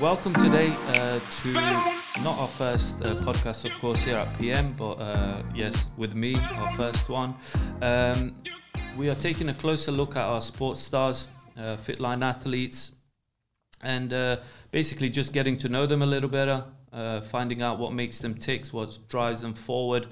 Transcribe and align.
Welcome 0.00 0.32
today 0.34 0.74
uh, 0.88 1.20
to 1.42 1.52
not 2.22 2.38
our 2.38 2.48
first 2.48 3.02
uh, 3.02 3.16
podcast, 3.16 3.66
of 3.66 3.72
course, 3.78 4.02
here 4.02 4.16
at 4.16 4.38
PM, 4.38 4.72
but 4.72 4.92
uh, 4.92 5.42
yes, 5.54 5.88
with 5.98 6.14
me, 6.14 6.36
our 6.36 6.72
first 6.72 7.10
one. 7.10 7.34
Um, 7.82 8.34
we 8.96 9.10
are 9.10 9.14
taking 9.14 9.50
a 9.50 9.54
closer 9.54 9.92
look 9.92 10.16
at 10.16 10.24
our 10.24 10.40
sports 10.40 10.80
stars, 10.80 11.28
uh, 11.58 11.76
Fitline 11.76 12.22
athletes, 12.22 12.92
and 13.82 14.14
uh, 14.14 14.38
basically 14.70 15.10
just 15.10 15.34
getting 15.34 15.58
to 15.58 15.68
know 15.68 15.84
them 15.84 16.00
a 16.00 16.06
little 16.06 16.30
better, 16.30 16.64
uh, 16.94 17.20
finding 17.20 17.60
out 17.60 17.78
what 17.78 17.92
makes 17.92 18.18
them 18.18 18.34
tick, 18.34 18.66
what 18.68 18.98
drives 19.08 19.42
them 19.42 19.52
forward. 19.52 20.06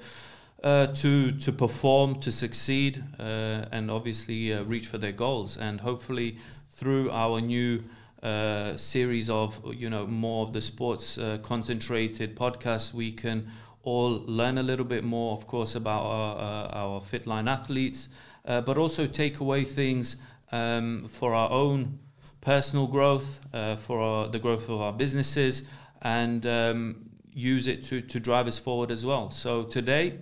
Uh, 0.61 0.87
to 0.87 1.31
to 1.31 1.53
perform, 1.53 2.19
to 2.19 2.33
succeed, 2.33 3.01
uh, 3.17 3.63
and 3.71 3.89
obviously 3.89 4.51
uh, 4.51 4.61
reach 4.63 4.87
for 4.87 4.97
their 4.97 5.13
goals, 5.13 5.55
and 5.55 5.79
hopefully 5.79 6.37
through 6.67 7.09
our 7.11 7.39
new 7.39 7.81
uh, 8.23 8.75
series 8.75 9.29
of 9.29 9.57
you 9.73 9.89
know 9.89 10.05
more 10.05 10.45
of 10.45 10.51
the 10.51 10.59
sports 10.59 11.17
uh, 11.17 11.37
concentrated 11.43 12.35
podcasts, 12.35 12.93
we 12.93 13.09
can 13.09 13.47
all 13.83 14.21
learn 14.27 14.57
a 14.57 14.63
little 14.63 14.83
bit 14.83 15.05
more, 15.05 15.31
of 15.31 15.47
course, 15.47 15.75
about 15.75 16.01
our, 16.01 16.35
uh, 16.35 16.77
our 16.77 16.99
Fitline 16.99 17.49
athletes, 17.49 18.09
but 18.43 18.77
also 18.77 19.07
take 19.07 19.39
away 19.39 19.63
things 19.63 20.17
um, 20.51 21.07
for 21.07 21.33
our 21.33 21.49
own 21.49 21.97
personal 22.41 22.85
growth, 22.85 23.39
for 23.79 24.01
our, 24.01 24.27
the 24.27 24.39
growth 24.39 24.67
of 24.67 24.81
our 24.81 24.91
businesses, 24.91 25.69
and 26.01 26.45
um, 26.45 27.09
use 27.33 27.67
it 27.67 27.81
to, 27.83 28.01
to 28.01 28.19
drive 28.19 28.47
us 28.47 28.59
forward 28.59 28.91
as 28.91 29.05
well. 29.05 29.31
So 29.31 29.63
today, 29.63 30.19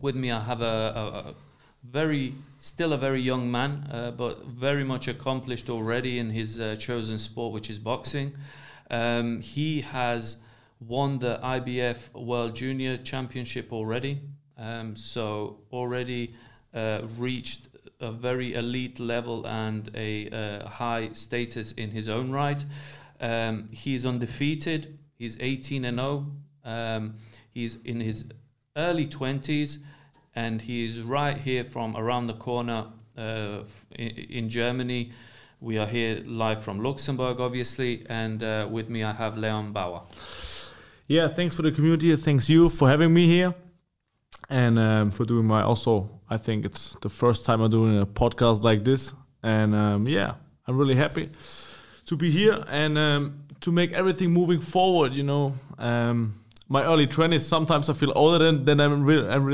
with 0.00 0.16
me, 0.16 0.30
I 0.30 0.40
have 0.40 0.62
a, 0.62 0.64
a, 0.64 1.28
a 1.30 1.34
very, 1.84 2.32
still 2.60 2.92
a 2.92 2.98
very 2.98 3.20
young 3.20 3.50
man, 3.50 3.88
uh, 3.90 4.10
but 4.10 4.44
very 4.46 4.84
much 4.84 5.08
accomplished 5.08 5.70
already 5.70 6.18
in 6.18 6.30
his 6.30 6.60
uh, 6.60 6.76
chosen 6.76 7.18
sport, 7.18 7.52
which 7.52 7.70
is 7.70 7.78
boxing. 7.78 8.32
Um, 8.90 9.40
he 9.40 9.80
has 9.82 10.38
won 10.80 11.18
the 11.18 11.38
IBF 11.42 12.12
World 12.14 12.54
Junior 12.54 12.96
Championship 12.96 13.72
already, 13.72 14.20
um, 14.58 14.96
so 14.96 15.58
already 15.72 16.34
uh, 16.74 17.02
reached 17.18 17.68
a 18.00 18.10
very 18.10 18.54
elite 18.54 18.98
level 18.98 19.46
and 19.46 19.90
a 19.94 20.28
uh, 20.30 20.68
high 20.68 21.10
status 21.12 21.72
in 21.72 21.90
his 21.90 22.08
own 22.08 22.30
right. 22.30 22.64
Um, 23.20 23.68
he's 23.70 24.06
undefeated. 24.06 24.98
He's 25.18 25.36
18 25.38 25.84
and 25.84 25.98
0. 25.98 26.26
Um, 26.64 27.14
he's 27.50 27.76
in 27.84 28.00
his 28.00 28.24
early 28.76 29.06
20s 29.06 29.78
and 30.40 30.62
he's 30.62 31.02
right 31.02 31.36
here 31.36 31.64
from 31.64 31.96
around 31.96 32.26
the 32.26 32.38
corner 32.48 32.86
uh, 33.18 33.58
in, 34.04 34.08
in 34.38 34.48
Germany. 34.48 35.12
We 35.60 35.78
are 35.78 35.86
here 35.86 36.22
live 36.24 36.62
from 36.62 36.82
Luxembourg, 36.82 37.40
obviously, 37.40 38.06
and 38.08 38.42
uh, 38.42 38.66
with 38.70 38.88
me 38.88 39.02
I 39.02 39.12
have 39.12 39.36
Leon 39.36 39.72
Bauer. 39.72 40.02
Yeah, 41.06 41.28
thanks 41.28 41.54
for 41.54 41.62
the 41.62 41.72
community. 41.72 42.16
Thanks 42.16 42.48
you 42.48 42.70
for 42.70 42.88
having 42.88 43.12
me 43.12 43.26
here, 43.26 43.54
and 44.48 44.78
um, 44.78 45.10
for 45.10 45.24
doing 45.26 45.46
my. 45.46 45.62
Also, 45.62 46.08
I 46.30 46.38
think 46.38 46.64
it's 46.64 46.96
the 47.02 47.10
first 47.10 47.44
time 47.44 47.60
I'm 47.60 47.70
doing 47.70 48.00
a 48.00 48.06
podcast 48.06 48.64
like 48.64 48.84
this, 48.84 49.12
and 49.42 49.74
um, 49.74 50.08
yeah, 50.08 50.34
I'm 50.66 50.78
really 50.78 50.94
happy 50.94 51.28
to 52.06 52.16
be 52.16 52.30
here 52.30 52.64
and 52.68 52.96
um, 52.96 53.44
to 53.60 53.72
make 53.72 53.92
everything 53.92 54.30
moving 54.30 54.60
forward. 54.60 55.12
You 55.12 55.24
know, 55.24 55.54
um, 55.78 56.39
my 56.70 56.84
early 56.84 57.06
twenties. 57.06 57.44
Sometimes 57.44 57.90
I 57.90 57.92
feel 57.92 58.12
older 58.14 58.38
than, 58.42 58.64
than 58.64 58.80
I'm 58.80 59.04
really, 59.04 59.28
I'm 59.28 59.44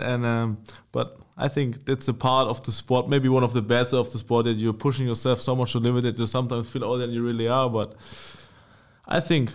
and 0.00 0.26
um, 0.26 0.58
but 0.92 1.18
I 1.36 1.48
think 1.48 1.86
that's 1.86 2.06
a 2.06 2.14
part 2.14 2.48
of 2.48 2.62
the 2.62 2.70
sport. 2.70 3.08
Maybe 3.08 3.28
one 3.28 3.42
of 3.42 3.52
the 3.52 3.62
best 3.62 3.92
of 3.92 4.12
the 4.12 4.18
sport 4.18 4.44
that 4.44 4.52
you're 4.52 4.72
pushing 4.72 5.06
yourself 5.06 5.40
so 5.40 5.56
much 5.56 5.72
to 5.72 5.78
limit 5.78 6.04
that 6.04 6.18
you 6.18 6.26
sometimes 6.26 6.68
feel 6.68 6.84
older 6.84 7.06
than 7.06 7.14
you 7.14 7.24
really 7.24 7.48
are. 7.48 7.68
But 7.68 7.96
I 9.08 9.20
think 9.20 9.52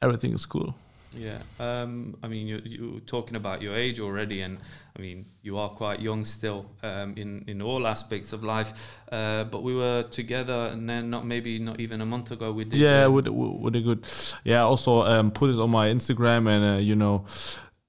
everything 0.00 0.32
is 0.32 0.46
cool. 0.46 0.74
Yeah, 1.14 1.38
um, 1.58 2.16
I 2.22 2.28
mean, 2.28 2.46
you 2.46 2.60
you 2.64 3.00
talking 3.06 3.36
about 3.36 3.62
your 3.62 3.74
age 3.74 3.98
already, 3.98 4.42
and 4.42 4.58
I 4.96 5.00
mean, 5.00 5.24
you 5.42 5.56
are 5.56 5.70
quite 5.70 6.00
young 6.00 6.24
still 6.24 6.66
um, 6.82 7.14
in 7.16 7.44
in 7.46 7.62
all 7.62 7.86
aspects 7.86 8.32
of 8.32 8.44
life. 8.44 8.72
Uh, 9.10 9.44
but 9.44 9.62
we 9.62 9.74
were 9.74 10.02
together, 10.02 10.68
and 10.72 10.88
then 10.88 11.08
not 11.10 11.24
maybe 11.24 11.58
not 11.58 11.80
even 11.80 12.00
a 12.00 12.06
month 12.06 12.30
ago 12.30 12.52
we 12.52 12.64
did. 12.64 12.78
yeah 12.78 13.06
with 13.06 13.26
with 13.28 13.74
a 13.76 13.80
good 13.80 14.04
yeah 14.44 14.62
also 14.62 15.02
um, 15.02 15.30
put 15.30 15.50
it 15.50 15.58
on 15.58 15.70
my 15.70 15.88
instagram 15.88 16.48
and 16.48 16.64
uh, 16.64 16.78
you 16.78 16.94
know 16.94 17.24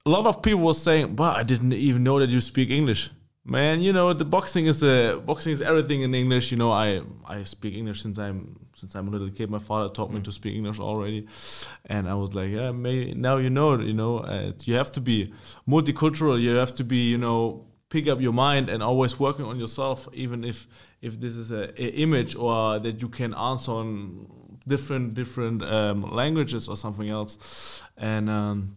a 0.06 0.10
lot 0.10 0.26
of 0.26 0.42
people 0.42 0.62
were 0.62 0.74
saying 0.74 1.16
but 1.16 1.36
i 1.36 1.44
didn't 1.44 1.74
even 1.74 2.04
know 2.04 2.20
that 2.20 2.30
you 2.30 2.42
speak 2.42 2.70
english 2.70 3.12
man 3.50 3.82
you 3.82 3.92
know 3.92 4.14
the 4.14 4.26
boxing 4.26 4.68
is 4.68 4.84
uh, 4.84 5.20
boxing 5.26 5.52
is 5.52 5.62
everything 5.62 6.02
in 6.02 6.14
english. 6.14 6.52
You 6.52 6.58
know 6.58 6.72
i 6.72 7.02
i 7.26 7.44
speak 7.44 7.74
english 7.74 8.02
since 8.04 8.20
i'm 8.20 8.60
since 8.76 8.96
i'm 8.96 9.08
a 9.08 9.12
little 9.12 9.30
kid. 9.30 9.50
My 9.50 9.60
father 9.60 9.90
taught 9.94 10.12
me 10.12 10.22
to 10.22 10.32
speak 10.32 10.56
english 10.56 10.80
already. 10.80 11.28
And 11.86 12.08
i 12.08 12.14
was 12.14 12.34
like 12.34 12.52
yeah 12.52 12.72
maybe 12.72 13.14
now 13.16 13.38
you 13.38 13.50
know 13.50 13.80
you 13.80 13.94
know 13.94 14.20
uh, 14.20 14.52
you 14.66 14.76
have 14.76 14.92
to 14.92 15.02
be 15.02 15.34
multicultural. 15.68 16.40
You 16.40 16.56
have 16.56 16.74
to 16.76 16.84
be 16.84 17.10
you 17.10 17.18
know 17.18 17.66
pick 17.90 18.08
up 18.08 18.22
your 18.22 18.34
mind 18.34 18.70
and 18.70 18.84
always 18.84 19.20
working 19.20 19.46
on 19.46 19.60
yourself 19.60 20.08
even 20.14 20.44
if 20.44 20.68
if 21.02 21.20
this 21.20 21.36
is 21.36 21.52
a, 21.52 21.64
a 21.82 21.88
image 22.06 22.36
or 22.36 22.78
that 22.80 23.02
you 23.02 23.10
can 23.10 23.34
answer 23.34 23.72
on 23.72 24.28
different 24.68 25.16
different 25.16 25.64
um, 25.64 26.04
languages 26.14 26.70
or 26.70 26.78
something 26.78 27.10
else. 27.10 27.82
And 27.98 28.30
um, 28.30 28.76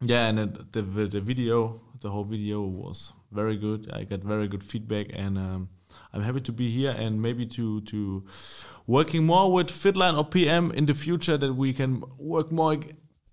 yeah 0.00 0.28
and 0.28 0.38
the 0.72 0.82
the 0.82 1.20
video 1.20 1.80
the 2.00 2.10
whole 2.10 2.24
video 2.24 2.62
was 2.62 3.12
very 3.30 3.56
good 3.56 3.90
i 3.92 4.04
got 4.04 4.20
very 4.20 4.48
good 4.48 4.62
feedback 4.62 5.06
and 5.12 5.36
um, 5.38 5.68
i'm 6.12 6.22
happy 6.22 6.40
to 6.40 6.52
be 6.52 6.70
here 6.70 6.94
and 6.96 7.20
maybe 7.20 7.44
to 7.46 7.80
to 7.82 8.24
working 8.86 9.24
more 9.24 9.52
with 9.52 9.68
fitline 9.68 10.16
or 10.16 10.24
pm 10.24 10.70
in 10.72 10.86
the 10.86 10.94
future 10.94 11.36
that 11.36 11.54
we 11.54 11.72
can 11.72 12.02
work 12.18 12.50
more 12.50 12.76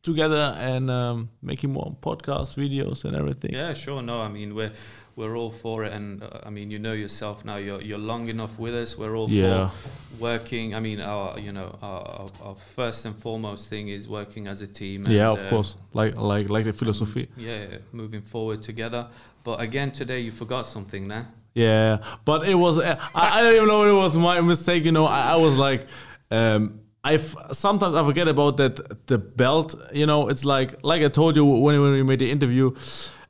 together 0.06 0.56
and 0.60 0.92
um, 0.92 1.30
making 1.42 1.74
more 1.74 1.98
podcasts 2.02 2.56
videos 2.56 3.04
and 3.06 3.16
everything 3.18 3.52
Yeah, 3.52 3.74
sure. 3.74 4.02
No, 4.02 4.22
I 4.22 4.30
mean 4.30 4.54
we're 4.54 4.72
we're 5.16 5.36
all 5.36 5.50
for 5.50 5.84
it, 5.86 5.94
and 5.94 6.22
uh, 6.22 6.48
I 6.48 6.50
mean 6.52 6.70
you 6.70 6.78
know 6.78 6.94
yourself 6.94 7.44
now. 7.44 7.58
You're 7.58 7.82
you're 7.82 8.04
long 8.12 8.30
enough 8.30 8.60
with 8.60 8.76
us. 8.76 8.98
We're 8.98 9.16
all 9.18 9.30
Yeah. 9.30 9.70
for 9.70 9.90
working. 10.20 10.76
I 10.76 10.80
mean 10.80 11.02
our 11.02 11.40
you 11.40 11.52
know 11.52 11.76
our, 11.82 12.28
our, 12.44 12.56
first 12.76 13.06
and 13.06 13.16
foremost 13.16 13.68
thing 13.68 13.90
is 13.90 14.08
working 14.08 14.48
as 14.48 14.62
a 14.62 14.68
team. 14.68 15.02
yeah 15.08 15.32
of 15.32 15.42
um, 15.44 15.50
course 15.50 15.76
like 15.94 16.16
like 16.18 16.50
like 16.50 16.66
the 16.66 16.74
philosophy 16.74 17.28
Yeah, 17.38 17.80
moving 17.92 18.22
forward 18.22 18.62
together. 18.62 19.08
But 19.46 19.62
again, 19.62 19.92
today 19.92 20.22
you 20.22 20.32
forgot 20.32 20.66
something, 20.66 21.08
nah? 21.08 21.26
Yeah, 21.54 22.00
but 22.26 22.48
it 22.50 22.56
was. 22.56 22.80
uh, 22.80 22.98
I, 23.14 23.40
I 23.40 23.42
don't 23.44 23.56
even 23.56 23.68
know 23.68 23.84
it 23.86 23.94
was 23.94 24.18
my 24.18 24.42
mistake. 24.42 24.84
You 24.84 24.92
know, 24.92 25.06
I, 25.06 25.34
I 25.34 25.38
was 25.38 25.58
like, 25.58 25.88
um, 26.32 26.82
I 27.04 27.18
sometimes 27.18 27.96
I 27.96 28.04
forget 28.04 28.28
about 28.28 28.58
that 28.58 29.08
the 29.08 29.20
belt. 29.20 29.76
You 29.94 30.08
know, 30.08 30.28
it's 30.30 30.44
like 30.44 30.84
like 30.84 31.04
I 31.04 31.10
told 31.10 31.36
you 31.36 31.46
when 31.46 31.80
when 31.80 31.92
we 31.92 32.04
made 32.04 32.20
the 32.20 32.32
interview. 32.32 32.74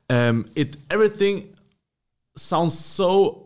Um, 0.08 0.46
it 0.56 0.76
everything 0.90 1.54
sounds 2.36 2.78
so 2.78 3.44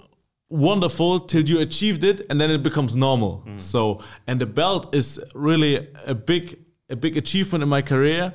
wonderful 0.48 1.20
till 1.20 1.42
you 1.42 1.58
achieved 1.60 2.04
it, 2.04 2.24
and 2.30 2.40
then 2.40 2.50
it 2.52 2.62
becomes 2.62 2.94
normal. 2.94 3.44
So, 3.56 4.00
and 4.28 4.40
the 4.40 4.46
belt 4.46 4.94
is 4.94 5.20
really 5.34 5.88
a 6.06 6.14
big 6.14 6.56
a 6.88 6.94
big 6.96 7.16
achievement 7.16 7.62
in 7.64 7.68
my 7.68 7.82
career, 7.82 8.32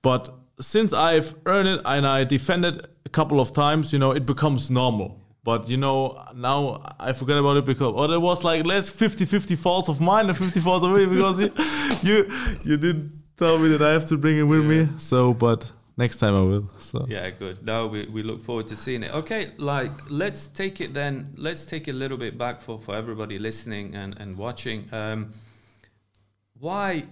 but 0.00 0.28
since 0.60 0.92
I've 0.92 1.34
earned 1.46 1.68
it 1.68 1.80
and 1.84 2.06
I 2.06 2.24
defended 2.24 2.86
a 3.04 3.08
couple 3.08 3.40
of 3.40 3.52
times, 3.52 3.92
you 3.92 3.98
know, 3.98 4.12
it 4.12 4.26
becomes 4.26 4.70
normal. 4.70 5.20
But 5.42 5.68
you 5.68 5.76
know, 5.76 6.24
now 6.34 6.94
I 6.98 7.12
forget 7.12 7.36
about 7.36 7.58
it 7.58 7.66
because 7.66 7.92
or 7.94 8.08
there 8.08 8.20
was 8.20 8.44
like 8.44 8.64
less 8.64 8.90
50-50 8.90 9.58
faults 9.58 9.88
of 9.88 10.00
mine 10.00 10.28
and 10.28 10.36
50 10.36 10.60
faults 10.60 10.86
of 10.86 10.96
me 10.96 11.04
because 11.06 11.38
you 11.38 11.52
you 12.02 12.30
you 12.64 12.76
did 12.78 13.12
tell 13.36 13.58
me 13.58 13.68
that 13.68 13.82
I 13.82 13.92
have 13.92 14.06
to 14.06 14.16
bring 14.16 14.38
it 14.38 14.44
with 14.44 14.64
me. 14.64 14.88
So, 14.96 15.34
but 15.34 15.70
next 15.98 16.16
time 16.16 16.34
I 16.34 16.40
will. 16.40 16.70
So 16.78 17.04
Yeah, 17.08 17.28
good. 17.30 17.64
No, 17.64 17.86
we, 17.88 18.04
we 18.06 18.22
look 18.22 18.42
forward 18.42 18.68
to 18.68 18.76
seeing 18.76 19.02
it. 19.02 19.14
Okay, 19.14 19.52
like 19.58 19.90
let's 20.08 20.46
take 20.46 20.80
it 20.80 20.94
then. 20.94 21.34
Let's 21.36 21.66
take 21.66 21.88
it 21.88 21.90
a 21.90 21.98
little 21.98 22.16
bit 22.16 22.38
back 22.38 22.62
for, 22.62 22.80
for 22.80 22.94
everybody 22.94 23.38
listening 23.38 23.94
and, 23.94 24.18
and 24.18 24.38
watching. 24.38 24.88
Um, 24.92 25.30
why 26.58 27.04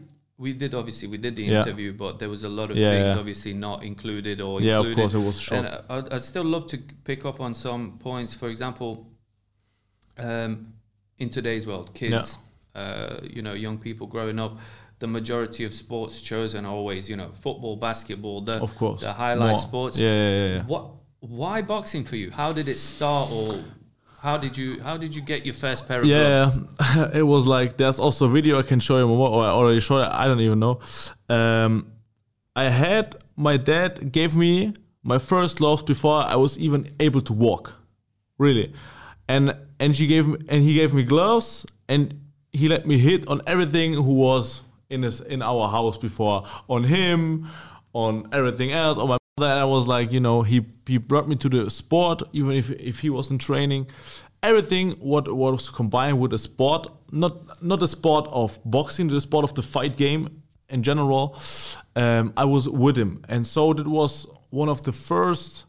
we 0.44 0.50
did 0.62 0.72
obviously 0.80 1.06
we 1.14 1.18
did 1.26 1.34
the 1.36 1.44
Yeah. 1.44 1.60
interview, 1.60 1.90
but 2.04 2.12
there 2.20 2.28
was 2.36 2.42
a 2.50 2.52
lot 2.58 2.68
of 2.72 2.76
Yeah, 2.76 2.90
things 2.92 3.06
yeah. 3.14 3.20
obviously 3.22 3.54
not 3.54 3.78
included 3.92 4.36
or 4.46 4.52
Yeah, 4.60 4.78
of 4.84 4.88
course, 4.98 5.14
it 5.14 5.24
was 5.30 5.38
short. 5.40 5.58
And 5.64 5.66
I- 5.74 5.96
I'd, 5.96 6.06
I'd 6.14 6.22
still 6.32 6.44
love 6.54 6.66
to 6.72 6.76
pick 7.10 7.20
up 7.30 7.38
on 7.46 7.54
some 7.54 7.82
points. 8.08 8.32
For 8.40 8.48
example, 8.54 8.90
um, 10.18 10.52
in 11.18 11.28
today's 11.30 11.64
world, 11.66 11.94
kids, 11.94 12.38
uh, 12.74 13.16
you 13.36 13.42
know, 13.46 13.54
young 13.66 13.78
people 13.78 14.06
growing 14.06 14.38
up. 14.38 14.58
The 14.98 15.06
majority 15.08 15.64
of 15.64 15.72
sports 15.74 16.22
chosen 16.22 16.64
are 16.64 16.72
always, 16.80 17.08
you 17.10 17.16
know, 17.16 17.30
football, 17.34 17.76
basketball, 17.76 18.40
the 18.48 18.56
of 18.66 18.72
course. 18.76 19.00
the 19.00 19.12
highlight 19.12 19.48
More. 19.48 19.56
sports. 19.68 19.98
Yeah, 19.98 20.08
yeah, 20.14 20.54
yeah. 20.56 20.62
What? 20.72 20.84
Why 21.20 21.62
boxing 21.62 22.04
for 22.04 22.16
you? 22.16 22.30
How 22.30 22.52
did 22.52 22.66
it 22.68 22.78
start, 22.78 23.30
or 23.32 23.46
how 24.22 24.38
did 24.38 24.56
you 24.56 24.80
how 24.80 24.96
did 24.96 25.14
you 25.14 25.20
get 25.20 25.44
your 25.44 25.54
first 25.54 25.88
pair 25.88 26.00
of 26.00 26.06
yeah, 26.06 26.52
gloves? 26.78 27.14
it 27.14 27.24
was 27.24 27.46
like 27.46 27.76
there's 27.76 27.98
also 27.98 28.26
a 28.26 28.28
video 28.28 28.58
I 28.58 28.62
can 28.62 28.78
show 28.78 28.98
you 28.98 29.08
more, 29.08 29.28
or 29.28 29.44
I 29.44 29.48
already 29.48 29.80
showed. 29.80 30.02
I 30.02 30.26
don't 30.26 30.40
even 30.40 30.60
know. 30.60 30.78
Um, 31.28 31.92
I 32.54 32.64
had 32.68 33.16
my 33.36 33.56
dad 33.56 34.12
gave 34.12 34.36
me 34.36 34.74
my 35.02 35.18
first 35.18 35.58
gloves 35.58 35.82
before 35.82 36.22
I 36.22 36.36
was 36.36 36.56
even 36.56 36.88
able 37.00 37.20
to 37.22 37.32
walk, 37.32 37.74
really, 38.38 38.72
and 39.28 39.56
and 39.80 39.96
she 39.96 40.06
gave 40.06 40.28
me 40.28 40.38
and 40.48 40.62
he 40.62 40.74
gave 40.74 40.94
me 40.94 41.02
gloves 41.02 41.66
and 41.88 42.20
he 42.52 42.68
let 42.68 42.86
me 42.86 42.98
hit 42.98 43.26
on 43.26 43.40
everything 43.46 43.94
who 43.94 44.14
was 44.14 44.62
in 44.88 45.02
his 45.02 45.20
in 45.20 45.42
our 45.42 45.68
house 45.68 45.96
before 45.96 46.44
on 46.68 46.84
him 46.84 47.48
on 47.92 48.28
everything 48.32 48.70
else 48.70 48.98
on 48.98 49.08
my 49.08 49.18
and 49.38 49.44
I 49.44 49.64
was 49.64 49.86
like 49.86 50.12
you 50.12 50.20
know 50.20 50.42
he 50.42 50.64
he 50.86 50.98
brought 50.98 51.28
me 51.28 51.36
to 51.36 51.48
the 51.48 51.70
sport 51.70 52.22
even 52.32 52.52
if 52.52 52.70
if 52.70 53.00
he 53.00 53.10
wasn't 53.10 53.40
training 53.40 53.86
everything 54.42 54.92
what, 54.98 55.32
was 55.32 55.68
combined 55.68 56.20
with 56.20 56.32
the 56.32 56.38
sport 56.38 56.86
not 57.10 57.62
not 57.62 57.80
the 57.80 57.88
sport 57.88 58.28
of 58.30 58.58
boxing 58.64 59.08
the 59.08 59.20
sport 59.20 59.44
of 59.44 59.54
the 59.54 59.62
fight 59.62 59.96
game 59.96 60.28
in 60.68 60.82
general 60.82 61.38
um, 61.96 62.32
I 62.36 62.44
was 62.44 62.68
with 62.68 62.96
him 62.96 63.24
and 63.28 63.46
so 63.46 63.72
that 63.72 63.86
was 63.86 64.26
one 64.50 64.68
of 64.68 64.82
the 64.82 64.92
first 64.92 65.64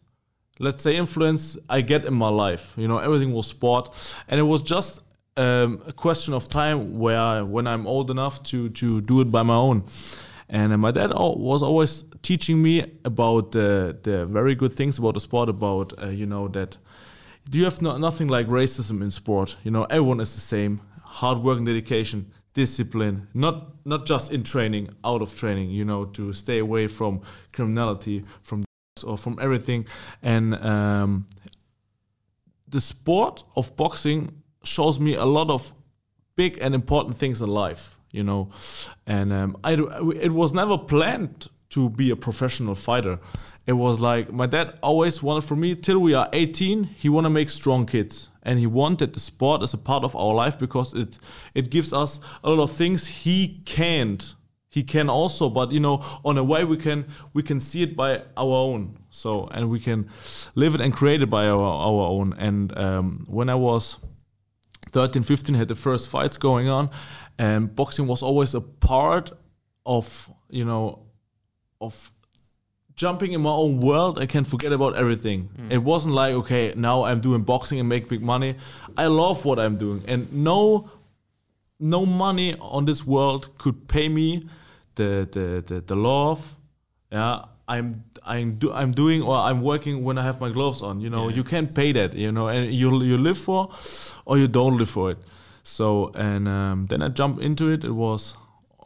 let's 0.60 0.84
say 0.84 0.96
influence 0.96 1.58
I 1.70 1.82
get 1.82 2.06
in 2.06 2.14
my 2.14 2.30
life. 2.30 2.74
You 2.78 2.88
know, 2.88 3.00
everything 3.00 3.32
was 3.34 3.48
sport, 3.48 3.90
and 4.28 4.40
it 4.40 4.44
was 4.44 4.62
just 4.62 5.00
um, 5.38 5.82
a 5.88 5.94
question 5.94 6.34
of 6.34 6.48
time 6.48 7.00
where 7.00 7.44
when 7.46 7.68
I'm 7.68 7.88
old 7.88 8.12
enough 8.12 8.44
to 8.44 8.70
to 8.70 9.02
do 9.02 9.22
it 9.22 9.32
by 9.32 9.44
my 9.44 9.56
own. 9.56 9.84
And 10.54 10.80
my 10.80 10.92
dad 10.92 11.12
was 11.16 11.64
always 11.64 12.04
teaching 12.22 12.62
me 12.62 12.86
about 13.04 13.54
the 13.54 13.98
the 14.04 14.28
very 14.28 14.54
good 14.54 14.72
things 14.72 15.00
about 15.00 15.16
the 15.16 15.20
sport. 15.20 15.50
About 15.50 15.94
uh, 16.02 16.10
you 16.10 16.28
know 16.28 16.48
that 16.50 16.78
you 17.52 17.64
have 17.64 17.82
no, 17.82 17.98
nothing 17.98 18.28
like 18.28 18.48
racism 18.48 19.02
in 19.02 19.10
sport? 19.10 19.58
You 19.64 19.72
know, 19.72 19.86
everyone 19.86 20.20
is 20.20 20.36
the 20.36 20.42
same. 20.42 20.80
Hard 21.02 21.40
work 21.40 21.58
and 21.58 21.66
dedication, 21.66 22.32
discipline. 22.54 23.28
Not 23.34 23.84
not 23.84 24.06
just 24.06 24.32
in 24.32 24.44
training, 24.44 24.90
out 25.04 25.24
of 25.24 25.36
training. 25.36 25.72
You 25.72 25.86
know, 25.86 26.06
to 26.06 26.34
stay 26.34 26.60
away 26.60 26.88
from 26.88 27.22
criminality, 27.52 28.24
from 28.44 28.64
or 29.04 29.18
from 29.18 29.40
everything. 29.42 29.88
And 30.22 30.54
um, 30.56 31.26
the 32.68 32.80
sport 32.80 33.44
of 33.56 33.76
boxing 33.76 34.44
shows 34.64 35.00
me 35.00 35.16
a 35.16 35.26
lot 35.26 35.50
of 35.50 35.74
big 36.36 36.60
and 36.62 36.76
important 36.76 37.18
things 37.18 37.42
in 37.42 37.50
life, 37.50 37.93
you 38.14 38.24
know. 38.24 38.50
And 39.06 39.34
um, 39.34 39.58
I, 39.66 39.74
it 39.74 40.32
was 40.32 40.54
never 40.54 40.78
planned 40.78 41.50
to 41.72 41.90
be 41.90 42.10
a 42.12 42.16
professional 42.16 42.76
fighter. 42.76 43.20
It 43.68 43.74
was 43.74 44.00
like 44.00 44.32
my 44.32 44.46
dad 44.46 44.78
always 44.82 45.22
wanted 45.22 45.44
for 45.44 45.58
me 45.58 45.76
till 45.76 46.00
we 46.00 46.14
are 46.14 46.30
18. 46.32 46.84
He 46.84 47.10
want 47.10 47.26
to 47.26 47.30
make 47.30 47.50
strong 47.50 47.86
kids, 47.86 48.30
and 48.44 48.60
he 48.60 48.68
wanted 48.68 49.14
the 49.14 49.20
sport 49.20 49.62
as 49.62 49.74
a 49.74 49.78
part 49.78 50.06
of 50.06 50.16
our 50.16 50.34
life 50.34 50.58
because 50.58 50.94
it 50.94 51.18
it 51.54 51.70
gives 51.70 51.92
us 51.92 52.20
a 52.44 52.50
lot 52.50 52.64
of 52.64 52.72
things 52.72 53.08
he 53.08 53.62
can't 53.66 54.36
he 54.74 54.82
can 54.82 55.08
also 55.08 55.50
but 55.50 55.72
you 55.72 55.80
know 55.80 56.04
on 56.26 56.36
a 56.36 56.44
way 56.44 56.64
we 56.66 56.76
can 56.76 57.06
we 57.34 57.44
can 57.44 57.60
see 57.60 57.84
it 57.84 57.96
by 57.96 58.24
our 58.36 58.56
own 58.56 58.98
so 59.12 59.48
and 59.52 59.70
we 59.70 59.80
can 59.80 60.10
live 60.56 60.74
it 60.74 60.82
and 60.82 60.94
create 60.94 61.22
it 61.22 61.30
by 61.30 61.48
our, 61.48 61.62
our 61.62 62.10
own 62.10 62.34
and 62.40 62.76
um, 62.76 63.24
when 63.28 63.50
i 63.50 63.56
was 63.56 63.98
13 64.90 65.22
15 65.22 65.56
had 65.56 65.68
the 65.68 65.76
first 65.76 66.10
fights 66.10 66.38
going 66.38 66.70
on 66.70 66.90
and 67.38 67.76
boxing 67.76 68.08
was 68.08 68.24
always 68.24 68.54
a 68.54 68.62
part 68.62 69.32
of 69.86 70.32
you 70.50 70.66
know 70.66 71.00
of 71.82 72.12
jumping 72.96 73.34
in 73.34 73.42
my 73.42 73.50
own 73.50 73.80
world 73.80 74.20
i 74.20 74.26
can 74.26 74.44
forget 74.44 74.72
about 74.72 74.96
everything. 74.96 75.50
Mm. 75.58 75.72
It 75.72 75.78
wasn't 75.80 76.14
like 76.14 76.34
okay 76.34 76.74
now 76.76 77.04
i'm 77.04 77.22
doing 77.22 77.42
boxing 77.44 77.80
and 77.80 77.90
make 77.90 78.08
big 78.08 78.22
money. 78.22 78.56
I 78.98 79.08
love 79.08 79.46
what 79.46 79.60
i'm 79.60 79.78
doing. 79.78 80.04
And 80.08 80.32
no 80.32 80.90
no 81.80 82.06
money 82.06 82.56
on 82.60 82.86
this 82.86 83.06
world 83.06 83.58
could 83.58 83.88
pay 83.88 84.10
me 84.10 84.48
the 84.96 85.28
the 85.32 85.64
the, 85.68 85.82
the 85.82 85.96
love. 85.96 86.56
Yeah 87.12 87.46
i'm 87.68 87.94
i'm 88.26 88.56
do, 88.56 88.74
i'm 88.74 88.92
doing 88.92 89.22
or 89.22 89.38
i'm 89.38 89.62
working 89.62 90.04
when 90.04 90.18
i 90.18 90.24
have 90.24 90.42
my 90.42 90.50
gloves 90.50 90.82
on 90.82 91.00
you 91.00 91.10
know. 91.10 91.30
Yeah. 91.30 91.36
you 91.38 91.44
can't 91.44 91.74
pay 91.74 91.92
that 91.94 92.14
you 92.14 92.32
know. 92.32 92.48
And 92.48 92.74
you 92.74 93.02
you 93.02 93.18
live 93.18 93.38
for 93.38 93.70
or 94.26 94.38
you 94.38 94.48
don't 94.48 94.78
live 94.78 94.90
for 94.90 95.12
it 95.12 95.18
so 95.64 96.12
and 96.14 96.48
um, 96.48 96.86
then 96.88 97.02
i 97.02 97.08
jumped 97.08 97.42
into 97.42 97.70
it. 97.70 97.84
It 97.84 97.92
was 97.92 98.36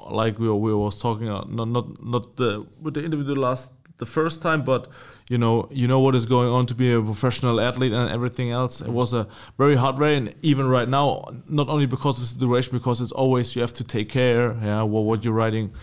like 0.09 0.39
we 0.39 0.47
were, 0.47 0.55
we 0.55 0.73
was 0.73 1.01
talking 1.01 1.27
uh, 1.27 1.43
not 1.47 1.67
not 1.67 2.03
not 2.03 2.37
the 2.37 2.65
with 2.81 2.93
the 2.93 3.03
interview 3.03 3.25
the 3.25 3.35
last 3.35 3.71
the 3.97 4.05
first 4.05 4.41
time 4.43 4.63
but 4.63 4.87
you 5.27 5.37
know 5.37 5.67
you 5.71 5.87
know 5.87 5.99
what 5.99 6.13
is 6.15 6.25
going 6.25 6.49
on 6.49 6.65
to 6.67 6.75
be 6.75 6.93
a 6.93 7.01
professional 7.01 7.59
athlete 7.59 7.91
and 7.91 8.09
everything 8.11 8.51
else. 8.51 8.79
It 8.79 8.89
was 8.89 9.13
a 9.13 9.27
very 9.57 9.75
hard 9.75 9.97
way 9.97 10.15
and 10.15 10.35
even 10.41 10.67
right 10.67 10.87
now 10.87 11.27
not 11.49 11.67
only 11.67 11.87
because 11.87 12.17
of 12.17 12.21
the 12.21 12.27
situation 12.27 12.77
because 12.77 13.01
it's 13.01 13.11
always 13.11 13.55
you 13.55 13.61
have 13.61 13.73
to 13.73 13.83
take 13.83 14.09
care 14.09 14.53
yeah 14.61 14.83
what, 14.83 15.01
what 15.01 15.25
you're 15.25 15.33
writing 15.33 15.73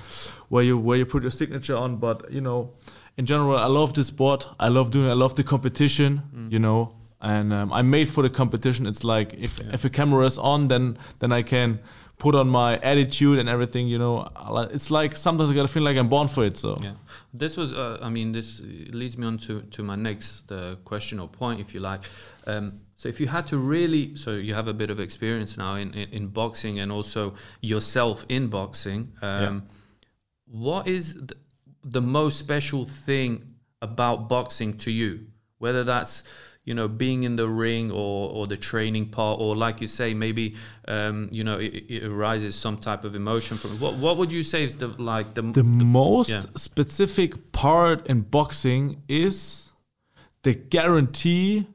where 0.48 0.62
you 0.62 0.78
where 0.78 0.96
you 0.96 1.06
put 1.06 1.22
your 1.22 1.32
signature 1.32 1.76
on. 1.76 1.96
But 1.96 2.30
you 2.30 2.40
know 2.40 2.72
in 3.16 3.26
general 3.26 3.56
i 3.56 3.66
love 3.66 3.94
this 3.94 4.06
sport. 4.06 4.48
I 4.60 4.68
love 4.68 4.90
doing 4.90 5.10
i 5.10 5.14
love 5.14 5.34
the 5.34 5.44
competition 5.44 6.48
you 6.50 6.58
know 6.60 6.92
and 7.20 7.52
um, 7.52 7.72
i'm 7.72 7.88
made 7.90 8.08
for 8.08 8.22
the 8.22 8.30
competition 8.30 8.86
it's 8.86 9.04
like 9.04 9.32
if 9.34 9.60
if 9.72 9.84
a 9.84 9.90
camera 9.90 10.26
is 10.26 10.38
on 10.38 10.68
then 10.68 10.96
then 11.20 11.32
i 11.32 11.42
can 11.42 11.78
put 12.18 12.34
on 12.34 12.48
my 12.48 12.78
attitude 12.78 13.38
and 13.38 13.48
everything 13.48 13.88
you 13.88 13.98
know 13.98 14.26
it's 14.72 14.90
like 14.90 15.16
sometimes 15.16 15.50
i 15.50 15.54
gotta 15.54 15.68
feel 15.68 15.82
like 15.82 15.96
i'm 15.96 16.08
born 16.08 16.28
for 16.28 16.44
it 16.44 16.56
so 16.56 16.78
Yeah, 16.82 16.92
this 17.32 17.56
was. 17.56 17.72
Uh, 17.72 17.98
I 18.00 18.08
mean, 18.08 18.32
this 18.32 18.60
leads 18.92 19.16
me 19.18 19.26
on 19.26 19.38
to 19.38 19.62
to 19.76 19.82
my 19.82 19.96
next 19.96 20.52
uh, 20.52 20.76
question 20.84 21.20
or 21.20 21.28
point, 21.28 21.60
if 21.60 21.74
you 21.74 21.80
like. 21.80 22.02
Um, 22.46 22.80
so, 22.94 23.08
if 23.08 23.18
you 23.20 23.26
had 23.28 23.46
to 23.48 23.56
really, 23.58 24.14
so 24.16 24.30
you 24.30 24.54
have 24.54 24.68
a 24.70 24.74
bit 24.74 24.90
of 24.90 24.98
experience 25.00 25.56
now 25.58 25.74
in 25.76 25.92
in, 25.94 26.08
in 26.12 26.26
boxing 26.32 26.80
and 26.80 26.92
also 26.92 27.34
yourself 27.60 28.24
in 28.28 28.48
boxing. 28.48 29.12
Um, 29.22 29.62
What 30.46 30.86
is 30.86 31.14
th- 31.14 31.38
the 31.92 32.00
most 32.00 32.38
special 32.38 32.84
thing 32.86 33.42
about 33.80 34.28
boxing 34.28 34.76
to 34.78 34.90
you? 34.90 35.26
Whether 35.58 35.84
that's 35.84 36.24
you 36.64 36.74
know 36.74 36.88
being 36.88 37.22
in 37.22 37.36
the 37.36 37.48
ring 37.48 37.90
or 37.90 38.30
or 38.30 38.46
the 38.46 38.56
training 38.56 39.10
part, 39.10 39.40
or 39.40 39.54
like 39.54 39.80
you 39.80 39.86
say, 39.86 40.14
maybe 40.14 40.54
um, 40.88 41.28
you 41.30 41.44
know 41.44 41.58
it, 41.58 41.84
it 41.88 42.04
arises 42.04 42.54
some 42.54 42.78
type 42.78 43.04
of 43.04 43.14
emotion 43.14 43.56
from. 43.56 43.78
What 43.80 43.94
what 43.96 44.16
would 44.16 44.32
you 44.32 44.42
say 44.42 44.64
is 44.64 44.76
the 44.78 44.88
like 44.88 45.34
the 45.34 45.42
the 45.42 45.64
most 45.64 46.30
yeah. 46.30 46.42
specific 46.56 47.52
part 47.52 48.06
in 48.06 48.22
boxing 48.22 49.02
is 49.08 49.70
the 50.42 50.54
guarantee 50.54 51.66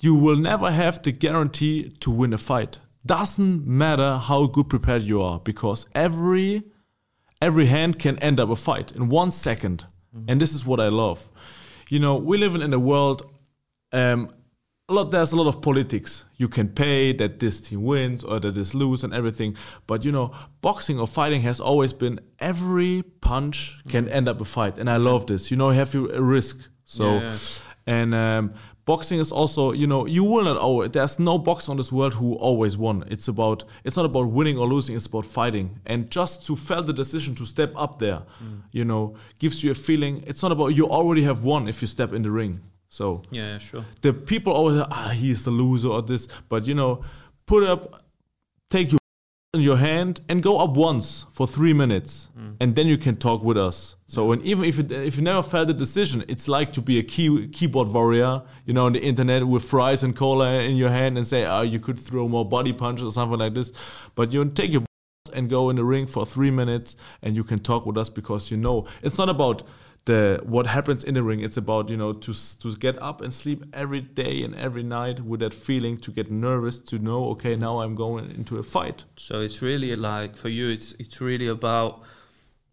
you 0.00 0.14
will 0.14 0.36
never 0.36 0.70
have 0.70 1.02
the 1.02 1.12
guarantee 1.12 1.90
to 2.00 2.10
win 2.10 2.32
a 2.32 2.38
fight 2.38 2.78
doesn't 3.04 3.66
matter 3.66 4.16
how 4.18 4.46
good 4.46 4.68
prepared 4.68 5.02
you 5.02 5.20
are 5.22 5.40
because 5.40 5.86
every 5.94 6.62
every 7.40 7.66
hand 7.66 7.98
can 7.98 8.18
end 8.18 8.38
up 8.38 8.50
a 8.50 8.56
fight 8.56 8.92
in 8.92 9.08
one 9.08 9.30
2nd 9.30 9.84
and 10.26 10.40
this 10.40 10.52
is 10.52 10.64
what 10.64 10.80
i 10.80 10.88
love 10.88 11.28
you 11.88 11.98
know 11.98 12.16
we 12.16 12.36
live 12.36 12.54
in 12.54 12.72
a 12.72 12.78
world 12.78 13.22
um, 13.92 14.30
a 14.88 14.94
lot 14.94 15.10
there's 15.10 15.32
a 15.32 15.36
lot 15.36 15.46
of 15.46 15.60
politics. 15.60 16.24
You 16.36 16.48
can 16.48 16.68
pay 16.68 17.12
that 17.12 17.40
this 17.40 17.60
team 17.60 17.82
wins 17.82 18.24
or 18.24 18.40
that 18.40 18.54
this 18.54 18.74
lose 18.74 19.04
and 19.04 19.12
everything. 19.12 19.56
But 19.86 20.04
you 20.04 20.12
know 20.12 20.32
boxing 20.62 20.98
or 20.98 21.06
fighting 21.06 21.42
has 21.42 21.60
always 21.60 21.92
been 21.92 22.20
every 22.38 23.02
punch 23.20 23.76
can 23.88 24.08
end 24.08 24.28
up 24.28 24.40
a 24.40 24.44
fight. 24.44 24.78
And 24.78 24.88
i 24.88 24.96
love 24.96 25.26
this. 25.26 25.50
You 25.50 25.56
know 25.56 25.70
have 25.70 25.92
you 25.92 26.10
a 26.10 26.22
risk. 26.22 26.58
So 26.86 27.18
Yeah, 27.18 27.32
yeah. 27.32 27.36
and 27.86 28.14
um, 28.14 28.54
boxing 28.86 29.18
is 29.20 29.30
also 29.30 29.72
you 29.72 29.86
know 29.86 30.06
you 30.06 30.24
will 30.24 30.44
not 30.44 30.56
always 30.56 30.90
there's 30.92 31.18
no 31.18 31.36
boxer 31.38 31.70
on 31.70 31.76
this 31.76 31.92
world 31.92 32.14
who 32.14 32.34
always 32.36 32.78
won. 32.78 33.04
It's 33.10 33.28
about 33.28 33.64
it's 33.84 33.96
not 33.96 34.06
about 34.06 34.32
winning 34.32 34.56
or 34.56 34.66
losing. 34.66 34.96
It's 34.96 35.04
about 35.04 35.26
fighting. 35.26 35.80
And 35.84 36.10
just 36.10 36.46
to 36.46 36.56
feel 36.56 36.82
the 36.82 36.94
decision 36.94 37.34
to 37.34 37.44
step 37.44 37.72
up 37.76 37.98
there 37.98 38.22
you 38.72 38.86
know 38.86 39.16
gives 39.38 39.62
you 39.62 39.70
a 39.70 39.74
feeling. 39.74 40.24
It's 40.26 40.42
not 40.42 40.50
about 40.50 40.68
you 40.68 40.88
already 40.88 41.24
have 41.24 41.42
won 41.42 41.68
if 41.68 41.82
you 41.82 41.88
step 41.88 42.14
in 42.14 42.22
the 42.22 42.30
ring 42.30 42.62
so 42.90 43.22
yeah, 43.30 43.52
yeah, 43.52 43.58
sure. 43.58 43.84
the 44.02 44.12
people 44.12 44.52
always 44.52 44.82
ah 44.90 45.10
he's 45.14 45.44
the 45.44 45.50
loser 45.50 45.88
or 45.88 46.02
this 46.02 46.26
but 46.48 46.66
you 46.66 46.74
know 46.74 47.02
put 47.46 47.62
up 47.64 48.02
take 48.70 48.90
your 48.92 48.98
in 49.54 49.62
your 49.62 49.78
hand 49.78 50.20
and 50.28 50.42
go 50.42 50.58
up 50.58 50.76
once 50.76 51.24
for 51.32 51.46
three 51.46 51.72
minutes 51.72 52.28
and 52.60 52.76
then 52.76 52.86
you 52.86 52.98
can 52.98 53.16
talk 53.16 53.42
with 53.42 53.56
us. 53.56 53.96
So 54.06 54.32
and 54.32 54.42
even 54.42 54.64
if 54.64 54.78
it, 54.78 54.92
if 54.92 55.16
you 55.16 55.22
never 55.22 55.42
felt 55.42 55.68
the 55.68 55.74
decision 55.74 56.22
it's 56.28 56.48
like 56.48 56.70
to 56.74 56.82
be 56.82 56.98
a 56.98 57.02
key, 57.02 57.48
keyboard 57.48 57.88
warrior 57.88 58.42
you 58.66 58.74
know 58.74 58.84
on 58.84 58.92
the 58.92 59.00
internet 59.00 59.46
with 59.46 59.64
fries 59.64 60.02
and 60.02 60.14
cola 60.14 60.60
in 60.60 60.76
your 60.76 60.90
hand 60.90 61.16
and 61.16 61.26
say 61.26 61.46
oh 61.46 61.62
you 61.62 61.80
could 61.80 61.98
throw 61.98 62.28
more 62.28 62.44
body 62.44 62.74
punches 62.74 63.04
or 63.04 63.12
something 63.12 63.38
like 63.38 63.54
this. 63.54 63.72
But 64.14 64.32
you 64.34 64.44
take 64.50 64.70
your 64.70 64.84
and 65.34 65.48
go 65.48 65.70
in 65.70 65.76
the 65.76 65.84
ring 65.84 66.06
for 66.06 66.26
three 66.26 66.50
minutes 66.50 66.94
and 67.22 67.34
you 67.34 67.42
can 67.42 67.58
talk 67.58 67.86
with 67.86 67.96
us 67.96 68.10
because 68.10 68.50
you 68.50 68.58
know. 68.58 68.86
It's 69.02 69.16
not 69.16 69.30
about 69.30 69.62
the 70.10 70.20
what 70.54 70.66
happens 70.76 71.02
in 71.08 71.14
the 71.14 71.22
ring 71.30 71.40
it's 71.46 71.56
about 71.64 71.84
you 71.92 71.96
know 72.02 72.12
to 72.24 72.32
to 72.62 72.68
get 72.86 72.96
up 73.08 73.18
and 73.24 73.32
sleep 73.42 73.60
every 73.82 74.00
day 74.22 74.34
and 74.44 74.52
every 74.66 74.82
night 74.98 75.16
with 75.30 75.40
that 75.44 75.54
feeling 75.66 75.94
to 76.04 76.10
get 76.18 76.26
nervous 76.30 76.76
to 76.90 76.98
know 77.08 77.20
okay 77.32 77.54
now 77.56 77.74
i'm 77.82 77.94
going 78.04 78.24
into 78.38 78.54
a 78.58 78.62
fight 78.74 78.98
So 79.16 79.34
it's 79.46 79.60
really 79.68 79.92
like 80.12 80.32
for 80.42 80.50
you, 80.58 80.66
it's 80.76 80.88
it's 81.02 81.18
really 81.20 81.48
about, 81.58 81.90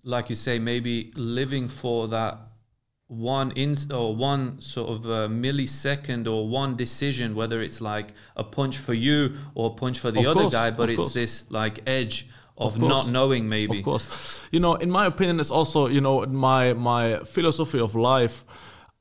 like 0.04 0.26
you 0.32 0.36
say, 0.48 0.56
maybe 0.60 0.96
living 1.16 1.68
for 1.82 2.08
that 2.18 2.34
one 3.08 3.52
in 3.64 3.76
or 4.00 4.16
one 4.32 4.44
sort 4.60 4.90
of 4.96 5.00
uh 5.06 5.28
millisecond 5.44 6.24
or 6.34 6.40
one 6.62 6.76
decision, 6.76 7.28
whether 7.36 7.62
it's 7.68 7.80
like 7.82 8.08
a 8.36 8.44
punch 8.44 8.76
for 8.78 8.96
you 9.08 9.20
or 9.54 9.64
a 9.72 9.76
punch 9.84 9.98
for 10.00 10.12
the 10.12 10.22
Of 10.22 10.28
other 10.32 10.42
course, 10.42 10.54
guy, 10.60 10.72
but 10.72 10.90
it's 10.90 10.98
course. 10.98 11.14
this 11.14 11.44
like 11.50 11.76
edge 11.88 12.28
of, 12.58 12.76
Of 12.76 12.82
not 12.82 13.10
knowing 13.10 13.50
maybe. 13.50 13.80
Of 13.80 13.84
course, 13.84 14.46
you 14.52 14.60
know, 14.60 14.76
in 14.76 14.90
my 14.90 15.06
opinion, 15.06 15.40
it's 15.40 15.52
also 15.52 15.88
you 15.88 16.02
know 16.02 16.26
my 16.26 16.74
my 16.74 17.20
philosophy 17.26 17.80
of 17.80 17.96
life. 17.96 18.46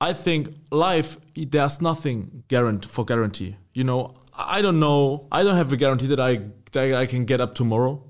I 0.01 0.13
think 0.13 0.55
life 0.71 1.17
there's 1.37 1.81
nothing 1.81 2.45
guarant 2.49 2.85
for 2.85 3.05
guarantee. 3.05 3.57
You 3.73 3.85
know, 3.85 4.15
I 4.37 4.61
don't 4.61 4.81
know. 4.81 5.29
I 5.31 5.43
don't 5.45 5.57
have 5.57 5.73
a 5.73 5.77
guarantee 5.77 6.09
that 6.09 6.21
I 6.21 6.41
that 6.73 6.95
I 6.95 7.07
can 7.07 7.25
get 7.25 7.41
up 7.41 7.55
tomorrow. 7.55 8.03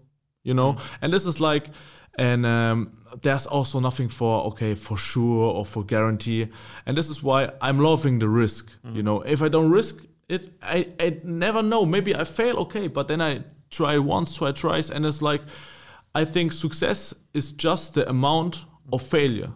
You 0.43 0.55
know, 0.55 0.77
and 1.01 1.13
this 1.13 1.25
is 1.27 1.41
like, 1.41 1.71
and 2.19 2.45
um, 2.45 2.99
there's 3.23 3.47
also 3.47 3.81
nothing 3.81 4.09
for 4.09 4.45
okay 4.47 4.75
for 4.75 4.97
sure 4.97 5.53
or 5.53 5.65
for 5.65 5.85
guarantee, 5.85 6.49
and 6.87 6.97
this 6.97 7.09
is 7.09 7.23
why 7.23 7.51
I'm 7.61 7.79
loving 7.79 8.19
the 8.19 8.29
risk. 8.29 8.71
You 8.95 9.03
know, 9.03 9.23
if 9.23 9.41
I 9.43 9.49
don't 9.49 9.71
risk 9.71 10.05
it, 10.29 10.53
I 10.63 10.89
I 11.01 11.21
never 11.23 11.63
know. 11.63 11.87
Maybe 11.87 12.15
I 12.15 12.25
fail, 12.25 12.57
okay, 12.59 12.89
but 12.89 13.09
then 13.09 13.21
I 13.21 13.45
try 13.75 13.99
once, 13.99 14.37
try 14.37 14.53
twice, 14.53 14.91
and 14.91 15.05
it's 15.07 15.23
like, 15.23 15.43
I 16.15 16.25
think 16.25 16.53
success 16.53 17.15
is 17.33 17.53
just 17.53 17.95
the 17.95 18.09
amount 18.09 18.65
of 18.93 19.03
failure. 19.03 19.53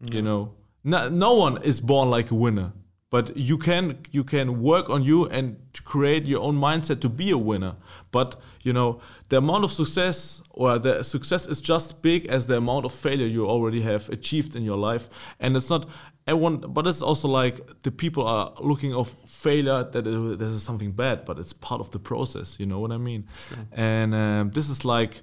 You 0.00 0.22
know, 0.22 0.54
no, 0.84 1.08
no 1.08 1.34
one 1.34 1.62
is 1.62 1.80
born 1.80 2.08
like 2.10 2.30
a 2.30 2.34
winner 2.34 2.72
but 3.10 3.36
you 3.36 3.56
can 3.56 3.98
you 4.10 4.22
can 4.22 4.62
work 4.62 4.90
on 4.90 5.02
you 5.02 5.26
and 5.26 5.56
to 5.72 5.82
create 5.82 6.26
your 6.26 6.42
own 6.42 6.56
mindset 6.56 7.00
to 7.00 7.08
be 7.08 7.30
a 7.30 7.38
winner. 7.38 7.76
But 8.10 8.36
you 8.62 8.72
know 8.72 9.00
the 9.30 9.38
amount 9.38 9.64
of 9.64 9.72
success 9.72 10.42
or 10.50 10.78
the 10.78 11.02
success 11.02 11.46
is 11.46 11.60
just 11.60 12.02
big 12.02 12.26
as 12.26 12.46
the 12.46 12.56
amount 12.56 12.84
of 12.84 12.92
failure 12.92 13.26
you 13.26 13.46
already 13.46 13.80
have 13.82 14.08
achieved 14.10 14.54
in 14.54 14.62
your 14.62 14.76
life. 14.76 15.08
And 15.40 15.56
it's 15.56 15.70
not 15.70 15.88
everyone 16.28 16.58
but 16.58 16.86
it's 16.86 17.02
also 17.02 17.26
like 17.26 17.60
the 17.82 17.90
people 17.90 18.24
are 18.26 18.52
looking 18.60 18.94
of 18.94 19.08
failure 19.26 19.82
that 19.84 20.06
it, 20.06 20.38
this 20.38 20.48
is 20.48 20.62
something 20.62 20.92
bad 20.92 21.24
but 21.24 21.38
it's 21.38 21.52
part 21.52 21.80
of 21.80 21.90
the 21.90 21.98
process 21.98 22.56
you 22.60 22.66
know 22.66 22.78
what 22.78 22.92
i 22.92 22.98
mean 22.98 23.26
and 23.72 24.14
um, 24.14 24.50
this 24.50 24.68
is 24.68 24.84
like 24.84 25.22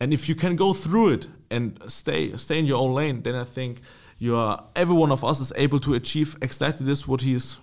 and 0.00 0.12
if 0.12 0.28
you 0.28 0.34
can 0.34 0.56
go 0.56 0.72
through 0.72 1.12
it 1.12 1.26
and 1.50 1.78
stay 1.88 2.36
stay 2.36 2.58
in 2.58 2.66
your 2.66 2.78
own 2.78 2.94
lane 2.94 3.22
then 3.22 3.34
i 3.34 3.44
think 3.44 3.80
you 4.18 4.36
are 4.36 4.64
every 4.74 4.94
one 4.94 5.12
of 5.12 5.22
us 5.24 5.40
is 5.40 5.52
able 5.56 5.78
to 5.78 5.94
achieve 5.94 6.36
exactly 6.40 6.86
this 6.86 7.06
what 7.08 7.20
he 7.20 7.34
is 7.34 7.58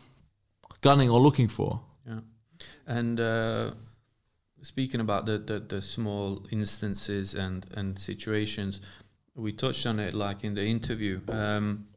gunning 0.81 1.09
or 1.09 1.19
looking 1.19 1.47
for 1.47 1.81
Yeah. 2.05 2.19
And 2.85 3.19
uh, 3.19 3.71
speaking 4.61 5.01
about 5.01 5.25
the, 5.25 5.37
the, 5.39 5.59
the 5.59 5.81
small 5.81 6.45
instances 6.51 7.35
and, 7.35 7.65
and 7.75 7.97
situations, 7.97 8.81
we 9.35 9.51
touched 9.51 9.85
on 9.85 9.99
it 9.99 10.13
like 10.13 10.43
in 10.43 10.53
the 10.53 10.65
interview. 10.65 11.21
Um, 11.29 11.87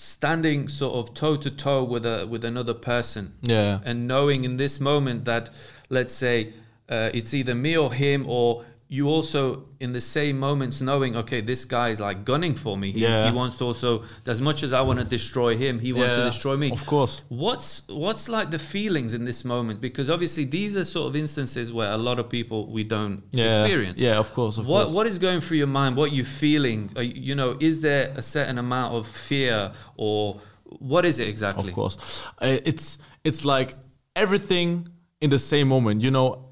standing 0.00 0.66
sort 0.66 0.94
of 0.94 1.12
toe 1.12 1.36
to 1.36 1.50
toe 1.50 1.84
with 1.84 2.06
a 2.06 2.26
with 2.26 2.42
another 2.42 2.72
person. 2.72 3.34
Yeah. 3.42 3.80
And 3.84 4.08
knowing 4.08 4.44
in 4.44 4.56
this 4.56 4.80
moment 4.80 5.26
that 5.26 5.50
let's 5.90 6.14
say 6.14 6.54
uh, 6.88 7.10
it's 7.12 7.34
either 7.34 7.54
me 7.54 7.76
or 7.76 7.92
him 7.92 8.24
or 8.26 8.64
you 8.92 9.08
also 9.08 9.66
in 9.78 9.92
the 9.92 10.00
same 10.00 10.36
moments 10.36 10.80
knowing 10.80 11.14
okay 11.14 11.40
this 11.40 11.64
guy 11.64 11.90
is 11.90 12.00
like 12.00 12.24
gunning 12.24 12.56
for 12.56 12.76
me. 12.76 12.90
He, 12.90 13.02
Yeah. 13.02 13.30
he 13.30 13.32
wants 13.32 13.56
to 13.58 13.64
also 13.64 14.02
as 14.26 14.40
much 14.40 14.64
as 14.64 14.72
i 14.72 14.82
want 14.82 14.98
to 14.98 15.04
destroy 15.04 15.56
him 15.56 15.78
he 15.78 15.92
wants 15.92 16.16
to 16.16 16.24
destroy 16.24 16.56
me. 16.56 16.72
Of 16.72 16.84
course. 16.86 17.22
What's 17.28 17.84
what's 17.86 18.28
like 18.28 18.50
the 18.50 18.58
feelings 18.58 19.14
in 19.14 19.24
this 19.24 19.44
moment? 19.44 19.80
Because 19.80 20.10
obviously 20.10 20.44
these 20.44 20.76
are 20.76 20.84
sort 20.84 21.06
of 21.08 21.14
instances 21.14 21.72
where 21.72 21.92
a 21.92 21.96
lot 22.08 22.18
of 22.18 22.28
people 22.28 22.58
we 22.66 22.82
don't 22.82 23.22
yeah. 23.30 23.50
experience. 23.50 24.00
Yeah 24.00 24.18
of 24.18 24.34
course 24.34 24.58
of 24.58 24.66
what 24.66 24.86
course. 24.86 24.96
what 24.96 25.06
is 25.06 25.18
going 25.20 25.40
through 25.40 25.58
your 25.58 25.72
mind? 25.80 25.96
What 25.96 26.10
you 26.10 26.24
feeling? 26.24 26.90
Are 26.96 27.04
you 27.04 27.14
you 27.28 27.34
know 27.36 27.56
is 27.60 27.80
there 27.80 28.12
a 28.16 28.22
certain 28.22 28.58
amount 28.58 28.90
of 28.98 29.06
fear 29.06 29.72
or 29.96 30.40
what 30.64 31.04
is 31.04 31.20
it 31.20 31.28
exactly? 31.28 31.68
Of 31.68 31.74
course. 31.74 31.94
Uh, 32.42 32.58
it's 32.70 32.98
it's 33.22 33.44
like 33.44 33.76
everything 34.16 34.88
in 35.20 35.30
the 35.30 35.38
same 35.38 35.68
moment 35.68 36.02
you 36.02 36.10
know 36.10 36.50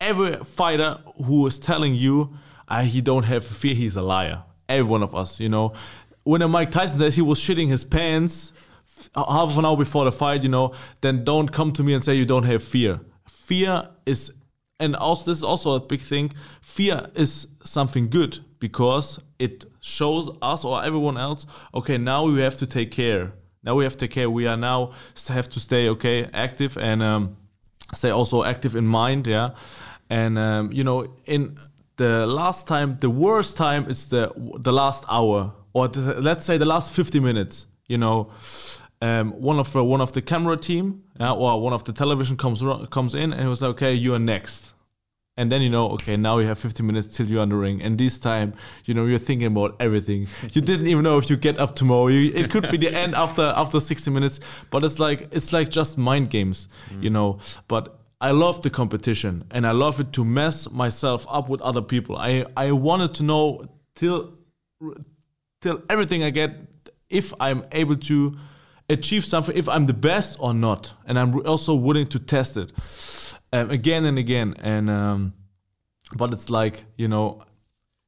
every 0.00 0.36
fighter 0.36 0.98
who 1.24 1.46
is 1.46 1.58
telling 1.58 1.94
you 1.94 2.36
uh, 2.68 2.82
he 2.82 3.00
don't 3.00 3.24
have 3.24 3.44
fear 3.44 3.74
he's 3.74 3.96
a 3.96 4.02
liar. 4.02 4.44
Every 4.68 4.88
one 4.88 5.02
of 5.02 5.14
us 5.14 5.40
you 5.40 5.48
know. 5.48 5.72
When 6.24 6.42
a 6.42 6.48
mike 6.48 6.70
tyson 6.70 6.98
says 6.98 7.16
he 7.16 7.22
was 7.22 7.40
shitting 7.40 7.68
his 7.68 7.84
pants 7.84 8.52
f- 8.86 9.10
half 9.14 9.56
an 9.58 9.64
hour 9.64 9.76
before 9.76 10.04
the 10.04 10.12
fight 10.12 10.42
you 10.42 10.48
know 10.48 10.72
then 11.00 11.24
don't 11.24 11.50
come 11.50 11.72
to 11.72 11.82
me 11.82 11.94
and 11.94 12.04
say 12.04 12.14
you 12.14 12.26
don't 12.26 12.44
have 12.44 12.62
fear. 12.62 13.00
Fear 13.28 13.88
is 14.06 14.32
and 14.78 14.96
also 14.96 15.30
this 15.30 15.38
is 15.38 15.44
also 15.44 15.72
a 15.72 15.80
big 15.80 16.00
thing 16.00 16.32
fear 16.60 17.08
is 17.14 17.48
something 17.64 18.08
good 18.08 18.38
because 18.60 19.18
it 19.38 19.64
shows 19.80 20.30
us 20.40 20.64
or 20.64 20.82
everyone 20.82 21.18
else 21.18 21.46
okay 21.74 21.98
now 21.98 22.24
we 22.24 22.40
have 22.40 22.56
to 22.56 22.66
take 22.66 22.90
care. 22.90 23.32
Now 23.62 23.74
we 23.74 23.84
have 23.84 23.92
to 23.92 23.98
take 23.98 24.12
care. 24.12 24.30
We 24.30 24.46
are 24.46 24.56
now 24.56 24.92
have 25.28 25.48
to 25.50 25.60
stay 25.60 25.88
okay 25.90 26.28
active 26.32 26.78
and 26.78 27.02
um, 27.02 27.36
stay 27.94 28.10
also 28.10 28.44
active 28.44 28.76
in 28.76 28.86
mind 28.86 29.26
yeah? 29.26 29.50
And 30.08 30.38
um, 30.38 30.72
you 30.72 30.84
know 30.84 31.14
in 31.26 31.56
the 31.96 32.26
last 32.26 32.66
time 32.66 32.98
the 33.00 33.10
worst 33.10 33.56
time 33.56 33.88
is 33.88 34.08
the 34.08 34.32
the 34.58 34.72
last 34.72 35.04
hour 35.10 35.52
or 35.72 35.88
the, 35.88 36.20
let's 36.20 36.44
say 36.44 36.58
the 36.58 36.66
last 36.66 36.92
50 36.92 37.20
minutes 37.20 37.66
you 37.86 37.98
know? 37.98 38.30
Um, 39.02 39.32
one 39.40 39.58
of 39.58 39.72
the, 39.72 39.82
one 39.82 40.02
of 40.02 40.12
the 40.12 40.20
camera 40.20 40.58
team 40.58 41.04
yeah, 41.18 41.32
or 41.32 41.58
one 41.62 41.72
of 41.72 41.84
the 41.84 41.92
television 41.92 42.36
comes 42.36 42.62
comes 42.90 43.14
in 43.14 43.32
and 43.32 43.40
he 43.40 43.48
was 43.48 43.62
like 43.62 43.70
okay 43.70 43.94
you 43.94 44.14
are 44.14 44.18
next 44.18 44.74
and 45.40 45.50
then 45.50 45.62
you 45.62 45.70
know 45.70 45.88
okay 45.92 46.16
now 46.16 46.38
you 46.38 46.46
have 46.46 46.58
15 46.58 46.86
minutes 46.86 47.16
till 47.16 47.26
you're 47.26 47.40
on 47.40 47.48
the 47.48 47.56
ring. 47.56 47.80
And 47.82 47.96
this 47.96 48.18
time 48.18 48.52
you 48.84 48.92
know 48.94 49.06
you're 49.06 49.18
thinking 49.18 49.46
about 49.46 49.76
everything. 49.80 50.26
You 50.52 50.60
didn't 50.60 50.86
even 50.86 51.02
know 51.02 51.16
if 51.16 51.30
you 51.30 51.36
get 51.36 51.58
up 51.58 51.74
tomorrow. 51.74 52.08
You, 52.08 52.32
it 52.34 52.50
could 52.50 52.70
be 52.70 52.76
the 52.76 52.94
end 53.02 53.14
after 53.14 53.42
after 53.42 53.80
60 53.80 54.10
minutes 54.10 54.40
but 54.70 54.84
it's 54.84 54.98
like 54.98 55.28
it's 55.32 55.52
like 55.52 55.70
just 55.70 55.96
mind 55.96 56.30
games 56.30 56.68
you 57.00 57.10
mm. 57.10 57.14
know. 57.14 57.38
But 57.68 57.96
I 58.20 58.32
love 58.32 58.60
the 58.60 58.68
competition 58.68 59.44
and 59.50 59.66
I 59.66 59.70
love 59.70 59.98
it 59.98 60.12
to 60.12 60.24
mess 60.24 60.70
myself 60.70 61.24
up 61.30 61.48
with 61.48 61.62
other 61.62 61.80
people. 61.80 62.18
I, 62.18 62.44
I 62.54 62.72
wanted 62.72 63.14
to 63.14 63.22
know 63.22 63.64
till 63.94 64.34
till 65.62 65.82
everything 65.88 66.22
I 66.22 66.30
get 66.30 66.50
if 67.08 67.32
I'm 67.40 67.64
able 67.72 67.96
to 67.96 68.36
achieve 68.90 69.24
something, 69.24 69.56
if 69.56 69.68
I'm 69.68 69.86
the 69.86 69.94
best 69.94 70.36
or 70.38 70.52
not, 70.52 70.92
and 71.06 71.18
I'm 71.18 71.34
also 71.46 71.74
willing 71.74 72.08
to 72.08 72.18
test 72.18 72.56
it 72.56 72.72
um, 73.52 73.70
again 73.70 74.04
and 74.04 74.18
again. 74.18 74.54
And 74.60 74.90
um, 74.90 75.34
but 76.14 76.32
it's 76.32 76.50
like 76.50 76.84
you 76.96 77.08
know, 77.08 77.42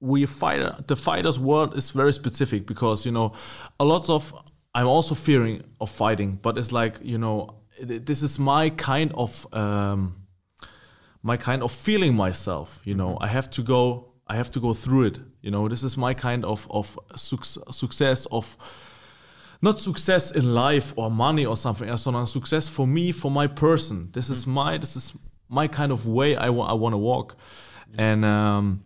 we 0.00 0.26
fighter 0.26 0.76
the 0.86 0.96
fighters 0.96 1.38
world 1.38 1.76
is 1.76 1.90
very 1.90 2.12
specific 2.12 2.66
because 2.66 3.06
you 3.06 3.12
know, 3.12 3.32
a 3.78 3.84
lot 3.84 4.08
of 4.08 4.32
I'm 4.74 4.86
also 4.86 5.14
fearing 5.14 5.62
of 5.80 5.90
fighting, 5.90 6.38
but 6.42 6.58
it's 6.58 6.72
like 6.72 6.98
you 7.02 7.18
know, 7.18 7.56
this 7.80 8.22
is 8.22 8.38
my 8.38 8.70
kind 8.70 9.12
of 9.14 9.46
um, 9.54 10.16
my 11.22 11.36
kind 11.36 11.62
of 11.62 11.70
feeling 11.72 12.14
myself. 12.14 12.80
You 12.84 12.94
know, 12.94 13.18
I 13.20 13.28
have 13.28 13.50
to 13.50 13.62
go. 13.62 14.08
I 14.26 14.36
have 14.36 14.50
to 14.52 14.60
go 14.60 14.72
through 14.72 15.06
it. 15.06 15.18
You 15.42 15.50
know, 15.50 15.68
this 15.68 15.82
is 15.82 15.96
my 15.96 16.14
kind 16.14 16.44
of 16.44 16.66
of 16.70 16.98
suc- 17.16 17.44
success 17.70 18.26
of 18.26 18.56
not 19.60 19.78
success 19.78 20.30
in 20.30 20.54
life 20.54 20.92
or 20.96 21.10
money 21.10 21.46
or 21.46 21.56
something 21.56 21.88
else, 21.88 22.02
sondern 22.02 22.26
success 22.26 22.68
for 22.68 22.86
me, 22.86 23.12
for 23.12 23.30
my 23.30 23.46
person. 23.46 24.08
This 24.12 24.30
is 24.30 24.46
my 24.46 24.78
this 24.78 24.96
is 24.96 25.12
my 25.52 25.68
kind 25.68 25.92
of 25.92 26.06
way 26.06 26.34
I 26.36 26.48
want 26.50 26.70
I 26.70 26.74
want 26.74 26.94
to 26.94 26.98
walk, 26.98 27.36
and 27.96 28.24
um, 28.24 28.82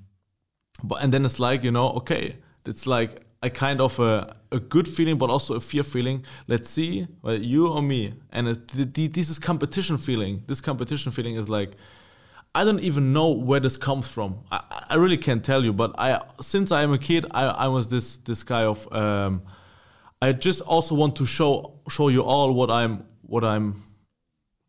but 0.82 1.02
and 1.02 1.14
then 1.14 1.24
it's 1.24 1.38
like 1.38 1.62
you 1.62 1.70
know 1.70 1.90
okay, 2.00 2.36
it's 2.66 2.86
like 2.86 3.22
a 3.42 3.50
kind 3.50 3.80
of 3.80 3.98
a, 4.00 4.36
a 4.50 4.58
good 4.58 4.88
feeling, 4.88 5.16
but 5.16 5.30
also 5.30 5.54
a 5.54 5.60
fear 5.60 5.84
feeling. 5.84 6.24
Let's 6.48 6.68
see, 6.68 7.06
well, 7.22 7.40
you 7.40 7.68
or 7.68 7.82
me, 7.82 8.14
and 8.32 8.48
it, 8.48 8.68
the, 8.68 8.84
the, 8.84 9.06
this 9.06 9.30
is 9.30 9.38
competition 9.38 9.98
feeling. 9.98 10.42
This 10.46 10.60
competition 10.60 11.12
feeling 11.12 11.36
is 11.36 11.48
like. 11.48 11.72
I 12.54 12.64
don't 12.64 12.80
even 12.80 13.12
know 13.12 13.32
where 13.32 13.60
this 13.60 13.76
comes 13.76 14.08
from. 14.08 14.38
I, 14.50 14.62
I 14.88 14.94
really 14.94 15.18
can't 15.18 15.44
tell 15.44 15.62
you, 15.62 15.74
but 15.74 15.94
I 15.98 16.22
since 16.40 16.72
I 16.72 16.84
am 16.84 16.92
a 16.94 16.96
kid, 16.96 17.26
I, 17.32 17.44
I 17.44 17.68
was 17.68 17.88
this 17.88 18.16
this 18.16 18.42
guy 18.42 18.64
of 18.64 18.90
um, 18.94 19.42
I 20.22 20.32
just 20.32 20.62
also 20.62 20.94
want 20.94 21.16
to 21.16 21.26
show 21.26 21.80
show 21.90 22.08
you 22.08 22.22
all 22.22 22.54
what 22.54 22.70
I'm 22.70 23.04
what 23.20 23.44
I'm 23.44 23.82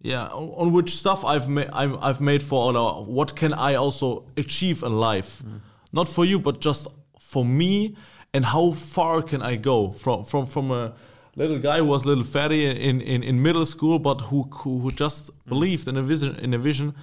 yeah 0.08 0.28
on, 0.28 0.48
on 0.62 0.74
which 0.74 0.96
stuff 0.96 1.26
I've 1.26 1.48
made 1.50 1.70
I've, 1.82 1.96
I've 2.02 2.22
made 2.22 2.42
for 2.42 2.70
other 2.70 2.88
what 3.18 3.36
can 3.36 3.54
I 3.54 3.76
also 3.76 4.24
achieve 4.38 4.82
in 4.84 4.94
life? 5.00 5.44
Not 5.92 6.08
for 6.08 6.24
you 6.26 6.40
but 6.40 6.62
just 6.62 6.88
for 7.20 7.44
me 7.44 7.96
and 8.34 8.46
how 8.46 8.72
far 8.72 9.22
can 9.22 9.42
I 9.42 9.58
go 9.58 9.92
from 9.92 10.24
from 10.24 10.46
from 10.46 10.72
a 10.72 10.94
little 11.36 11.60
guy 11.60 11.78
who 11.80 11.86
was 11.86 12.06
a 12.06 12.08
little 12.08 12.24
fatty 12.24 12.66
in, 12.66 13.02
in, 13.02 13.22
in 13.24 13.42
middle 13.42 13.66
school 13.66 14.00
but 14.00 14.22
who, 14.22 14.44
who 14.44 14.80
who 14.80 14.92
just 14.92 15.30
believed 15.46 15.88
in 15.88 15.98
a 15.98 16.04
vision 16.04 16.36
in 16.36 16.54
a 16.54 16.58
vision. 16.58 16.94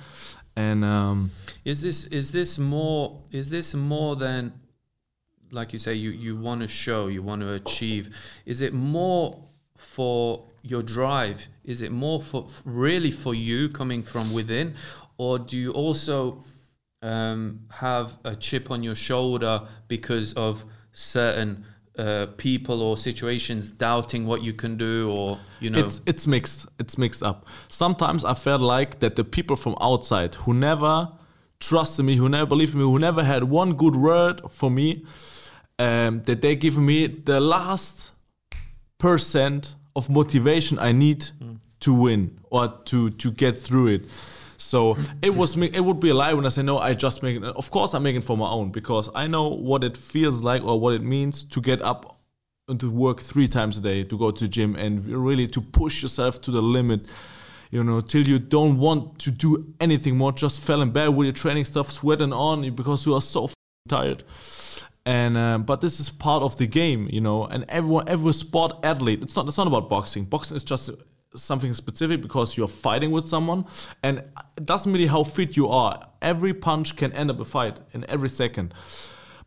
And 0.57 0.85
um, 0.85 1.31
Is 1.65 1.83
this 1.83 2.07
is 2.07 2.31
this 2.31 2.59
more 2.59 3.21
is 3.33 3.51
this 3.51 3.75
more 3.75 4.17
than 4.17 4.53
like 5.51 5.73
you 5.73 5.79
say 5.79 5.95
you 5.95 6.11
you 6.11 6.37
want 6.37 6.63
to 6.63 6.69
show 6.69 7.09
you 7.09 7.23
want 7.23 7.43
to 7.43 7.53
achieve 7.53 8.17
is 8.47 8.61
it 8.61 8.73
more 8.73 9.44
for 9.77 10.47
your 10.63 10.83
drive 10.83 11.49
is 11.65 11.83
it 11.83 11.91
more 11.91 12.21
for 12.21 12.49
really 12.65 13.11
for 13.11 13.35
you 13.35 13.69
coming 13.69 14.03
from 14.03 14.33
within 14.33 14.75
or 15.19 15.39
do 15.39 15.57
you 15.57 15.71
also 15.73 16.43
um, 17.03 17.61
have 17.71 18.17
a 18.25 18.35
chip 18.35 18.71
on 18.71 18.83
your 18.83 18.95
shoulder 18.95 19.63
because 19.89 20.33
of 20.35 20.65
certain 20.93 21.65
uh, 21.99 22.27
people 22.37 22.83
or 22.83 22.97
situations 22.97 23.71
doubting 23.71 24.27
what 24.27 24.43
you 24.43 24.53
can 24.53 24.77
do 24.77 25.11
or 25.11 25.39
you 25.61 25.71
know 25.71 25.79
It's 25.79 26.01
it's 26.07 26.27
mixed. 26.27 26.67
It's 26.81 26.99
mixed 26.99 27.23
up. 27.23 27.47
Sometimes 27.69 28.25
I 28.25 28.35
felt 28.35 28.61
like 28.61 28.99
that 28.99 29.15
the 29.15 29.23
people 29.23 29.55
from 29.55 29.77
outside 29.81 30.35
who 30.35 30.55
never 30.55 31.13
trusted 31.61 32.05
me, 32.05 32.17
who 32.17 32.29
never 32.29 32.47
believed 32.47 32.75
me, 32.75 32.83
who 32.83 32.99
never 32.99 33.23
had 33.23 33.45
one 33.45 33.75
good 33.75 33.95
word 33.95 34.41
for 34.51 34.71
me, 34.71 35.05
um, 35.79 36.23
that 36.23 36.43
they 36.43 36.57
give 36.57 36.77
me 36.79 37.07
the 37.07 37.41
last 37.41 38.11
percent 39.05 39.75
of 39.95 40.09
motivation 40.09 40.79
I 40.79 40.93
need 40.93 41.29
to 41.81 41.93
win 41.93 42.39
or 42.51 42.69
to 42.87 43.11
to 43.11 43.31
get 43.31 43.55
through 43.55 43.89
it. 43.97 44.03
So 44.57 44.97
it 45.21 45.35
was 45.35 45.57
it 45.59 45.85
would 45.87 46.01
be 46.01 46.09
a 46.09 46.15
lie 46.15 46.33
when 46.33 46.47
I 46.47 46.49
say 46.49 46.63
no. 46.63 46.79
I 46.79 46.95
just 46.95 47.23
make 47.23 47.37
it. 47.37 47.45
Of 47.45 47.71
course, 47.71 47.93
I'm 47.93 48.03
making 48.03 48.23
for 48.23 48.37
my 48.37 48.49
own 48.49 48.71
because 48.71 49.11
I 49.15 49.27
know 49.27 49.49
what 49.49 49.85
it 49.85 49.97
feels 49.97 50.43
like 50.43 50.63
or 50.65 50.81
what 50.81 50.95
it 50.95 51.03
means 51.03 51.45
to 51.45 51.61
get 51.61 51.83
up 51.83 52.19
and 52.67 52.81
to 52.81 52.91
work 52.91 53.21
three 53.21 53.47
times 53.47 53.77
a 53.77 53.83
day, 53.83 54.05
to 54.05 54.17
go 54.17 54.31
to 54.31 54.49
gym 54.49 54.75
and 54.75 55.05
really 55.05 55.49
to 55.49 55.61
push 55.61 56.03
yourself 56.03 56.41
to 56.41 56.51
the 56.51 56.63
limit. 56.63 57.01
You 57.71 57.85
know, 57.85 58.01
till 58.01 58.27
you 58.27 58.39
don't 58.39 58.79
want 58.79 59.19
to 59.19 59.31
do 59.31 59.75
anything 59.81 60.17
more, 60.17 60.33
just 60.33 60.61
fell 60.61 60.81
in 60.81 60.93
bed 60.93 61.09
with 61.09 61.27
your 61.27 61.37
training 61.45 61.67
stuff, 61.67 61.91
sweating 61.91 62.33
on 62.33 62.75
because 62.75 63.05
you 63.05 63.15
are 63.15 63.23
so 63.23 63.51
tired. 63.87 64.25
And 65.07 65.37
um, 65.37 65.65
but 65.65 65.81
this 65.81 66.01
is 66.01 66.09
part 66.09 66.43
of 66.43 66.57
the 66.57 66.67
game, 66.67 67.09
you 67.13 67.21
know. 67.21 67.45
And 67.45 67.65
everyone, 67.69 68.09
every 68.09 68.33
sport 68.33 68.73
athlete, 68.83 69.23
it's 69.23 69.37
not 69.37 69.47
it's 69.47 69.59
not 69.59 69.67
about 69.67 69.89
boxing. 69.89 70.25
Boxing 70.25 70.57
is 70.57 70.65
just 70.65 70.91
something 71.37 71.75
specific 71.75 72.23
because 72.23 72.57
you're 72.57 72.69
fighting 72.69 73.11
with 73.11 73.29
someone, 73.29 73.67
and 74.03 74.19
it 74.57 74.65
doesn't 74.65 74.91
really 74.93 75.07
how 75.07 75.25
fit 75.25 75.57
you 75.57 75.69
are. 75.69 76.09
Every 76.23 76.55
punch 76.55 76.97
can 76.97 77.13
end 77.13 77.31
up 77.31 77.39
a 77.39 77.45
fight 77.45 77.79
in 77.93 78.09
every 78.09 78.31
second. 78.31 78.73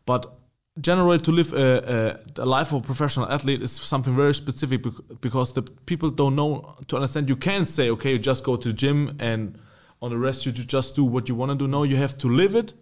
But 0.06 0.32
generally, 0.80 1.18
to 1.18 1.32
live 1.32 1.52
a, 1.52 2.20
a, 2.36 2.42
a 2.42 2.46
life 2.46 2.72
of 2.72 2.84
a 2.84 2.86
professional 2.86 3.28
athlete 3.30 3.62
is 3.62 3.72
something 3.72 4.14
very 4.14 4.34
specific 4.34 4.84
because 5.20 5.54
the 5.54 5.62
people 5.62 6.10
don't 6.10 6.36
know 6.36 6.76
to 6.86 6.96
understand. 6.96 7.28
You 7.28 7.36
can't 7.36 7.66
say, 7.66 7.90
okay, 7.90 8.12
you 8.12 8.18
just 8.18 8.44
go 8.44 8.56
to 8.56 8.68
the 8.68 8.74
gym 8.74 9.16
and 9.18 9.58
on 10.00 10.10
the 10.10 10.18
rest 10.18 10.46
you 10.46 10.52
just 10.52 10.94
do 10.94 11.04
what 11.04 11.28
you 11.28 11.34
want 11.34 11.50
to 11.50 11.56
do. 11.56 11.66
No, 11.66 11.82
you 11.82 11.96
have 11.96 12.16
to 12.18 12.28
live 12.28 12.54
it 12.54 12.72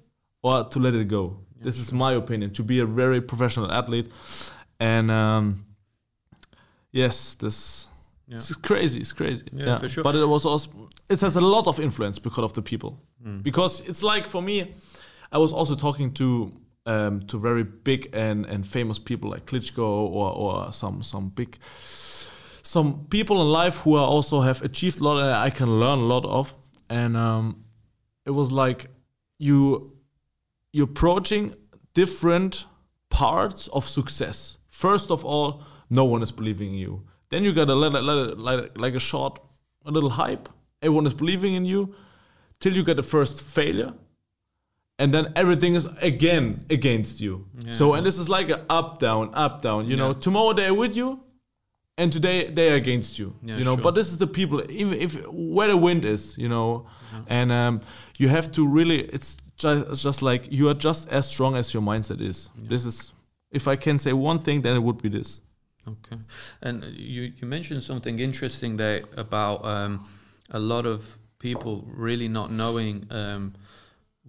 or 0.43 0.65
to 0.65 0.79
let 0.79 0.95
it 0.95 1.09
go. 1.09 1.46
This 1.61 1.79
is 1.79 1.93
my 1.93 2.13
opinion. 2.13 2.53
To 2.53 2.63
be 2.63 2.81
a 2.81 2.87
very 2.87 3.21
professional 3.21 3.71
athlete, 3.73 4.11
and 4.81 5.11
um, 5.11 5.65
yes, 6.93 7.35
this. 7.35 7.89
Yeah. 8.29 8.37
It's 8.37 8.57
crazy. 8.57 9.01
It's 9.01 9.13
crazy. 9.13 9.47
Yeah, 9.53 9.79
for 9.79 9.89
sure. 9.89 10.03
But 10.03 10.17
it 10.17 10.29
was 10.29 10.45
also 10.45 10.89
it 11.09 11.21
has 11.21 11.37
a 11.37 11.41
lot 11.41 11.69
of 11.69 11.79
influence 11.79 12.19
because 12.19 12.45
of 12.45 12.53
the 12.55 12.63
people. 12.63 13.01
Mm. 13.25 13.43
Because 13.43 13.81
it's 13.89 14.03
like 14.03 14.27
for 14.27 14.43
me, 14.43 14.75
I 15.31 15.39
was 15.39 15.53
also 15.53 15.77
talking 15.77 16.13
to 16.15 16.53
um, 16.87 17.21
to 17.27 17.39
very 17.39 17.65
big 17.65 18.11
and, 18.13 18.47
and 18.47 18.67
famous 18.67 18.99
people 18.99 19.31
like 19.31 19.47
Klitschko 19.47 19.79
or, 19.79 20.33
or 20.33 20.73
some 20.73 21.03
some 21.03 21.29
big 21.29 21.59
some 22.63 23.07
people 23.11 23.41
in 23.43 23.49
life 23.49 23.79
who 23.79 23.97
are 23.97 24.07
also 24.07 24.41
have 24.41 24.63
achieved 24.63 25.01
a 25.01 25.05
lot 25.05 25.19
and 25.19 25.35
I 25.35 25.51
can 25.51 25.79
learn 25.81 25.99
a 26.01 26.05
lot 26.05 26.25
of. 26.25 26.55
And 26.89 27.17
um, 27.17 27.65
it 28.25 28.31
was 28.31 28.51
like 28.51 28.89
you 29.39 29.96
you're 30.77 30.85
approaching 30.85 31.55
different 31.95 32.67
parts 33.09 33.67
of 33.69 33.89
success. 33.89 34.59
First 34.67 35.11
of 35.11 35.25
all, 35.25 35.63
no 35.89 36.05
one 36.05 36.23
is 36.23 36.31
believing 36.31 36.75
in 36.75 36.79
you. 36.79 37.03
Then 37.31 37.45
you 37.45 37.55
got 37.55 37.71
a 37.71 37.75
let 37.75 37.95
it, 37.95 38.03
let 38.03 38.19
it, 38.19 38.39
like, 38.39 38.77
like 38.77 38.95
a 38.95 38.99
short, 38.99 39.41
a 39.87 39.91
little 39.91 40.11
hype. 40.11 40.51
Everyone 40.83 41.07
is 41.07 41.15
believing 41.15 41.55
in 41.55 41.65
you 41.65 41.95
till 42.61 42.75
you 42.75 42.85
get 42.85 42.99
the 42.99 43.03
first 43.03 43.41
failure. 43.41 43.95
And 44.99 45.15
then 45.15 45.33
everything 45.35 45.77
is 45.77 45.87
again 46.03 46.67
against 46.69 47.23
you. 47.23 47.47
So, 47.71 47.95
and 47.95 48.05
this 48.05 48.19
is 48.19 48.29
like 48.29 48.51
a 48.51 48.61
up, 48.69 48.99
down, 48.99 49.31
up, 49.33 49.63
down. 49.63 49.89
You 49.89 49.97
know, 49.97 50.13
tomorrow 50.13 50.53
they're 50.53 50.75
with 50.75 50.95
you, 50.95 51.23
and 51.97 52.13
today 52.13 52.49
they 52.49 52.71
are 52.71 52.77
against 52.77 53.19
you. 53.19 53.35
Yeah, 53.43 53.57
you 53.57 53.65
know, 53.65 53.77
sure. 53.77 53.83
but 53.83 53.95
this 53.95 54.09
is 54.09 54.19
the 54.19 54.27
people, 54.27 54.63
even 54.71 54.93
if 54.95 55.27
where 55.27 55.69
the 55.69 55.77
wind 55.79 56.05
is, 56.05 56.37
you 56.37 56.51
know, 56.51 56.87
and 57.29 57.51
um, 57.51 57.81
you 58.19 58.29
have 58.29 58.53
to 58.53 58.69
really. 58.69 59.01
It's 59.01 59.39
just, 59.57 60.03
just 60.03 60.23
like 60.23 60.51
you 60.51 60.69
are 60.69 60.75
just 60.75 61.09
as 61.09 61.29
strong 61.29 61.57
as 61.57 61.73
your 61.73 61.83
mindset 61.83 62.21
is. 62.21 62.51
This 62.57 62.85
is, 62.85 63.13
if 63.51 63.67
I 63.67 63.77
can 63.77 63.99
say 63.99 64.13
one 64.13 64.39
thing, 64.39 64.63
then 64.63 64.77
it 64.77 64.83
would 64.83 65.03
be 65.03 65.09
this. 65.09 65.41
Okay, 65.89 66.21
and 66.63 66.85
you 66.85 67.33
you 67.37 67.47
mentioned 67.47 67.83
something 67.83 68.19
interesting 68.19 68.77
there 68.77 69.03
about 69.17 69.65
um, 69.65 70.05
a 70.51 70.59
lot 70.59 70.85
of 70.85 71.17
people 71.39 71.85
really 71.87 72.29
not 72.29 72.51
knowing 72.51 73.07
um, 73.11 73.55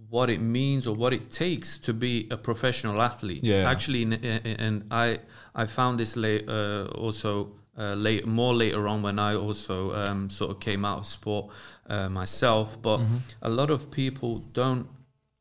what 0.08 0.30
it 0.30 0.40
means 0.40 0.86
or 0.86 0.94
what 0.94 1.12
it 1.12 1.32
takes 1.32 1.76
to 1.78 1.92
be 1.92 2.28
a 2.30 2.36
professional 2.36 3.02
athlete. 3.02 3.40
Yeah. 3.42 3.68
actually, 3.68 4.02
and 4.04 4.84
I 4.90 5.18
I 5.54 5.66
found 5.66 5.98
this 5.98 6.16
late 6.16 6.48
uh, 6.48 6.86
also. 6.94 7.54
Uh, 7.80 7.94
late, 7.94 8.26
more 8.26 8.54
later 8.54 8.88
on 8.88 9.02
when 9.02 9.20
I 9.20 9.36
also 9.36 9.94
um, 9.94 10.28
sort 10.30 10.50
of 10.50 10.58
came 10.58 10.84
out 10.84 10.98
of 10.98 11.06
sport 11.06 11.52
uh, 11.88 12.08
myself, 12.08 12.76
but 12.82 13.00
a 13.40 13.48
lot 13.48 13.70
of 13.70 13.88
people 13.92 14.38
don't 14.52 14.88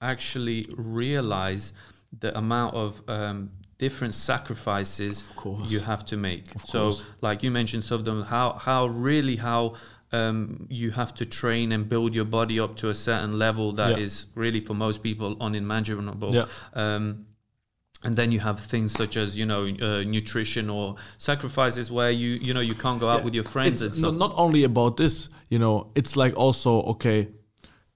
actually 0.01 0.67
realize 0.75 1.73
the 2.19 2.37
amount 2.37 2.73
of 2.75 3.01
um, 3.07 3.51
different 3.77 4.13
sacrifices 4.13 5.31
course. 5.35 5.69
you 5.71 5.79
have 5.79 6.05
to 6.05 6.17
make. 6.17 6.45
so, 6.59 6.79
course. 6.83 7.03
like 7.21 7.43
you 7.43 7.51
mentioned, 7.51 7.83
some 7.83 7.99
of 7.99 8.05
them, 8.05 8.21
how 8.21 8.53
how 8.53 8.85
really 8.87 9.35
how 9.37 9.73
um, 10.11 10.67
you 10.69 10.91
have 10.91 11.13
to 11.15 11.25
train 11.25 11.71
and 11.71 11.89
build 11.89 12.15
your 12.15 12.25
body 12.25 12.59
up 12.59 12.75
to 12.77 12.89
a 12.89 12.95
certain 12.95 13.37
level 13.37 13.73
that 13.73 13.99
is 13.99 14.25
Yeah. 14.29 14.41
really 14.41 14.61
for 14.61 14.73
most 14.73 15.03
people 15.03 15.35
unimaginable. 15.41 16.33
Yeah. 16.33 16.45
Um, 16.73 17.25
and 18.03 18.15
then 18.15 18.31
you 18.31 18.39
have 18.39 18.59
things 18.59 18.91
such 18.93 19.17
as 19.17 19.35
you 19.35 19.45
know 19.45 19.65
uh, 19.81 20.03
nutrition 20.03 20.69
or 20.69 20.95
sacrifices 21.17 21.91
where 21.91 22.11
you 22.11 22.29
you 22.47 22.53
know 22.53 22.59
you 22.61 22.75
can't 22.75 22.99
go 22.99 23.09
out 23.09 23.19
Yeah, 23.19 23.25
with 23.25 23.33
your 23.35 23.43
friends 23.43 23.81
and 23.81 23.89
it's 23.89 23.97
not 23.99 24.33
only 24.35 24.63
about 24.63 24.97
this 24.97 25.29
you 25.49 25.57
know 25.57 25.89
it's 25.95 26.15
like 26.15 26.35
also 26.37 26.83
okay 26.93 27.29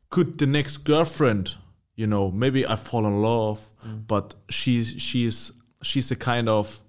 could 0.10 0.40
the 0.40 0.48
next 0.48 0.78
girlfriend 0.86 1.56
you 1.96 2.08
know 2.08 2.32
maybe 2.32 2.66
i 2.66 2.76
fall 2.76 3.06
in 3.06 3.22
love 3.22 3.60
Mm. 3.86 4.06
but 4.08 4.36
she's 4.50 4.96
she's 5.02 5.52
she's 5.82 6.12
a 6.12 6.16
kind 6.16 6.48
of 6.48 6.82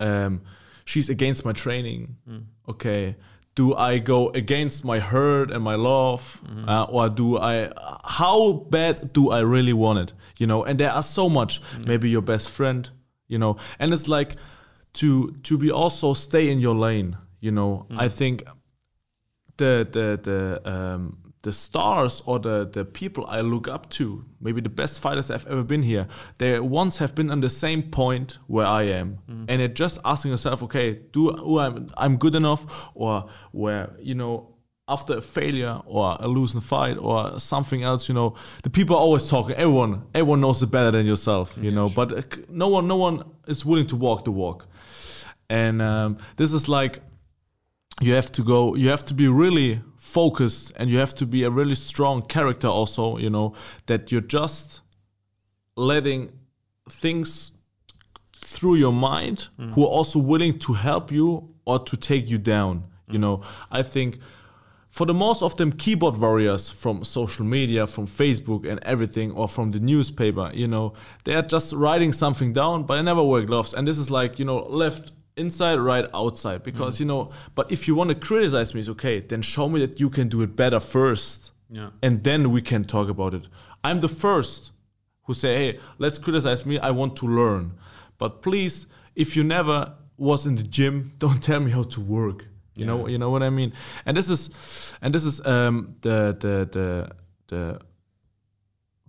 um 0.00 0.40
she's 0.84 1.10
against 1.10 1.44
my 1.44 1.52
training. 1.52 2.16
Mm. 2.28 2.44
okay. 2.68 3.16
Do 3.54 3.74
i 3.74 3.98
go 3.98 4.28
against 4.30 4.84
my 4.84 4.98
hurt 5.00 5.50
and 5.50 5.62
my 5.64 5.74
love? 5.76 6.40
Mm-hmm. 6.46 6.68
uh, 6.68 6.84
or 6.84 7.08
do 7.08 7.38
i 7.38 7.70
how 8.04 8.52
bad 8.70 9.12
do 9.12 9.30
i 9.30 9.40
really 9.40 9.72
want 9.72 9.98
it? 9.98 10.12
You 10.38 10.46
know 10.46 10.64
and 10.64 10.78
there 10.80 10.92
are 10.92 11.02
so 11.02 11.28
much. 11.28 11.60
Maybe 11.86 12.08
your 12.10 12.22
best 12.22 12.48
friend 12.50 12.88
you 13.28 13.38
know. 13.38 13.56
And 13.78 13.92
it's 13.92 14.08
like 14.08 14.36
to 14.94 15.32
to 15.42 15.58
be 15.58 15.70
also 15.70 16.14
stay 16.14 16.50
in 16.50 16.60
your 16.60 16.74
lane 16.74 17.16
you 17.40 17.50
know. 17.50 17.86
I 18.04 18.08
think 18.08 18.42
the 19.56 19.86
the 19.90 20.18
the 20.22 20.60
um 20.74 21.25
the 21.46 21.52
stars 21.52 22.22
or 22.26 22.40
the 22.40 22.68
the 22.70 22.84
people 22.84 23.24
I 23.28 23.40
look 23.40 23.68
up 23.68 23.88
to, 23.90 24.24
maybe 24.40 24.60
the 24.60 24.74
best 24.82 24.98
fighters 24.98 25.30
I've 25.30 25.46
ever 25.46 25.62
been 25.62 25.84
here, 25.84 26.08
they 26.38 26.58
once 26.58 26.98
have 26.98 27.14
been 27.14 27.30
on 27.30 27.40
the 27.40 27.48
same 27.48 27.82
point 27.84 28.38
where 28.48 28.66
I 28.66 28.82
am, 29.00 29.18
and 29.48 29.60
they're 29.60 29.68
just 29.84 30.00
asking 30.04 30.32
yourself, 30.32 30.60
okay, 30.64 30.88
do 31.12 31.30
oh, 31.30 31.60
I'm 31.60 31.86
I'm 31.96 32.16
good 32.16 32.34
enough, 32.34 32.90
or 32.94 33.28
where 33.52 33.94
you 34.00 34.16
know 34.16 34.56
after 34.88 35.18
a 35.18 35.20
failure 35.20 35.80
or 35.86 36.16
a 36.18 36.26
losing 36.26 36.60
fight 36.60 36.96
or 36.98 37.38
something 37.38 37.82
else, 37.82 38.08
you 38.08 38.14
know, 38.14 38.34
the 38.62 38.70
people 38.70 38.96
are 38.96 39.04
always 39.06 39.30
talking. 39.30 39.54
Everyone 39.54 40.02
everyone 40.14 40.40
knows 40.40 40.60
it 40.64 40.70
better 40.72 40.90
than 40.90 41.06
yourself, 41.06 41.56
you 41.62 41.70
know, 41.70 41.88
but 41.88 42.12
uh, 42.12 42.22
no 42.48 42.66
one 42.66 42.88
no 42.88 42.96
one 42.96 43.22
is 43.46 43.64
willing 43.64 43.86
to 43.86 43.96
walk 43.96 44.24
the 44.24 44.32
walk, 44.32 44.66
and 45.48 45.80
um, 45.80 46.18
this 46.36 46.52
is 46.52 46.68
like 46.68 47.02
you 48.00 48.14
have 48.14 48.30
to 48.32 48.42
go 48.42 48.74
you 48.74 48.88
have 48.90 49.04
to 49.04 49.14
be 49.14 49.28
really 49.28 49.80
focused 50.06 50.72
and 50.76 50.88
you 50.88 50.98
have 50.98 51.12
to 51.12 51.26
be 51.26 51.42
a 51.42 51.50
really 51.50 51.74
strong 51.74 52.22
character 52.22 52.68
also 52.68 53.18
you 53.18 53.28
know 53.28 53.52
that 53.86 54.12
you're 54.12 54.28
just 54.40 54.80
letting 55.76 56.30
things 56.88 57.50
through 58.36 58.76
your 58.76 58.92
mind 58.92 59.48
mm. 59.58 59.72
who 59.72 59.82
are 59.82 59.88
also 59.98 60.20
willing 60.20 60.56
to 60.56 60.74
help 60.74 61.10
you 61.10 61.52
or 61.64 61.80
to 61.80 61.96
take 61.96 62.30
you 62.30 62.38
down 62.38 62.84
you 63.08 63.18
mm. 63.18 63.22
know. 63.22 63.42
I 63.70 63.82
think 63.82 64.18
for 64.88 65.06
the 65.06 65.12
most 65.12 65.42
of 65.42 65.56
them 65.56 65.72
keyboard 65.72 66.16
warriors 66.16 66.70
from 66.70 67.04
social 67.04 67.44
media 67.44 67.86
from 67.86 68.06
facebook 68.06 68.64
and 68.66 68.78
everything 68.84 69.32
or 69.32 69.48
from 69.48 69.72
the 69.72 69.80
newspaper 69.80 70.50
you 70.54 70.68
know 70.68 70.94
they 71.24 71.34
are 71.34 71.42
just 71.42 71.72
writing 71.72 72.12
something 72.12 72.52
down 72.52 72.84
but 72.84 72.96
they 72.96 73.02
never 73.02 73.24
wear 73.24 73.42
gloves 73.42 73.74
and 73.74 73.86
this 73.86 73.98
is 73.98 74.08
like 74.08 74.38
you 74.38 74.44
know 74.44 74.58
left 74.84 75.12
inside 75.36 75.76
right 75.76 76.06
outside 76.14 76.62
because 76.62 76.98
you 76.98 77.06
know 77.06 77.30
but 77.54 77.70
if 77.70 77.86
you 77.86 77.94
want 77.94 78.08
to 78.08 78.14
criticize 78.14 78.74
me 78.74 78.80
it's 78.80 78.88
okay 78.88 79.20
then 79.20 79.42
show 79.42 79.68
me 79.68 79.84
that 79.84 80.00
you 80.00 80.08
can 80.10 80.28
do 80.28 80.42
it 80.42 80.56
better 80.56 80.80
first. 80.80 81.52
Yeah. 81.68 81.90
and 82.00 82.22
then 82.22 82.52
we 82.52 82.62
can 82.62 82.84
talk 82.84 83.08
about 83.08 83.34
it. 83.34 83.48
I'm 83.82 84.00
the 84.00 84.08
first 84.08 84.70
who 85.24 85.34
say 85.34 85.56
hey 85.56 85.78
let's 85.98 86.18
criticize 86.18 86.64
me 86.64 86.78
i 86.78 86.90
want 86.90 87.16
to 87.16 87.26
learn. 87.26 87.72
But 88.18 88.40
please 88.42 88.86
if 89.14 89.36
you 89.36 89.44
never 89.44 89.94
was 90.16 90.46
in 90.46 90.56
the 90.56 90.62
gym 90.62 91.12
don't 91.18 91.42
tell 91.42 91.60
me 91.60 91.70
how 91.70 91.82
to 91.82 92.00
work. 92.00 92.44
You 92.74 92.84
know 92.84 93.06
you 93.08 93.18
know 93.18 93.30
what 93.30 93.42
i 93.42 93.50
mean? 93.50 93.72
And 94.04 94.16
this 94.16 94.28
is 94.28 94.50
and 95.02 95.14
this 95.14 95.24
is 95.24 95.44
um 95.46 95.96
the 96.02 96.36
the 96.38 96.68
the 96.76 97.10
the 97.48 97.80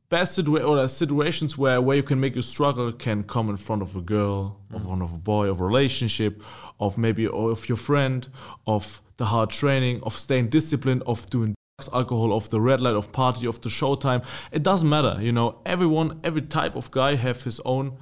best 0.10 0.38
situa- 0.38 0.67
or 0.67 0.88
situations 0.88 1.58
where 1.58 1.82
where 1.82 1.98
you 1.98 2.04
can 2.04 2.20
make 2.20 2.36
you 2.36 2.41
struggle 2.41 2.91
can 2.91 3.24
come 3.24 3.50
in 3.50 3.58
front 3.58 3.82
of 3.82 3.96
a 3.96 4.02
girl 4.02 4.58
of 4.74 4.86
one 4.86 5.02
of 5.02 5.12
a 5.12 5.17
boy 5.17 5.50
of 5.50 5.60
a 5.60 5.65
relationship 5.65 6.41
of 6.80 6.98
maybe 6.98 7.28
of 7.28 7.67
your 7.67 7.78
friend 7.78 8.30
of 8.65 9.02
the 9.17 9.26
hard 9.26 9.50
training 9.50 10.00
of 10.04 10.13
staying 10.13 10.48
disciplined 10.48 11.04
of 11.06 11.30
doing 11.30 11.56
drugs, 11.78 11.93
alcohol 11.93 12.32
of 12.34 12.50
the 12.50 12.62
red 12.62 12.80
light 12.80 12.96
of 12.96 13.12
party 13.12 13.46
of 13.46 13.60
the 13.62 13.70
showtime. 13.70 14.24
It 14.52 14.63
doesn't 14.63 14.88
matter 14.88 15.17
you 15.20 15.32
know. 15.32 15.60
Everyone 15.65 16.20
every 16.24 16.43
type 16.43 16.76
of 16.76 16.89
guy 16.91 17.15
have 17.15 17.43
his 17.43 17.60
own 17.65 17.98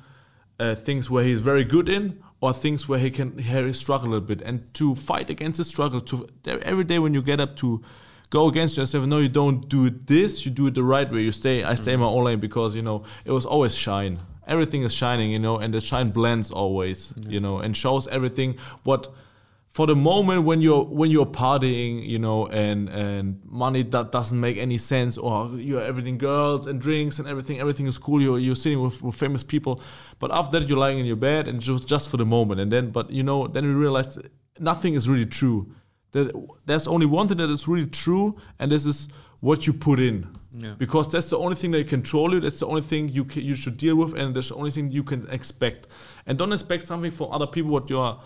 uh, 0.60 0.76
things 0.76 1.10
where 1.10 1.24
he's 1.24 1.40
very 1.40 1.64
good 1.64 1.90
in 1.90 2.22
or 2.40 2.54
things 2.54 2.88
where 2.88 3.00
he 3.00 3.10
can 3.10 3.38
he 3.40 3.74
struggle 3.74 4.10
a 4.10 4.12
little 4.12 4.28
bit. 4.28 4.42
And 4.44 4.72
to 4.76 4.96
fight 4.96 5.32
against 5.32 5.58
the 5.58 5.64
struggle 5.64 6.02
to 6.02 6.28
every 6.46 6.84
day 6.84 7.00
when 7.00 7.16
you 7.16 7.24
get 7.24 7.40
up 7.40 7.56
to 7.58 7.82
go 8.30 8.48
against 8.48 8.78
yourself 8.78 9.06
no 9.06 9.20
you 9.20 9.30
don't 9.30 9.70
do 9.70 9.90
this 9.90 10.46
you 10.46 10.52
do 10.52 10.68
it 10.68 10.74
the 10.74 10.84
right 10.84 11.12
way 11.12 11.22
you 11.22 11.32
stay 11.32 11.64
i 11.64 11.76
stay 11.76 11.94
in 11.94 12.00
my 12.00 12.06
mm. 12.06 12.16
own 12.16 12.24
lane 12.24 12.40
because 12.40 12.76
you 12.76 12.82
know 12.82 13.04
it 13.24 13.32
was 13.32 13.46
always 13.46 13.76
shine. 13.76 14.20
Everything 14.48 14.84
is 14.84 14.94
shining 14.94 15.32
you 15.32 15.40
know 15.40 15.58
and 15.58 15.74
the 15.74 15.82
shine 15.82 16.10
blends 16.10 16.52
always 16.52 17.14
you 17.28 17.40
know 17.40 17.60
and 17.60 17.76
shows 17.76 18.08
everything. 18.08 18.58
What 18.84 19.12
for 19.70 19.88
the 19.88 19.96
moment 19.96 20.44
when 20.44 20.62
you're 20.62 20.86
when 20.86 21.10
you're 21.10 21.26
partying 21.26 22.06
you 22.06 22.20
know 22.20 22.48
and 22.48 22.88
and 22.90 23.42
money 23.46 23.84
that 23.84 24.12
doesn't 24.12 24.40
make 24.40 24.58
any 24.58 24.78
sense 24.78 25.18
or 25.18 25.50
you're 25.58 25.82
everything 25.82 26.18
girls 26.18 26.68
and 26.68 26.80
drinks 26.80 27.20
and 27.20 27.28
everything 27.28 27.60
everything 27.60 27.88
is 27.88 27.98
cool 27.98 28.22
you're, 28.22 28.40
you're 28.40 28.56
sitting 28.56 28.82
with, 28.82 29.02
with 29.02 29.16
famous 29.16 29.44
people 29.44 29.82
but 30.20 30.32
after 30.32 30.60
that 30.60 30.70
you're 30.70 30.78
lying 30.78 31.00
in 31.00 31.06
your 31.06 31.18
bed 31.18 31.48
and 31.48 31.60
just 31.60 31.88
just 31.88 32.08
for 32.10 32.18
the 32.18 32.26
moment. 32.26 32.62
And 32.62 32.72
then 32.72 32.92
but 32.92 33.10
you 33.10 33.24
know 33.24 33.48
then 33.48 33.66
we 33.66 33.74
realized 33.74 34.20
nothing 34.60 34.94
is 34.94 35.10
really 35.10 35.26
true 35.26 35.74
there's 36.66 36.88
only 36.88 37.06
one 37.06 37.28
thing 37.28 37.38
that 37.38 37.50
is 37.50 37.68
really 37.68 37.88
true 37.88 38.38
and 38.60 38.72
this 38.72 38.86
is 38.86 39.08
what 39.42 39.68
you 39.68 39.74
put 39.74 40.00
in. 40.00 40.28
Yeah. 40.58 40.76
because 40.78 41.12
that's 41.12 41.30
the 41.30 41.38
only 41.38 41.56
thing 41.56 41.72
that 41.72 41.86
control 41.90 42.34
you 42.34 42.40
that's 42.40 42.60
the 42.60 42.66
only 42.66 42.82
thing 42.82 43.10
you 43.10 43.26
you 43.34 43.56
should 43.56 43.76
deal 43.76 43.98
with 43.98 44.14
and 44.18 44.34
that's 44.34 44.48
the 44.48 44.56
only 44.56 44.72
thing 44.72 44.90
you 44.90 45.04
can 45.04 45.30
expect. 45.30 45.88
And 46.26 46.38
don't 46.38 46.54
expect 46.54 46.88
something 46.88 47.12
from 47.12 47.32
other 47.32 47.48
people 47.48 47.72
what 47.72 47.90
you 47.90 48.00
are 48.00 48.22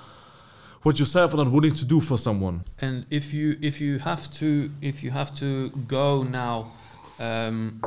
what 0.83 0.99
yourself 0.99 1.33
are 1.33 1.37
not 1.37 1.51
willing 1.51 1.73
to 1.73 1.85
do 1.85 1.99
for 1.99 2.17
someone. 2.17 2.63
And 2.79 3.05
if 3.09 3.33
you 3.33 3.57
if 3.61 3.81
you 3.81 3.99
have 3.99 4.31
to 4.33 4.71
if 4.81 5.03
you 5.03 5.11
have 5.11 5.33
to 5.35 5.69
go 5.87 6.23
now 6.23 6.71
um, 7.19 7.81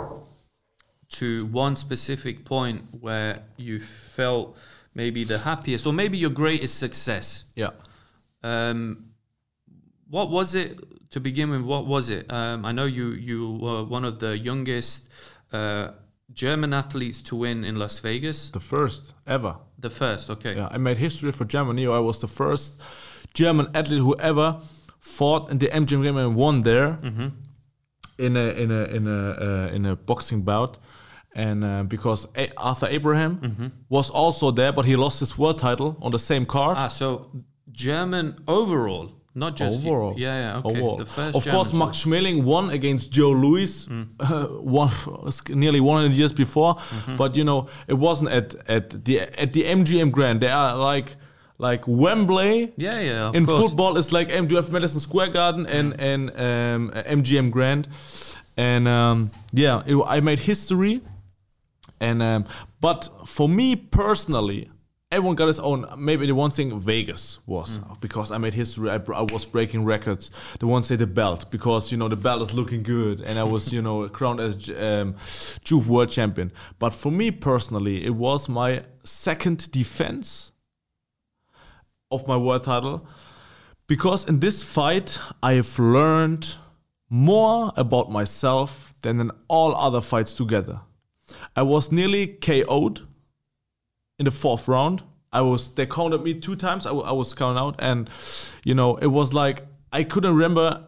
to 1.11 1.47
one 1.47 1.77
specific 1.77 2.45
point 2.45 2.83
where 3.01 3.43
you 3.57 3.81
felt 3.81 4.57
maybe 4.95 5.25
the 5.25 5.39
happiest 5.39 5.87
or 5.87 5.93
maybe 5.93 6.19
your 6.19 6.31
greatest 6.31 6.79
success, 6.79 7.45
yeah. 7.55 7.71
Um, 8.43 9.12
what 10.13 10.29
was 10.31 10.55
it 10.55 10.69
to 11.11 11.21
begin 11.21 11.51
with? 11.51 11.63
What 11.73 11.85
was 11.87 12.09
it? 12.11 12.25
Um, 12.31 12.65
I 12.65 12.73
know 12.73 12.87
you 12.99 13.07
you 13.31 13.39
were 13.65 13.83
one 13.97 14.05
of 14.09 14.15
the 14.19 14.33
youngest 14.49 15.09
uh, 15.53 15.87
German 16.33 16.73
athletes 16.73 17.23
to 17.23 17.37
win 17.37 17.65
in 17.65 17.75
Las 17.79 17.99
Vegas. 18.03 18.51
the 18.51 18.61
first 18.61 19.03
ever 19.27 19.55
The 19.79 19.91
first, 19.91 20.31
okay. 20.31 20.55
yeah 20.57 20.69
i 20.77 20.79
made 20.79 20.99
history 20.99 21.33
for 21.33 21.45
germany 21.55 21.87
i 21.87 22.01
was 22.09 22.19
the 22.19 22.29
first 22.29 22.81
german 23.35 23.67
athlete 23.75 24.01
who 24.07 24.15
ever 24.31 24.49
fought 25.01 25.51
in 25.51 25.59
the 25.59 25.67
mgm 25.83 26.01
grand 26.03 26.19
and 26.19 26.37
won 26.37 26.63
there 26.63 26.91
in 28.19 28.37
a 28.37 28.47
in 28.63 28.71
a 28.71 28.83
in 28.97 29.07
a 29.07 29.21
uh, 29.47 29.77
in 29.77 29.87
a 29.87 29.95
boxing 29.97 30.45
bout 30.45 30.79
and 31.37 31.65
uh, 31.65 31.83
because 31.89 32.29
a- 32.37 32.53
Arthur 32.57 32.89
Abraham 32.91 33.33
was 33.89 34.11
also 34.11 34.51
there, 34.53 34.73
but 34.73 34.85
he 34.85 34.97
lost 34.97 35.21
his 35.21 35.33
world 35.39 35.59
title 35.59 35.97
on 36.03 36.11
the 36.13 36.19
same 36.19 36.45
card. 36.47 36.77
Ah, 36.79 36.89
so 36.89 37.31
German 37.71 38.35
overall, 38.47 39.07
not 39.35 39.57
just 39.57 39.87
overall. 39.87 40.15
Yeah, 40.17 40.41
yeah, 40.41 40.59
okay. 40.59 40.69
Overall. 40.71 40.97
The 40.97 41.07
first 41.07 41.37
of 41.37 41.45
German 41.45 41.57
course, 41.57 41.71
to- 41.71 41.77
Max 41.77 42.05
Schmeling 42.05 42.45
won 42.45 42.71
against 42.71 43.11
Joe 43.11 43.31
Louis 43.31 43.89
uh, 44.21 44.45
one, 44.47 44.91
nearly 45.49 45.81
100 45.81 46.13
years 46.17 46.33
before. 46.33 46.75
Mm-hmm. 46.77 47.17
But 47.17 47.37
you 47.37 47.45
know, 47.45 47.69
it 47.87 47.95
wasn't 47.95 48.31
at 48.31 48.55
at 48.69 49.05
the 49.05 49.21
at 49.21 49.53
the 49.53 49.65
MGM 49.65 50.13
Grand. 50.13 50.41
They 50.41 50.51
are 50.51 50.77
like 50.77 51.17
like 51.59 51.85
Wembley. 51.87 52.73
Yeah, 52.77 53.01
yeah. 53.01 53.31
In 53.33 53.47
course. 53.47 53.59
Mm. 53.59 53.69
football, 53.69 53.97
it's 53.97 54.13
like 54.13 54.29
you 54.31 54.57
have 54.57 54.71
Madison 54.71 55.01
Square 55.01 55.29
Garden 55.29 55.67
and 55.67 55.99
and 55.99 56.31
um, 56.31 56.91
MGM 56.91 57.51
Grand, 57.51 57.89
and 58.57 58.87
um, 58.87 59.31
yeah, 59.53 59.83
it, 59.87 59.97
I 60.07 60.21
made 60.21 60.41
history. 60.41 61.01
And 62.01 62.21
um, 62.21 62.45
but 62.81 63.09
for 63.27 63.49
me 63.49 63.77
personally, 63.77 64.72
everyone 65.13 65.37
got 65.37 65.47
his 65.47 65.61
own. 65.61 65.87
Maybe 65.97 66.27
the 66.27 66.35
one 66.35 66.51
thing 66.51 66.81
Vegas 66.81 67.39
was 67.47 67.79
Mm. 67.79 68.01
because 68.01 68.33
I 68.35 68.39
made 68.39 68.55
history. 68.55 68.91
I, 68.91 68.97
I 68.97 69.23
was 69.35 69.45
breaking 69.45 69.85
records. 69.85 70.31
The 70.59 70.67
one 70.67 70.83
say 70.83 70.97
the 70.97 71.07
belt 71.07 71.51
because 71.51 71.93
you 71.93 71.99
know 71.99 72.09
the 72.09 72.17
belt 72.17 72.43
is 72.43 72.53
looking 72.55 72.83
good, 72.83 73.21
and 73.21 73.39
I 73.39 73.45
was 73.45 73.73
you 73.73 73.83
know 73.83 74.09
crowned 74.19 74.41
as 74.41 74.69
um, 74.71 75.15
Juve 75.65 75.87
World 75.89 76.11
Champion. 76.11 76.51
But 76.79 76.95
for 76.95 77.13
me 77.13 77.31
personally, 77.31 78.05
it 78.05 78.15
was 78.17 78.49
my 78.49 78.83
second 79.05 79.71
defense 79.71 80.53
of 82.11 82.27
my 82.27 82.37
world 82.37 82.65
title 82.65 83.07
because 83.87 84.29
in 84.29 84.41
this 84.41 84.63
fight 84.63 85.19
I 85.43 85.55
have 85.55 85.79
learned 85.79 86.57
more 87.09 87.73
about 87.77 88.11
myself 88.11 88.95
than 89.03 89.21
in 89.21 89.31
all 89.49 89.75
other 89.77 90.01
fights 90.01 90.35
together. 90.35 90.81
I 91.57 91.63
was 91.63 91.91
nearly 91.91 92.27
KO'd 92.27 93.07
in 94.23 94.25
the 94.25 94.31
fourth 94.31 94.69
round. 94.69 95.03
I 95.33 95.41
was 95.41 95.75
they 95.75 95.87
counted 95.87 96.23
me 96.23 96.35
two 96.35 96.55
times. 96.55 96.87
I, 96.87 96.93
I 96.93 97.13
was 97.13 97.35
counted 97.35 97.59
out, 97.59 97.75
and 97.81 98.09
you 98.63 98.75
know 98.75 98.97
it 98.97 99.09
was 99.09 99.35
like 99.35 99.67
I 99.93 100.05
couldn't 100.05 100.35
remember 100.35 100.87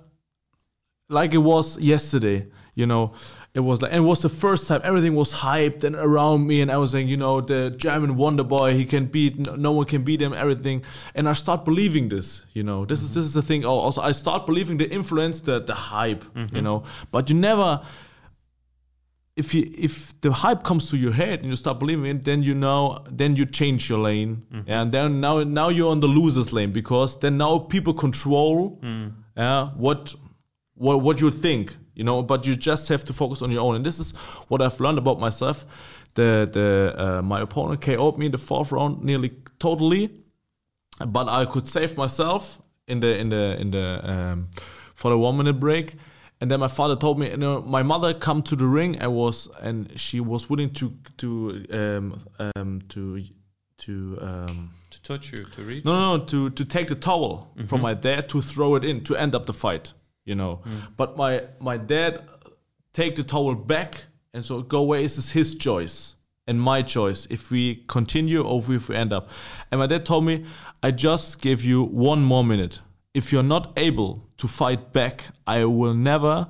like 1.09 1.35
it 1.35 1.39
was 1.53 1.79
yesterday. 1.81 2.47
You 2.77 2.87
know, 2.87 3.13
it 3.55 3.61
was 3.61 3.83
like, 3.83 3.93
and 3.93 4.05
it 4.05 4.09
was 4.09 4.21
the 4.23 4.29
first 4.29 4.67
time 4.67 4.81
everything 4.83 5.15
was 5.15 5.33
hyped 5.33 5.85
and 5.85 5.95
around 5.95 6.47
me, 6.47 6.61
and 6.61 6.71
I 6.73 6.77
was 6.77 6.91
saying, 6.91 7.09
you 7.09 7.17
know, 7.17 7.41
the 7.41 7.71
German 7.71 8.17
Wonder 8.17 8.43
Boy, 8.43 8.75
he 8.75 8.85
can 8.85 9.07
beat, 9.07 9.39
no, 9.39 9.55
no 9.55 9.71
one 9.71 9.87
can 9.87 10.03
beat 10.03 10.21
him, 10.21 10.33
everything, 10.35 10.85
and 11.15 11.29
I 11.29 11.35
start 11.35 11.65
believing 11.65 12.09
this. 12.09 12.45
You 12.53 12.65
know, 12.65 12.85
this 12.85 13.01
is 13.01 13.11
mm-hmm. 13.11 13.19
this 13.19 13.25
is 13.27 13.33
the 13.33 13.43
thing. 13.43 13.65
Oh, 13.65 13.79
Also, 13.79 14.01
I 14.01 14.13
start 14.13 14.47
believing 14.47 14.79
the 14.79 14.89
influence, 14.91 15.41
the 15.41 15.61
the 15.61 15.75
hype. 15.75 16.25
Mm-hmm. 16.25 16.57
You 16.57 16.63
know, 16.63 16.85
but 17.13 17.31
you 17.31 17.37
never 17.37 17.81
if 19.37 19.53
you 19.55 19.69
if 19.77 20.19
the 20.21 20.31
hype 20.31 20.63
comes 20.63 20.89
to 20.91 20.97
your 20.97 21.13
head 21.13 21.41
and 21.41 21.49
you 21.49 21.57
start 21.57 21.79
believing 21.79 22.07
it, 22.07 22.25
then 22.25 22.43
you 22.43 22.55
know 22.55 22.99
then 23.11 23.35
you 23.37 23.47
change 23.47 23.89
your 23.91 23.99
lane, 23.99 24.43
and 24.67 24.93
then 24.93 25.21
now 25.21 25.43
now 25.43 25.69
you're 25.71 25.91
on 25.91 26.01
the 26.01 26.07
losers 26.07 26.53
lane 26.53 26.73
because 26.73 27.19
then 27.19 27.37
now 27.37 27.59
people 27.59 27.95
control, 27.95 28.79
yeah, 29.37 29.71
what 29.77 30.15
what 30.75 31.03
what 31.03 31.21
you 31.21 31.31
think, 31.33 31.77
you 31.95 32.05
know. 32.05 32.23
But 32.23 32.47
you 32.47 32.55
just 32.55 32.89
have 32.89 33.05
to 33.05 33.13
focus 33.13 33.43
on 33.43 33.51
your 33.51 33.63
own, 33.63 33.75
and 33.77 33.85
this 33.85 33.99
is 33.99 34.13
what 34.49 34.63
I've 34.63 34.79
learned 34.81 34.99
about 34.99 35.19
myself. 35.19 35.67
The 36.15 36.49
the 36.53 36.95
uh, 36.97 37.23
my 37.23 37.41
opponent 37.41 37.81
KO'd 37.81 38.19
me 38.19 38.27
in 38.27 38.33
the 38.33 38.39
fourth 38.39 38.71
round 38.71 39.03
nearly 39.03 39.33
totally, 39.59 40.11
but 41.05 41.29
I 41.29 41.45
could 41.45 41.67
save 41.67 41.97
myself 41.97 42.63
in 42.87 43.01
the 43.01 43.19
in 43.19 43.31
the 43.31 43.61
in 43.61 43.71
the 43.73 44.01
um, 44.05 44.49
for 44.95 45.11
the 45.11 45.19
one 45.19 45.37
minute 45.37 45.59
break. 45.59 45.97
And 46.41 46.51
then 46.51 46.61
my 46.61 46.69
father 46.69 46.97
told 46.97 47.19
me, 47.19 47.31
you 47.31 47.37
know, 47.37 47.63
my 47.63 47.83
mother 47.83 48.13
come 48.13 48.43
to 48.43 48.57
the 48.57 48.67
ring 48.67 48.97
and 48.97 49.15
was 49.15 49.49
and 49.63 49.99
she 49.99 50.21
was 50.21 50.51
willing 50.51 50.71
to 50.75 50.93
to 51.19 51.65
um, 51.71 52.21
um, 52.57 52.83
to 52.89 53.23
to 53.79 54.19
um, 54.21 54.71
to 54.91 55.03
touch 55.03 55.33
you, 55.33 55.45
to 55.45 55.63
reach. 55.63 55.85
no, 55.85 55.93
no, 55.93 56.17
no, 56.17 56.25
to 56.25 56.51
to 56.51 56.65
take 56.65 56.89
the 56.89 56.95
towel 56.97 57.53
from 57.67 57.81
my 57.81 57.95
dad 57.95 58.29
to 58.31 58.43
throw 58.43 58.75
it 58.75 58.85
in 58.85 59.05
to 59.05 59.17
end 59.17 59.35
up 59.35 59.47
the 59.47 59.55
fight, 59.55 59.93
you 60.25 60.35
know. 60.35 60.63
But 60.97 61.17
my 61.17 61.45
my 61.61 61.77
dad 61.77 62.29
take 62.93 63.15
the 63.15 63.25
towel 63.25 63.55
back 63.55 64.05
and 64.33 64.45
so 64.45 64.63
go 64.63 64.81
away. 64.81 65.03
This 65.03 65.19
is 65.19 65.31
his 65.31 65.55
choice 65.55 66.17
and 66.47 66.61
my 66.61 66.83
choice 66.83 67.27
if 67.31 67.51
we 67.51 67.85
continue 67.89 68.43
or 68.43 68.63
if 68.73 68.89
we 68.89 68.97
end 68.97 69.13
up. 69.13 69.31
And 69.71 69.81
my 69.81 69.87
dad 69.87 70.05
told 70.05 70.25
me, 70.25 70.45
I 70.83 70.91
just 70.91 71.41
give 71.41 71.65
you 71.65 71.83
one 71.85 72.23
more 72.23 72.45
minute. 72.45 72.81
If 73.15 73.33
you're 73.33 73.43
not 73.43 73.73
able 73.77 74.24
to 74.39 74.49
fight 74.49 74.93
back, 74.93 75.25
I 75.47 75.65
will 75.65 75.95
never 75.95 76.49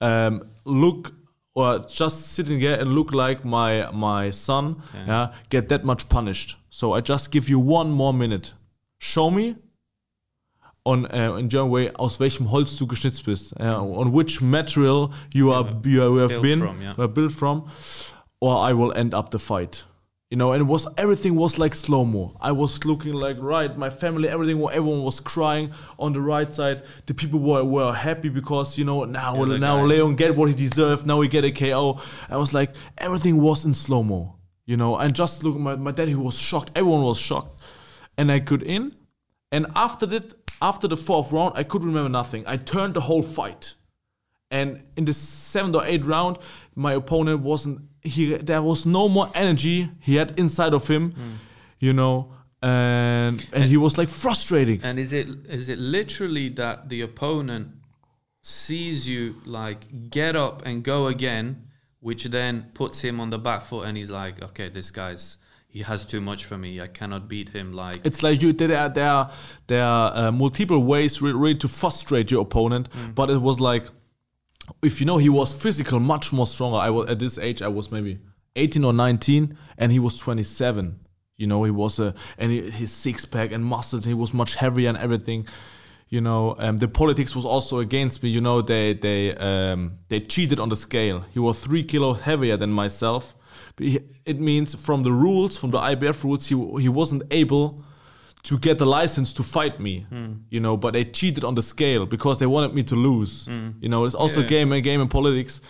um, 0.00 0.42
look 0.64 1.12
or 1.54 1.80
just 1.80 2.32
sitting 2.32 2.60
there 2.60 2.80
and 2.80 2.94
look 2.94 3.12
like 3.12 3.44
my 3.44 3.90
my 3.92 4.30
son 4.30 4.82
yeah. 5.06 5.32
get 5.50 5.68
that 5.68 5.84
much 5.84 6.08
punished 6.08 6.56
so 6.70 6.94
i 6.94 7.00
just 7.00 7.30
give 7.30 7.48
you 7.48 7.58
one 7.58 7.90
more 7.90 8.14
minute 8.14 8.54
show 8.98 9.30
me 9.30 9.56
on 10.84 11.06
uh, 11.06 11.36
in 11.36 11.48
German 11.48 11.70
way 11.70 11.90
aus 11.98 12.18
welchem 12.18 12.50
Holz 12.50 12.76
du 12.76 12.86
geschnitzt 12.86 13.24
bist 13.24 13.54
ja, 13.60 13.78
on 13.78 14.12
which 14.12 14.40
material 14.40 15.12
you 15.32 15.52
are 15.52 15.68
you, 15.84 15.90
you 15.90 16.16
have 16.16 16.28
built 16.28 16.42
been 16.42 16.60
from, 16.60 16.82
yeah. 16.82 16.94
uh, 16.98 17.06
built 17.06 17.32
from 17.32 17.68
or 18.40 18.56
I 18.56 18.72
will 18.72 18.92
end 18.92 19.14
up 19.14 19.30
the 19.30 19.38
fight 19.38 19.84
you 20.32 20.36
know 20.36 20.52
and 20.52 20.62
it 20.62 20.64
was 20.64 20.88
everything 20.96 21.34
was 21.34 21.58
like 21.58 21.74
slow 21.74 22.06
mo 22.06 22.34
I 22.40 22.52
was 22.52 22.86
looking 22.86 23.12
like 23.12 23.36
right 23.38 23.76
my 23.76 23.90
family 23.90 24.30
everything 24.30 24.56
everyone 24.72 25.02
was 25.02 25.20
crying 25.20 25.72
on 25.98 26.14
the 26.14 26.22
right 26.22 26.50
side. 26.50 26.84
The 27.04 27.12
people 27.12 27.38
were, 27.38 27.62
were 27.62 27.92
happy 27.92 28.30
because 28.30 28.78
you 28.78 28.86
know 28.86 29.04
now 29.04 29.44
the 29.44 29.58
now. 29.58 29.84
Leon 29.84 30.16
get 30.16 30.34
what 30.34 30.48
he 30.48 30.54
deserved 30.54 31.06
now 31.06 31.20
he 31.20 31.28
get 31.28 31.44
a 31.44 31.50
KO 31.50 32.00
I 32.30 32.38
was 32.38 32.54
like 32.54 32.70
everything 32.96 33.42
was 33.42 33.66
in 33.66 33.74
slow 33.74 34.02
mo 34.02 34.38
you 34.64 34.78
know 34.78 34.96
and 34.96 35.14
just 35.14 35.44
look 35.44 35.58
my, 35.58 35.76
my 35.76 35.90
daddy 35.90 36.14
was 36.14 36.38
shocked. 36.38 36.70
Everyone 36.74 37.02
was 37.02 37.18
shocked. 37.18 37.60
And 38.16 38.32
I 38.32 38.40
could 38.40 38.62
in 38.62 38.96
and 39.50 39.66
after 39.76 40.06
that 40.06 40.32
after 40.62 40.88
the 40.88 40.96
fourth 40.96 41.30
round 41.30 41.52
I 41.56 41.62
could 41.62 41.84
remember 41.84 42.08
nothing. 42.08 42.44
I 42.46 42.56
turned 42.56 42.94
the 42.94 43.02
whole 43.02 43.22
fight. 43.22 43.74
And 44.50 44.82
in 44.96 45.04
the 45.04 45.12
seventh 45.12 45.76
or 45.76 45.84
eighth 45.84 46.06
round 46.06 46.38
my 46.74 46.94
opponent 46.94 47.40
wasn't 47.40 47.82
he 48.02 48.34
there 48.36 48.62
was 48.62 48.84
no 48.86 49.08
more 49.08 49.30
energy 49.34 49.88
he 50.00 50.16
had 50.16 50.38
inside 50.38 50.74
of 50.74 50.88
him 50.88 51.14
you 51.78 51.92
know 51.92 52.32
and 52.62 53.48
and 53.52 53.64
he 53.64 53.76
was 53.76 53.98
like 53.98 54.08
frustrating 54.08 54.80
And 54.84 54.98
is 54.98 55.12
it 55.12 55.28
is 55.48 55.68
it 55.68 55.78
literally 55.78 56.48
that 56.50 56.88
the 56.88 57.00
opponent 57.00 57.68
sees 58.42 59.08
you 59.08 59.36
like 59.44 60.10
get 60.10 60.36
up 60.36 60.62
and 60.66 60.82
go 60.82 61.06
again, 61.06 61.68
which 62.00 62.24
then 62.24 62.66
puts 62.74 63.00
him 63.00 63.20
on 63.20 63.30
the 63.30 63.38
back 63.38 63.62
foot, 63.62 63.86
and 63.86 63.96
he's 63.96 64.10
like, 64.10 64.42
okay, 64.42 64.68
this 64.68 64.90
guy's 64.90 65.38
he 65.68 65.82
has 65.82 66.04
too 66.04 66.20
much 66.20 66.44
for 66.44 66.58
me. 66.58 66.80
I 66.80 66.86
cannot 66.86 67.28
beat 67.28 67.48
him. 67.48 67.72
Like 67.72 68.04
It's 68.04 68.22
like 68.22 68.42
you 68.42 68.52
there 68.52 68.76
are 68.78 68.88
there 68.88 69.10
are, 69.10 69.30
there 69.66 69.84
are 69.84 70.16
uh, 70.16 70.32
multiple 70.32 70.84
ways 70.84 71.22
really 71.22 71.54
to 71.56 71.68
frustrate 71.68 72.30
your 72.30 72.42
opponent, 72.42 72.88
but 73.14 73.30
it 73.30 73.40
was 73.40 73.58
like 73.60 73.86
if 74.82 75.00
you 75.00 75.06
know 75.06 75.18
he 75.18 75.28
was 75.28 75.52
physical 75.52 76.00
much 76.00 76.32
more 76.32 76.46
stronger. 76.46 76.78
I 76.78 76.90
was 76.90 77.08
at 77.08 77.18
this 77.18 77.38
age 77.38 77.62
I 77.62 77.68
was 77.68 77.90
maybe 77.90 78.18
18 78.56 78.84
or 78.84 78.92
19 78.92 79.56
and 79.78 79.92
he 79.92 79.98
was 79.98 80.18
27. 80.18 80.98
You 81.36 81.46
know, 81.46 81.64
he 81.64 81.70
was 81.70 81.98
a 81.98 82.14
and 82.38 82.52
he, 82.52 82.70
his 82.70 82.92
six 82.92 83.24
pack 83.24 83.52
and 83.52 83.64
muscles, 83.64 84.04
he 84.04 84.14
was 84.14 84.32
much 84.32 84.54
heavier 84.56 84.88
and 84.88 84.98
everything. 84.98 85.48
You 86.08 86.20
know, 86.20 86.54
um, 86.58 86.78
the 86.78 86.88
politics 86.88 87.34
was 87.34 87.44
also 87.44 87.78
against 87.78 88.22
me. 88.22 88.28
You 88.28 88.40
know, 88.40 88.60
they 88.60 88.92
they 88.92 89.34
um, 89.36 89.98
they 90.08 90.20
cheated 90.20 90.60
on 90.60 90.68
the 90.68 90.76
scale. 90.76 91.24
He 91.30 91.38
was 91.38 91.58
three 91.58 91.82
kilos 91.82 92.20
heavier 92.20 92.56
than 92.56 92.70
myself. 92.70 93.34
It 93.78 94.38
means 94.38 94.74
from 94.74 95.02
the 95.02 95.10
rules, 95.10 95.56
from 95.56 95.70
the 95.70 95.78
IBF 95.78 96.22
rules, 96.22 96.46
he 96.48 96.54
he 96.80 96.88
wasn't 96.88 97.22
able 97.30 97.82
to 98.44 98.58
get 98.58 98.78
the 98.78 98.86
license 98.86 99.32
to 99.34 99.42
fight 99.42 99.78
me. 99.78 100.00
Hmm. 100.08 100.32
You 100.50 100.60
know, 100.60 100.76
but 100.76 100.92
they 100.94 101.04
cheated 101.04 101.44
on 101.44 101.54
the 101.54 101.62
scale 101.62 102.06
because 102.06 102.38
they 102.38 102.46
wanted 102.46 102.74
me 102.74 102.82
to 102.84 102.96
lose. 102.96 103.46
Hmm. 103.46 103.70
You 103.80 103.88
know, 103.88 104.04
it's 104.04 104.14
also 104.16 104.40
Yeah. 104.40 104.46
a 104.46 104.48
game, 104.48 104.72
a 104.72 104.80
game 104.80 105.00
in 105.00 105.08
politics. 105.08 105.60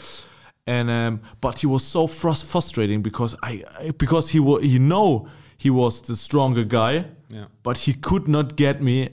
And 0.66 0.88
um, 0.90 1.20
but 1.40 1.58
he 1.58 1.66
was 1.66 1.82
so 1.85 2.06
frus- 2.06 2.44
frustrating 2.44 3.02
because 3.02 3.35
I, 3.42 3.64
I 3.80 3.90
because 3.90 4.30
he 4.30 4.38
was 4.40 4.62
he 4.62 4.78
know 4.78 5.26
he 5.58 5.70
was 5.70 6.00
the 6.00 6.14
stronger 6.16 6.64
guy, 6.64 7.04
Yeah. 7.28 7.46
but 7.62 7.78
he 7.78 7.92
could 7.94 8.28
not 8.28 8.56
get 8.56 8.80
me. 8.80 9.08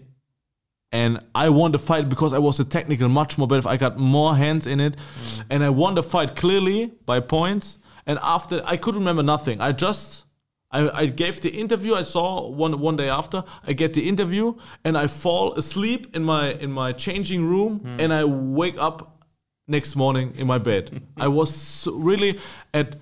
And 0.91 1.19
I 1.35 1.49
won 1.49 1.71
the 1.71 1.79
fight 1.79 2.09
because 2.09 2.33
I 2.33 2.39
was 2.39 2.59
a 2.59 2.65
technical 2.65 3.09
much 3.09 3.37
more 3.37 3.47
better. 3.47 3.59
If 3.59 3.67
I 3.67 3.77
got 3.77 3.97
more 3.97 4.35
hands 4.35 4.65
in 4.67 4.79
it, 4.79 4.95
hmm. 4.95 5.41
and 5.49 5.63
I 5.63 5.69
won 5.69 5.95
the 5.95 6.03
fight 6.03 6.35
clearly 6.35 6.91
by 7.05 7.19
points. 7.19 7.77
And 8.05 8.17
after 8.23 8.61
I 8.65 8.77
could 8.77 8.95
remember 8.95 9.23
nothing. 9.23 9.59
I 9.61 9.71
just 9.71 10.25
I, 10.71 11.01
I 11.01 11.05
gave 11.07 11.41
the 11.41 11.49
interview. 11.49 11.95
I 11.95 12.03
saw 12.03 12.47
one 12.49 12.79
one 12.79 12.95
day 12.95 13.09
after. 13.09 13.43
I 13.65 13.73
get 13.73 13.93
the 13.93 14.07
interview 14.07 14.53
and 14.83 14.97
I 14.97 15.07
fall 15.07 15.53
asleep 15.53 16.15
in 16.15 16.23
my 16.23 16.53
in 16.53 16.71
my 16.71 16.91
changing 16.93 17.45
room, 17.45 17.79
hmm. 17.79 17.99
and 17.99 18.13
I 18.13 18.23
wake 18.25 18.77
up 18.81 19.25
next 19.67 19.95
morning 19.95 20.33
in 20.37 20.47
my 20.47 20.57
bed. 20.57 21.01
I 21.17 21.27
was 21.27 21.87
really 21.91 22.39
at 22.73 22.95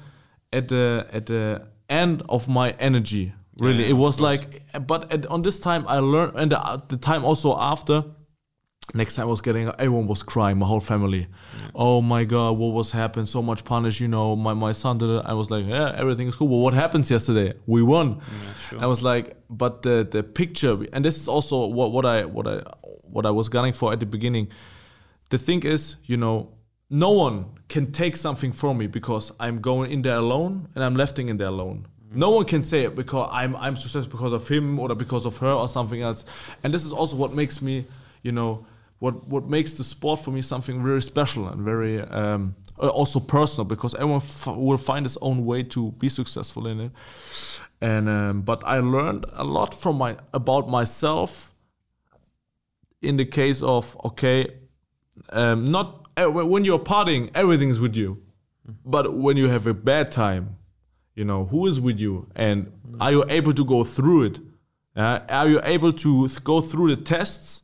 at 0.54 0.70
the 0.70 1.08
at 1.12 1.26
the 1.26 1.68
end 1.90 2.24
of 2.30 2.48
my 2.48 2.72
energy. 2.80 3.34
Really, 3.60 3.84
Yeah, 3.84 3.90
it 3.90 3.98
was 3.98 4.20
like. 4.20 4.62
But 4.86 5.12
at, 5.12 5.26
on 5.26 5.42
this 5.42 5.60
time, 5.60 5.86
I 5.88 6.00
learned, 6.00 6.34
and 6.36 6.52
the, 6.52 6.84
the 6.88 6.98
time 6.98 7.26
also 7.26 7.58
after. 7.58 8.04
Next 8.94 9.16
time 9.16 9.28
I 9.28 9.32
was 9.32 9.42
getting, 9.42 9.68
everyone 9.68 10.08
was 10.08 10.24
crying, 10.24 10.58
my 10.60 10.66
whole 10.66 10.80
family. 10.80 11.28
Oh 11.76 12.02
my 12.02 12.24
God, 12.24 12.58
what 12.58 12.72
was 12.72 12.92
happened? 12.92 13.28
So 13.28 13.42
much 13.42 13.66
punish, 13.66 14.00
you 14.00 14.08
know. 14.08 14.36
My 14.36 14.54
my 14.54 14.72
son 14.72 14.98
did 14.98 15.10
it. 15.10 15.24
I 15.26 15.34
was 15.34 15.52
like, 15.52 15.66
yeah, 15.66 15.94
everything 15.96 16.30
is 16.30 16.36
cool. 16.36 16.48
But 16.48 16.58
what 16.58 16.74
happens 16.74 17.12
yesterday? 17.12 17.54
We 17.66 17.82
won. 17.84 18.22
sure. 18.70 18.80
I 18.80 18.86
was 18.86 19.04
like, 19.04 19.36
but 19.50 19.82
the 19.82 20.08
the 20.10 20.24
picture, 20.24 20.78
and 20.94 21.04
this 21.04 21.18
is 21.18 21.28
also 21.28 21.68
what 21.68 21.92
what 21.92 22.06
I 22.06 22.24
what 22.24 22.48
I 22.48 22.64
what 23.04 23.26
I 23.26 23.32
was 23.32 23.50
gunning 23.50 23.74
for 23.74 23.92
at 23.92 24.00
the 24.00 24.06
beginning. 24.06 24.48
The 25.30 25.38
thing 25.38 25.64
is, 25.64 25.98
you 26.06 26.16
know, 26.16 26.54
no 26.90 27.12
one 27.12 27.46
can 27.68 27.92
take 27.92 28.16
something 28.16 28.54
from 28.54 28.78
me 28.78 28.88
because 28.88 29.34
I'm 29.38 29.60
going 29.60 29.92
in 29.92 30.02
there 30.02 30.16
alone 30.16 30.70
and 30.76 30.84
I'm 30.84 30.96
lefting 30.96 31.28
in 31.28 31.36
there 31.36 31.50
alone. 31.50 31.88
Mm-hmm. 32.08 32.20
No 32.20 32.30
one 32.32 32.46
can 32.46 32.64
say 32.64 32.86
it 32.86 32.96
because 32.96 33.30
I'm 33.34 33.54
I'm 33.58 33.76
successful 33.76 34.12
because 34.18 34.32
of 34.32 34.48
him 34.48 34.80
or 34.80 34.96
because 34.96 35.26
of 35.26 35.38
her 35.40 35.52
or 35.52 35.68
something 35.68 36.02
else. 36.02 36.24
And 36.64 36.74
this 36.74 36.86
is 36.86 36.94
also 36.94 37.18
what 37.18 37.34
makes 37.34 37.62
me, 37.62 37.86
you 38.22 38.32
know, 38.32 38.66
what 39.00 39.28
what 39.28 39.48
makes 39.48 39.74
the 39.74 39.84
sport 39.84 40.20
for 40.20 40.32
me 40.32 40.42
something 40.42 40.84
very 40.84 41.02
special 41.02 41.48
and 41.48 41.62
very 41.62 42.02
um, 42.02 42.56
uh, 42.82 42.88
also 42.88 43.20
personal 43.20 43.66
because 43.66 43.94
everyone 43.96 44.22
f- 44.22 44.48
will 44.48 44.78
find 44.78 45.06
his 45.06 45.18
own 45.18 45.46
way 45.46 45.64
to 45.64 45.92
be 45.94 46.10
successful 46.10 46.68
in 46.68 46.80
it. 46.80 46.92
And 47.80 48.10
um, 48.10 48.42
but 48.42 48.64
I 48.66 48.80
learned 48.80 49.26
a 49.34 49.44
lot 49.44 49.74
from 49.74 49.98
my 49.98 50.18
about 50.34 50.68
myself 50.70 51.54
in 53.02 53.18
the 53.18 53.26
case 53.26 53.62
of 53.62 53.96
okay 54.04 54.48
um, 55.32 55.66
not 55.66 56.08
uh, 56.18 56.30
when 56.32 56.66
you're 56.66 56.80
partying 56.80 57.30
everything's 57.36 57.80
with 57.80 57.96
you. 57.96 58.24
But 58.86 59.14
when 59.14 59.38
you 59.38 59.48
have 59.48 59.66
a 59.68 59.74
bad 59.74 60.12
time 60.12 60.58
you 61.18 61.26
know 61.26 61.46
who 61.46 61.68
is 61.68 61.80
with 61.80 62.00
you? 62.00 62.30
And 62.36 62.72
are 63.00 63.12
you 63.12 63.26
able 63.28 63.54
to 63.54 63.66
go 63.66 63.84
through 63.84 64.24
it? 64.24 64.40
Uh, 64.96 65.20
are 65.30 65.48
you 65.48 65.60
able 65.64 65.94
to 65.94 66.28
th- 66.28 66.44
go 66.44 66.62
through 66.62 66.96
the 66.96 67.02
tests 67.02 67.62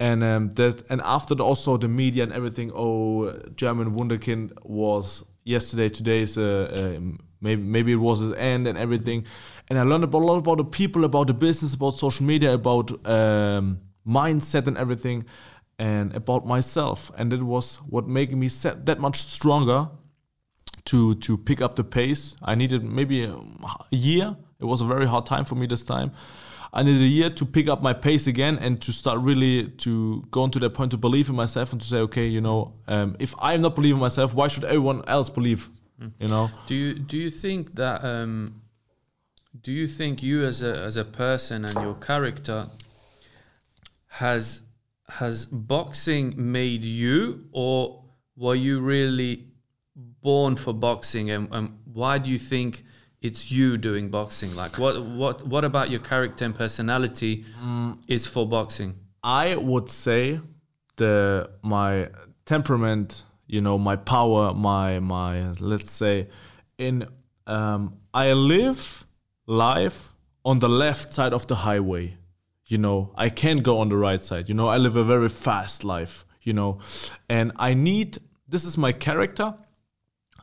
and 0.00 0.24
um, 0.24 0.52
that 0.54 0.82
and 0.90 1.00
after 1.04 1.34
the, 1.36 1.44
also 1.44 1.76
the 1.76 1.86
media 1.86 2.24
and 2.24 2.32
everything 2.32 2.72
oh 2.74 3.30
german 3.54 3.94
wunderkind 3.96 4.50
was 4.64 5.24
yesterday 5.44 5.88
today's 5.88 6.36
uh, 6.36 6.96
um, 6.96 7.18
maybe 7.40 7.62
maybe 7.62 7.92
it 7.92 8.02
was 8.08 8.18
his 8.20 8.32
end 8.34 8.66
and 8.66 8.76
everything 8.76 9.24
and 9.68 9.78
i 9.78 9.82
learned 9.82 10.02
about, 10.02 10.22
a 10.22 10.24
lot 10.24 10.36
about 10.36 10.58
the 10.58 10.64
people 10.64 11.04
about 11.04 11.28
the 11.28 11.34
business 11.34 11.74
about 11.74 11.94
social 11.96 12.26
media 12.26 12.52
about 12.54 12.90
um, 13.06 13.78
mindset 14.04 14.66
and 14.66 14.76
everything 14.76 15.24
and 15.78 16.14
about 16.16 16.46
myself 16.46 17.12
and 17.16 17.32
it 17.32 17.42
was 17.42 17.76
what 17.88 18.08
made 18.08 18.34
me 18.36 18.48
set 18.48 18.86
that 18.86 18.98
much 18.98 19.22
stronger 19.22 19.88
to 20.84 21.14
to 21.16 21.38
pick 21.38 21.60
up 21.60 21.74
the 21.76 21.84
pace. 21.84 22.36
I 22.42 22.54
needed 22.54 22.82
maybe 22.82 23.24
a, 23.24 23.34
a 23.34 23.96
year. 23.96 24.36
It 24.58 24.64
was 24.64 24.80
a 24.80 24.84
very 24.84 25.06
hard 25.06 25.26
time 25.26 25.44
for 25.44 25.54
me 25.54 25.66
this 25.66 25.82
time. 25.82 26.12
I 26.72 26.82
needed 26.82 27.02
a 27.02 27.06
year 27.06 27.30
to 27.30 27.44
pick 27.44 27.68
up 27.68 27.82
my 27.82 27.92
pace 27.92 28.26
again 28.26 28.58
and 28.58 28.80
to 28.82 28.92
start 28.92 29.18
really 29.18 29.68
to 29.68 30.24
go 30.30 30.44
into 30.44 30.58
that 30.60 30.70
point 30.70 30.92
to 30.92 30.96
believe 30.96 31.28
in 31.28 31.34
myself 31.34 31.72
and 31.72 31.80
to 31.80 31.86
say, 31.86 31.98
okay, 31.98 32.26
you 32.26 32.40
know, 32.40 32.74
um, 32.86 33.16
if 33.18 33.34
I'm 33.40 33.60
not 33.60 33.74
believing 33.74 33.96
in 33.96 34.00
myself, 34.00 34.34
why 34.34 34.48
should 34.48 34.64
everyone 34.64 35.02
else 35.08 35.30
believe? 35.30 35.68
You 36.18 36.28
know, 36.28 36.50
Do 36.66 36.74
you 36.74 36.94
do 36.94 37.18
you 37.18 37.30
think 37.30 37.74
that 37.74 38.02
um, 38.02 38.62
do 39.62 39.70
you 39.70 39.86
think 39.86 40.22
you 40.22 40.44
as 40.44 40.62
a 40.62 40.72
as 40.82 40.96
a 40.96 41.04
person 41.04 41.64
and 41.66 41.74
your 41.74 41.94
character 41.94 42.68
has 44.06 44.62
has 45.08 45.46
boxing 45.46 46.32
made 46.36 46.84
you 46.84 47.44
or 47.52 48.04
were 48.36 48.54
you 48.54 48.80
really 48.80 49.48
born 50.22 50.56
for 50.56 50.72
boxing 50.72 51.30
and, 51.30 51.48
and 51.52 51.78
why 51.84 52.16
do 52.16 52.30
you 52.30 52.38
think 52.38 52.82
it's 53.22 53.50
you 53.50 53.76
doing 53.76 54.08
boxing 54.08 54.54
like 54.56 54.78
what 54.78 55.04
what 55.04 55.46
what 55.46 55.64
about 55.64 55.90
your 55.90 56.00
character 56.00 56.44
and 56.44 56.54
personality 56.54 57.44
is 58.08 58.26
for 58.26 58.48
boxing 58.48 58.94
I 59.22 59.56
would 59.56 59.90
say 59.90 60.40
the 60.96 61.50
my 61.62 62.08
temperament, 62.44 63.22
you 63.46 63.60
know, 63.60 63.78
my 63.78 63.96
power, 63.96 64.54
my 64.54 64.98
my 65.00 65.52
let's 65.60 65.90
say, 65.90 66.28
in 66.78 67.06
um, 67.46 67.98
I 68.14 68.32
live 68.32 69.06
life 69.46 70.14
on 70.44 70.60
the 70.60 70.68
left 70.68 71.12
side 71.12 71.34
of 71.34 71.46
the 71.46 71.56
highway. 71.56 72.16
You 72.66 72.78
know, 72.78 73.12
I 73.16 73.30
can't 73.30 73.62
go 73.62 73.78
on 73.78 73.88
the 73.88 73.96
right 73.96 74.22
side. 74.22 74.48
You 74.48 74.54
know, 74.54 74.68
I 74.68 74.76
live 74.76 74.96
a 74.96 75.04
very 75.04 75.28
fast 75.28 75.84
life. 75.84 76.24
You 76.42 76.54
know, 76.54 76.78
and 77.28 77.52
I 77.56 77.74
need 77.74 78.18
this 78.48 78.64
is 78.64 78.78
my 78.78 78.92
character. 78.92 79.54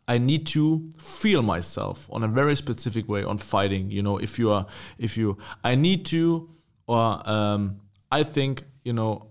I 0.08 0.18
need 0.18 0.48
to 0.48 0.90
feel 0.98 1.42
myself 1.42 2.08
on 2.12 2.24
a 2.24 2.28
very 2.28 2.56
specific 2.56 3.10
way 3.10 3.24
on 3.24 3.38
fighting. 3.38 3.92
You 3.92 4.02
know, 4.02 4.18
if 4.18 4.40
you 4.40 4.52
are, 4.52 4.66
if 4.98 5.18
you, 5.18 5.38
I 5.64 5.76
need 5.76 6.06
to, 6.08 6.50
or 6.88 7.30
um, 7.30 7.82
I 8.12 8.24
think, 8.24 8.64
you 8.84 8.94
know, 8.94 9.28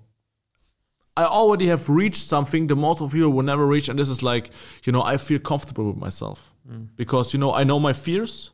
I 1.16 1.24
already 1.24 1.66
have 1.68 1.88
reached 1.88 2.28
something 2.28 2.66
the 2.66 2.76
most 2.76 3.00
of 3.00 3.10
people 3.10 3.30
will 3.30 3.42
never 3.42 3.66
reach, 3.66 3.88
and 3.88 3.98
this 3.98 4.10
is 4.10 4.22
like, 4.22 4.50
you 4.84 4.92
know, 4.92 5.02
I 5.02 5.16
feel 5.16 5.38
comfortable 5.38 5.86
with 5.86 5.96
myself 5.96 6.52
because 6.96 7.32
you 7.32 7.40
know 7.40 7.54
I 7.54 7.64
know 7.64 7.78
my 7.78 7.92
fears, 7.92 8.50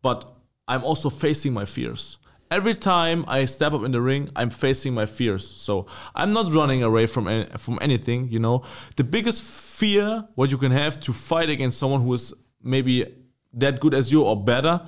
but 0.00 0.24
I'm 0.66 0.82
also 0.84 1.10
facing 1.10 1.52
my 1.52 1.64
fears. 1.64 2.18
Every 2.54 2.76
time 2.76 3.24
I 3.26 3.46
step 3.46 3.72
up 3.72 3.82
in 3.82 3.90
the 3.90 4.00
ring, 4.00 4.30
I'm 4.36 4.48
facing 4.48 4.94
my 4.94 5.06
fears. 5.06 5.44
So 5.44 5.86
I'm 6.14 6.32
not 6.32 6.52
running 6.54 6.84
away 6.84 7.08
from 7.08 7.26
any, 7.26 7.46
from 7.58 7.80
anything. 7.82 8.28
You 8.30 8.38
know, 8.38 8.62
the 8.94 9.02
biggest 9.02 9.42
fear 9.42 10.28
what 10.36 10.52
you 10.52 10.58
can 10.58 10.70
have 10.70 11.00
to 11.00 11.12
fight 11.12 11.50
against 11.50 11.78
someone 11.78 12.00
who 12.00 12.14
is 12.14 12.32
maybe 12.62 13.06
that 13.54 13.80
good 13.80 13.92
as 13.92 14.12
you 14.12 14.22
or 14.22 14.36
better, 14.52 14.80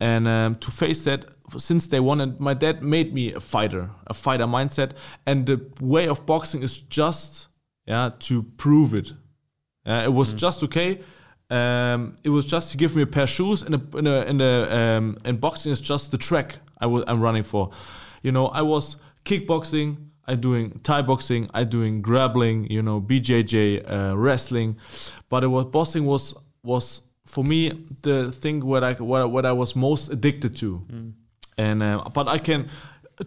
and 0.00 0.26
um, 0.26 0.54
to 0.54 0.70
face 0.70 1.04
that 1.04 1.26
since 1.58 1.86
day 1.86 2.00
one. 2.00 2.22
And 2.22 2.40
my 2.40 2.54
dad 2.54 2.82
made 2.82 3.12
me 3.12 3.34
a 3.34 3.40
fighter, 3.40 3.90
a 4.06 4.14
fighter 4.14 4.46
mindset, 4.46 4.92
and 5.26 5.44
the 5.44 5.60
way 5.82 6.08
of 6.08 6.24
boxing 6.24 6.62
is 6.62 6.78
just 6.78 7.48
yeah 7.84 8.12
to 8.20 8.42
prove 8.56 8.94
it. 8.94 9.12
Uh, 9.84 10.02
it 10.06 10.14
was 10.14 10.32
just 10.32 10.62
okay. 10.62 11.02
Um, 11.50 12.16
it 12.24 12.30
was 12.30 12.46
just 12.46 12.72
to 12.72 12.78
give 12.78 12.96
me 12.96 13.02
a 13.02 13.06
pair 13.06 13.24
of 13.24 13.30
shoes, 13.30 13.62
and 13.62 13.74
a, 13.74 13.98
in 13.98 14.06
a, 14.06 14.20
in 14.22 14.40
a, 14.40 14.62
um, 14.78 15.18
and 15.26 15.38
boxing 15.38 15.72
is 15.72 15.82
just 15.82 16.10
the 16.10 16.18
track 16.18 16.58
I 16.78 16.86
was 16.86 17.04
I'm 17.06 17.20
running 17.20 17.42
for. 17.44 17.70
You 18.22 18.32
know, 18.32 18.48
I 18.48 18.62
was 18.62 18.96
kickboxing, 19.24 19.96
I 20.26 20.34
doing 20.34 20.70
Thai 20.82 21.02
boxing, 21.02 21.48
I 21.54 21.64
doing 21.64 22.02
grappling, 22.02 22.70
you 22.70 22.82
know, 22.82 23.00
BJJ, 23.00 23.90
uh, 23.90 24.16
wrestling, 24.16 24.76
but 25.28 25.44
it 25.44 25.48
was 25.48 25.66
boxing 25.66 26.04
was 26.04 26.34
was 26.62 27.02
for 27.24 27.44
me 27.44 27.72
the 28.02 28.32
thing 28.32 28.64
what 28.64 28.82
I 28.84 28.92
what, 28.94 29.30
what 29.30 29.46
I 29.46 29.52
was 29.52 29.76
most 29.76 30.10
addicted 30.10 30.56
to, 30.56 30.84
and 31.58 31.82
uh, 31.82 32.04
but 32.12 32.28
I 32.28 32.38
can. 32.38 32.68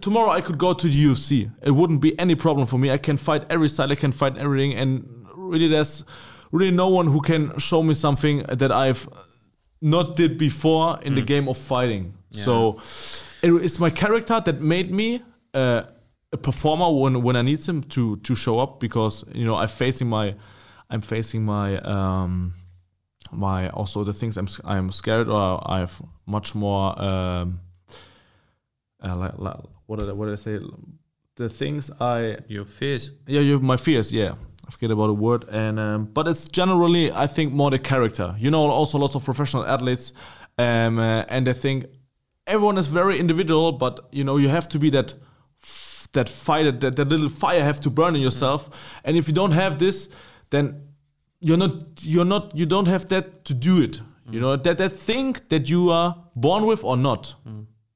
Tomorrow 0.01 0.29
I 0.29 0.41
could 0.41 0.59
go 0.59 0.73
to 0.73 0.87
the 0.87 1.05
UFC. 1.05 1.51
It 1.63 1.71
wouldn't 1.71 1.99
be 1.99 2.17
any 2.19 2.35
problem 2.35 2.67
for 2.67 2.77
me. 2.77 2.91
I 2.91 2.99
can 2.99 3.17
fight 3.17 3.43
every 3.49 3.67
style. 3.69 3.91
I 3.91 3.95
can 3.95 4.11
fight 4.11 4.37
everything, 4.37 4.73
and 4.75 5.25
really, 5.33 5.67
there's 5.67 6.03
really 6.51 6.69
no 6.69 6.89
one 6.89 7.07
who 7.07 7.21
can 7.21 7.57
show 7.57 7.81
me 7.81 7.95
something 7.95 8.43
that 8.43 8.71
I've 8.71 9.09
not 9.81 10.15
did 10.15 10.37
before 10.37 10.99
in 11.01 11.15
the 11.15 11.21
game 11.21 11.47
of 11.47 11.57
fighting. 11.57 12.13
So 12.31 12.79
it, 13.41 13.51
it's 13.51 13.79
my 13.79 13.89
character 13.89 14.39
that 14.39 14.61
made 14.61 14.91
me 14.91 15.21
uh, 15.53 15.83
a 16.31 16.37
performer 16.37 16.91
when 16.91 17.21
when 17.23 17.35
I 17.35 17.41
need 17.41 17.65
him 17.65 17.83
to 17.83 18.17
to 18.17 18.35
show 18.35 18.59
up 18.59 18.79
because 18.79 19.23
you 19.33 19.45
know 19.45 19.55
I'm 19.55 19.67
facing 19.67 20.07
my 20.09 20.35
I'm 20.89 21.01
facing 21.01 21.43
my 21.45 21.77
um 21.79 22.53
my 23.31 23.69
also 23.69 24.03
the 24.03 24.13
things 24.13 24.37
I'm 24.37 24.47
I'm 24.63 24.91
scared 24.91 25.27
or 25.27 25.61
I 25.65 25.79
have 25.79 26.01
much 26.25 26.55
more 26.55 26.99
um 27.01 27.59
uh, 29.03 29.15
like, 29.15 29.37
like 29.37 29.57
what 29.85 29.99
did 29.99 30.09
I, 30.09 30.13
what 30.13 30.25
did 30.25 30.33
I 30.33 30.35
say 30.35 30.59
the 31.39 31.49
things 31.49 31.89
I 31.99 32.37
Your 32.47 32.65
fears. 32.65 33.11
yeah, 33.25 33.39
you 33.39 33.59
my 33.59 33.77
fears. 33.77 34.11
Yeah, 34.11 34.35
I 34.67 34.71
forget 34.71 34.91
about 34.91 35.07
the 35.07 35.13
word. 35.13 35.45
And 35.49 35.79
um, 35.79 36.05
but 36.05 36.27
it's 36.27 36.47
generally, 36.47 37.11
I 37.11 37.27
think, 37.27 37.53
more 37.53 37.71
the 37.71 37.79
character. 37.79 38.35
You 38.37 38.51
know, 38.51 38.69
also 38.69 38.97
lots 38.99 39.15
of 39.15 39.23
professional 39.23 39.65
athletes, 39.65 40.13
um, 40.57 40.99
uh, 40.99 41.23
and 41.29 41.47
I 41.47 41.53
think 41.53 41.85
everyone 42.49 42.79
is 42.79 42.87
very 42.87 43.17
individual. 43.19 43.71
But 43.71 43.99
you 44.11 44.23
know, 44.23 44.37
you 44.37 44.49
have 44.49 44.67
to 44.69 44.79
be 44.79 44.89
that 44.91 45.13
f- 45.63 46.07
that 46.11 46.29
fire, 46.29 46.71
that, 46.71 46.95
that 46.95 47.07
little 47.09 47.29
fire 47.29 47.63
have 47.63 47.79
to 47.81 47.89
burn 47.89 48.15
in 48.15 48.21
yourself. 48.21 48.69
And 49.03 49.17
if 49.17 49.27
you 49.27 49.33
don't 49.33 49.53
have 49.53 49.77
this, 49.77 50.09
then 50.49 50.81
you're 51.41 51.57
not 51.57 51.73
you're 52.01 52.25
not 52.35 52.51
you 52.55 52.65
don't 52.65 52.87
have 52.87 53.05
that 53.07 53.25
to 53.45 53.53
do 53.53 53.81
it. 53.81 54.01
You 54.31 54.39
know 54.39 54.55
that 54.57 54.77
that 54.77 54.91
thing 54.91 55.35
that 55.49 55.69
you 55.69 55.89
are 55.91 56.15
born 56.35 56.65
with 56.65 56.83
or 56.83 56.97
not. 56.97 57.35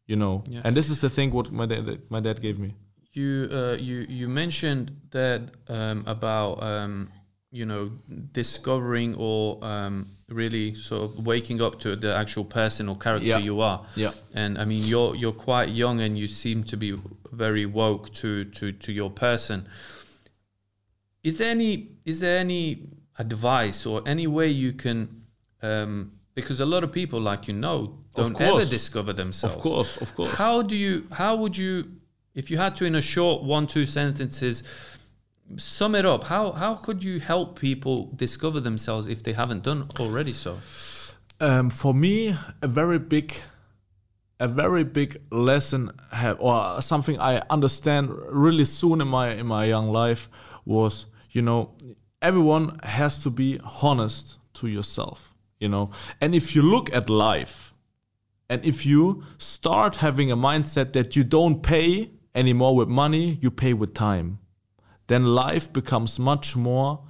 You 0.08 0.16
know, 0.18 0.44
Yeah. 0.50 0.62
and 0.66 0.76
this 0.76 0.90
is 0.90 1.00
the 1.00 1.10
thing 1.10 1.32
what 1.34 1.52
my 1.52 1.66
dad 1.66 2.02
my 2.10 2.20
dad 2.22 2.42
gave 2.42 2.58
me. 2.60 2.70
You 3.14 3.48
uh, 3.52 3.78
you 3.80 4.06
you 4.10 4.28
mentioned 4.30 4.92
that 5.12 5.42
um, 5.70 6.04
about 6.08 6.62
um, 6.64 7.10
you 7.54 7.66
know 7.66 7.92
discovering 8.34 9.16
or 9.16 9.64
um, 9.64 10.08
really 10.28 10.74
sort 10.74 11.04
of 11.04 11.26
waking 11.26 11.62
up 11.62 11.80
to 11.80 11.96
the 11.96 12.14
actual 12.16 12.44
person 12.44 12.90
or 12.90 12.98
character 12.98 13.28
Yeah. 13.28 13.38
you 13.38 13.62
are. 13.62 13.86
Yeah. 13.96 14.12
And 14.34 14.58
I 14.58 14.66
mean 14.66 14.84
you're 14.84 15.16
you're 15.16 15.40
quite 15.50 15.70
young 15.70 16.02
and 16.02 16.18
you 16.18 16.28
seem 16.28 16.64
to 16.66 16.76
be 16.76 16.98
very 17.32 17.66
woke 17.66 18.12
to 18.22 18.46
to 18.46 18.72
to 18.72 18.92
your 18.92 19.12
person. 19.12 19.68
Is 21.24 21.38
there 21.38 21.52
any 21.52 21.90
is 22.06 22.20
there 22.20 22.40
any 22.40 22.90
advice 23.20 23.86
or 23.86 24.02
any 24.06 24.28
way 24.28 24.48
you 24.50 24.74
can 24.74 25.24
um, 25.62 26.12
because 26.36 26.60
a 26.60 26.66
lot 26.66 26.84
of 26.84 26.92
people 26.92 27.22
like 27.22 27.48
you 27.48 27.54
know 27.54 28.00
don't 28.16 28.40
ever 28.42 28.66
discover 28.66 29.14
themselves. 29.14 29.56
Of 29.56 29.62
course, 29.62 29.98
of 29.98 30.16
course. 30.16 30.34
How 30.34 30.62
do 30.62 30.76
you? 30.76 31.08
How 31.12 31.36
would 31.36 31.56
you? 31.58 31.92
If 32.36 32.50
you 32.50 32.58
had 32.58 32.76
to, 32.78 32.86
in 32.86 32.96
a 32.96 33.02
short 33.02 33.44
one, 33.44 33.68
two 33.68 33.86
sentences, 33.86 34.64
sum 35.58 35.96
it 35.96 36.06
up. 36.06 36.26
How 36.26 36.52
how 36.52 36.76
could 36.76 37.04
you 37.04 37.20
help 37.20 37.60
people 37.60 38.12
discover 38.16 38.60
themselves 38.60 39.08
if 39.08 39.24
they 39.24 39.34
haven't 39.34 39.64
done 39.64 39.88
already 40.00 40.34
so? 40.34 40.58
Um, 41.40 41.70
for 41.70 41.94
me, 41.94 42.36
a 42.62 42.68
very 42.68 43.00
big, 43.00 43.34
a 44.40 44.48
very 44.48 44.84
big 44.84 45.22
lesson 45.32 45.92
have, 46.12 46.40
or 46.40 46.82
something 46.82 47.20
I 47.20 47.42
understand 47.50 48.10
really 48.30 48.66
soon 48.66 49.02
in 49.02 49.08
my 49.08 49.32
in 49.32 49.48
my 49.48 49.66
young 49.66 49.92
life 49.92 50.30
was, 50.66 51.06
you 51.32 51.42
know, 51.42 51.72
everyone 52.22 52.80
has 52.84 53.20
to 53.24 53.30
be 53.30 53.60
honest 53.82 54.38
to 54.54 54.68
yourself, 54.68 55.34
you 55.60 55.68
know, 55.68 55.92
and 56.22 56.34
if 56.34 56.56
you 56.56 56.62
look 56.62 56.94
at 56.96 57.10
life, 57.10 57.74
and 58.50 58.64
if 58.66 58.86
you 58.86 59.24
start 59.38 59.98
having 59.98 60.32
a 60.32 60.38
mindset 60.38 60.94
that 60.94 61.16
you 61.16 61.24
don't 61.24 61.62
pay 61.64 62.12
anymore 62.36 62.76
with 62.76 62.88
money, 62.88 63.38
you 63.42 63.52
pay 63.52 63.74
with 63.74 63.94
time, 63.94 64.40
then 65.08 65.26
life 65.26 65.72
becomes 65.72 66.20
much 66.20 66.56
more 66.56 67.04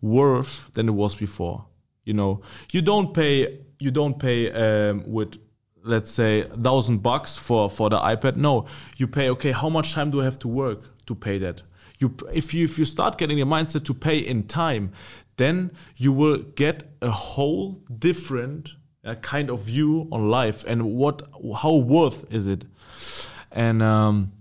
worth 0.00 0.72
than 0.72 0.88
it 0.88 0.92
was 0.92 1.14
before. 1.14 1.66
You 2.04 2.14
know, 2.14 2.42
you 2.72 2.82
don't 2.82 3.14
pay 3.14 3.60
you 3.78 3.90
don't 3.90 4.18
pay 4.18 4.50
um, 4.52 5.04
with 5.06 5.36
let's 5.84 6.10
say 6.10 6.42
thousand 6.42 7.02
bucks 7.02 7.36
for 7.36 7.70
for 7.70 7.90
the 7.90 7.98
iPad. 7.98 8.36
No, 8.36 8.66
you 8.96 9.06
pay. 9.06 9.30
Okay, 9.30 9.52
how 9.52 9.68
much 9.68 9.92
time 9.92 10.10
do 10.10 10.20
I 10.20 10.24
have 10.24 10.38
to 10.40 10.48
work 10.48 10.82
to 11.06 11.14
pay 11.14 11.38
that? 11.38 11.62
You 11.98 12.16
if 12.32 12.52
you 12.54 12.64
if 12.64 12.78
you 12.78 12.84
start 12.84 13.18
getting 13.18 13.38
your 13.38 13.46
mindset 13.46 13.84
to 13.84 13.94
pay 13.94 14.18
in 14.18 14.44
time, 14.44 14.92
then 15.36 15.70
you 15.96 16.12
will 16.12 16.38
get 16.38 16.82
a 17.00 17.10
whole 17.10 17.82
different 17.98 18.70
uh, 19.04 19.14
kind 19.16 19.50
of 19.50 19.60
view 19.60 20.08
on 20.10 20.28
life 20.28 20.64
and 20.66 20.94
what 20.94 21.22
how 21.56 21.76
worth 21.76 22.30
is 22.32 22.46
it, 22.46 22.64
and. 23.50 23.82
Um, 23.82 24.32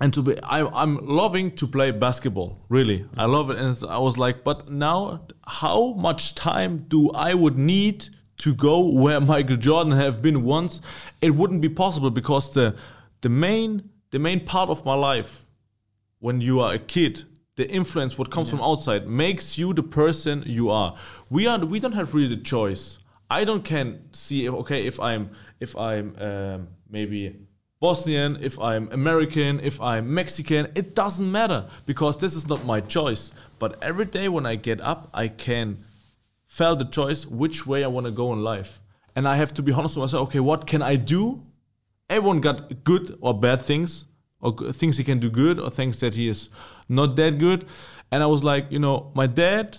and 0.00 0.12
to 0.14 0.22
be 0.22 0.40
I, 0.42 0.64
i'm 0.82 0.96
loving 1.06 1.50
to 1.56 1.66
play 1.66 1.90
basketball 1.90 2.64
really. 2.68 3.06
I 3.16 3.26
love 3.26 3.50
it 3.50 3.58
and 3.58 3.76
i 3.88 3.98
was 3.98 4.16
like 4.18 4.42
but 4.44 4.70
now 4.70 5.26
how 5.46 5.92
much 5.92 6.34
time 6.34 6.86
do 6.88 7.10
i 7.10 7.34
would 7.34 7.58
need 7.58 8.08
to 8.38 8.54
go 8.54 8.80
where 8.80 9.20
michael 9.32 9.56
jordan 9.56 9.92
have 9.92 10.22
been 10.22 10.42
once? 10.42 10.80
It 11.20 11.30
wouldn't 11.34 11.60
be 11.60 11.68
possible 11.68 12.10
because 12.10 12.52
the 12.54 12.76
the 13.20 13.28
main 13.28 13.90
the 14.10 14.18
main 14.18 14.44
part 14.44 14.70
of 14.70 14.84
my 14.84 14.94
life 14.94 15.46
when 16.18 16.40
you 16.40 16.60
are 16.60 16.74
a 16.74 16.78
kid 16.78 17.24
the 17.56 17.70
influence 17.70 18.16
what 18.16 18.30
comes 18.30 18.48
from 18.48 18.62
outside 18.62 19.06
makes 19.06 19.58
you 19.58 19.74
the 19.74 19.82
person 19.82 20.42
you 20.46 20.70
are. 20.70 20.94
We 21.28 21.46
are 21.46 21.58
we 21.58 21.78
don't 21.78 21.92
have 21.92 22.14
really 22.14 22.34
the 22.34 22.42
choice. 22.42 22.98
I 23.30 23.44
don't 23.44 23.62
can 23.62 24.08
see 24.12 24.46
if, 24.46 24.54
okay 24.54 24.86
if 24.86 24.98
i'm 24.98 25.30
if 25.60 25.76
i'm 25.76 26.16
um, 26.18 26.68
maybe 26.88 27.36
bosnian 27.80 28.36
if 28.42 28.58
i'm 28.60 28.92
american 28.92 29.58
if 29.60 29.80
i'm 29.80 30.12
mexican 30.12 30.68
it 30.74 30.94
doesn't 30.94 31.32
matter 31.32 31.66
because 31.86 32.18
this 32.18 32.34
is 32.34 32.46
not 32.46 32.64
my 32.64 32.80
choice. 32.80 33.32
But 33.58 33.82
every 33.82 34.04
day 34.04 34.28
when 34.28 34.44
i 34.44 34.54
get 34.56 34.80
up 34.82 35.08
i 35.14 35.28
can 35.28 35.78
felt 36.46 36.78
the 36.78 36.84
choice 36.84 37.26
which 37.26 37.66
way 37.66 37.82
i 37.82 37.86
want 37.86 38.04
to 38.04 38.12
go 38.12 38.32
in 38.34 38.42
life. 38.42 38.80
And 39.16 39.26
i 39.26 39.36
have 39.36 39.54
to 39.54 39.62
be 39.62 39.72
honest 39.72 39.96
with 39.96 40.04
myself 40.04 40.28
okay 40.28 40.40
what 40.40 40.66
can 40.66 40.82
i 40.82 40.96
do? 40.96 41.42
Everyone 42.10 42.40
got 42.40 42.84
good 42.84 43.16
or 43.22 43.38
bad 43.38 43.62
things 43.62 44.04
or 44.42 44.52
things 44.72 44.98
he 44.98 45.04
can 45.04 45.18
do 45.18 45.30
good 45.30 45.58
or 45.58 45.70
things 45.70 46.00
that 46.00 46.14
he 46.14 46.28
is 46.28 46.50
not 46.86 47.16
that 47.16 47.38
good. 47.38 47.64
And 48.12 48.22
i 48.22 48.26
was 48.26 48.44
like 48.44 48.70
you 48.70 48.78
know 48.78 49.10
my 49.14 49.26
dad 49.26 49.78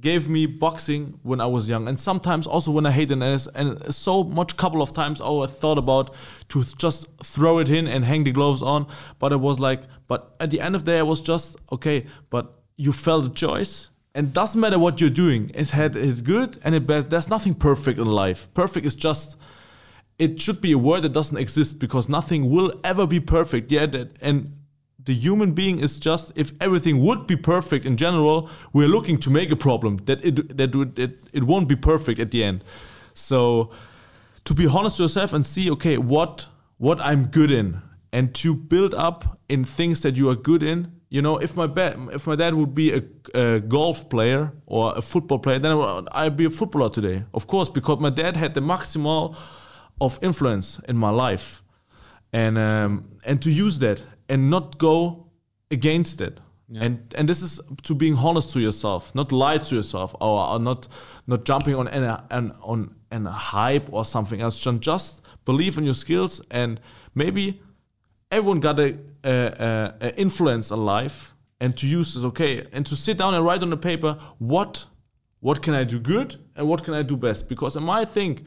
gave 0.00 0.28
me 0.28 0.46
boxing 0.46 1.18
when 1.22 1.40
i 1.40 1.46
was 1.46 1.68
young. 1.68 1.88
And 1.88 1.98
sometimes 1.98 2.46
also 2.46 2.70
when 2.70 2.86
i 2.86 2.90
hated 2.90 3.22
it 3.22 3.46
and, 3.54 3.94
so 3.94 4.24
much 4.24 4.56
couple 4.56 4.82
of 4.82 4.92
times 4.92 5.20
oh, 5.22 5.42
i 5.42 5.46
thought 5.46 5.78
about 5.78 6.14
to 6.48 6.64
just 6.76 7.06
throw 7.22 7.58
it 7.58 7.70
in 7.70 7.86
and 7.86 8.04
hang 8.04 8.24
the 8.24 8.32
gloves 8.32 8.62
on. 8.62 8.86
But 9.18 9.32
it 9.32 9.40
was 9.40 9.60
like 9.60 9.82
but 10.06 10.34
at 10.40 10.50
the 10.50 10.60
end 10.60 10.74
of 10.74 10.84
the 10.84 10.92
day 10.92 10.98
i 10.98 11.02
was 11.02 11.20
just 11.20 11.56
okay 11.72 12.06
but 12.30 12.60
you 12.76 12.92
felt 12.92 13.24
the 13.24 13.30
choice. 13.30 13.88
And 14.16 14.32
doesn't 14.32 14.60
matter 14.60 14.78
what 14.78 15.00
you're 15.00 15.10
doing 15.10 15.50
it's 15.54 15.70
had 15.70 15.96
it's 15.96 16.20
good 16.20 16.58
and 16.64 16.74
it 16.74 16.86
bad. 16.86 17.10
There's 17.10 17.28
nothing 17.28 17.54
perfect 17.54 17.98
in 17.98 18.06
life. 18.06 18.52
Perfect 18.54 18.86
is 18.86 18.94
just 18.94 19.36
it 20.18 20.40
should 20.40 20.60
be 20.60 20.72
a 20.72 20.78
word 20.78 21.02
that 21.02 21.12
doesn't 21.12 21.36
exist 21.36 21.78
because 21.78 22.08
nothing 22.08 22.50
will 22.50 22.72
ever 22.84 23.06
be 23.06 23.20
perfect. 23.20 23.70
Yeah, 23.72 23.86
that, 23.86 24.10
and 24.20 24.56
the 25.04 25.12
human 25.14 25.52
being 25.52 25.80
is 25.80 25.98
just 25.98 26.32
if 26.36 26.52
everything 26.60 27.04
would 27.04 27.26
be 27.26 27.36
perfect 27.36 27.84
in 27.84 27.96
general, 27.96 28.48
we're 28.72 28.88
looking 28.88 29.18
to 29.20 29.30
make 29.30 29.50
a 29.50 29.56
problem 29.56 29.98
that 30.06 30.24
it 30.24 30.56
that 30.56 30.74
would 30.74 30.98
it, 30.98 31.18
it 31.32 31.44
won't 31.44 31.68
be 31.68 31.76
perfect 31.76 32.18
at 32.20 32.30
the 32.30 32.42
end. 32.42 32.64
So 33.12 33.70
to 34.44 34.54
be 34.54 34.66
honest 34.66 34.96
to 34.96 35.02
yourself 35.04 35.32
and 35.32 35.44
see 35.44 35.70
okay 35.70 35.98
what 35.98 36.48
what 36.78 37.00
I'm 37.00 37.26
good 37.26 37.50
in 37.50 37.82
and 38.12 38.34
to 38.34 38.54
build 38.54 38.94
up 38.94 39.38
in 39.48 39.64
things 39.64 40.00
that 40.00 40.16
you 40.16 40.30
are 40.30 40.36
good 40.36 40.62
in. 40.62 40.92
You 41.10 41.22
know, 41.22 41.36
if 41.38 41.56
my 41.56 41.66
ba- 41.66 42.08
if 42.12 42.26
my 42.26 42.36
dad 42.36 42.54
would 42.54 42.74
be 42.74 42.92
a, 42.92 43.02
a 43.34 43.60
golf 43.60 44.08
player 44.08 44.52
or 44.66 44.92
a 44.96 45.02
football 45.02 45.38
player, 45.38 45.58
then 45.60 45.72
I 45.72 46.24
would- 46.24 46.36
be 46.36 46.44
a 46.44 46.50
footballer 46.50 46.90
today. 46.90 47.24
Of 47.32 47.46
course, 47.46 47.68
because 47.68 48.00
my 48.00 48.10
dad 48.10 48.36
had 48.36 48.54
the 48.54 48.60
maximal 48.60 49.36
of 50.00 50.18
influence 50.22 50.80
in 50.88 50.96
my 50.96 51.10
life, 51.10 51.62
and 52.32 52.58
um, 52.58 53.04
and 53.24 53.40
to 53.42 53.50
use 53.50 53.78
that 53.78 54.02
and 54.28 54.50
not 54.50 54.78
go 54.78 55.30
against 55.70 56.20
it. 56.20 56.40
And 56.76 57.14
and 57.16 57.28
this 57.28 57.40
is 57.42 57.60
to 57.82 57.94
being 57.94 58.16
honest 58.16 58.52
to 58.54 58.60
yourself, 58.60 59.14
not 59.14 59.30
lie 59.30 59.58
to 59.58 59.76
yourself, 59.76 60.14
or, 60.20 60.48
or 60.48 60.58
not 60.58 60.88
not 61.26 61.44
jumping 61.44 61.76
on 61.76 61.86
an, 61.88 62.20
an 62.30 62.52
on 62.62 62.96
an 63.10 63.26
hype 63.26 63.92
or 63.92 64.04
something 64.04 64.40
else. 64.40 64.58
Just 64.58 64.80
just 64.80 65.22
believe 65.44 65.78
in 65.78 65.84
your 65.84 65.94
skills 65.94 66.40
and 66.50 66.80
maybe 67.14 67.60
everyone 68.30 68.60
got 68.60 68.78
a, 68.80 68.98
a, 69.24 69.94
a, 70.00 70.18
influence 70.18 70.70
in 70.70 70.84
life 70.84 71.34
and 71.60 71.76
to 71.76 71.86
use 71.86 72.14
this 72.14 72.24
okay 72.24 72.66
and 72.72 72.84
to 72.86 72.96
sit 72.96 73.18
down 73.18 73.34
and 73.34 73.44
write 73.44 73.62
on 73.62 73.70
the 73.70 73.76
paper 73.76 74.18
what 74.38 74.86
what 75.40 75.62
can 75.62 75.74
I 75.74 75.84
do 75.84 76.00
good 76.00 76.36
and 76.56 76.68
what 76.68 76.84
can 76.84 76.94
I 76.94 77.02
do 77.02 77.16
best 77.16 77.48
because 77.48 77.76
in 77.76 77.82
my 77.82 78.04
think 78.04 78.44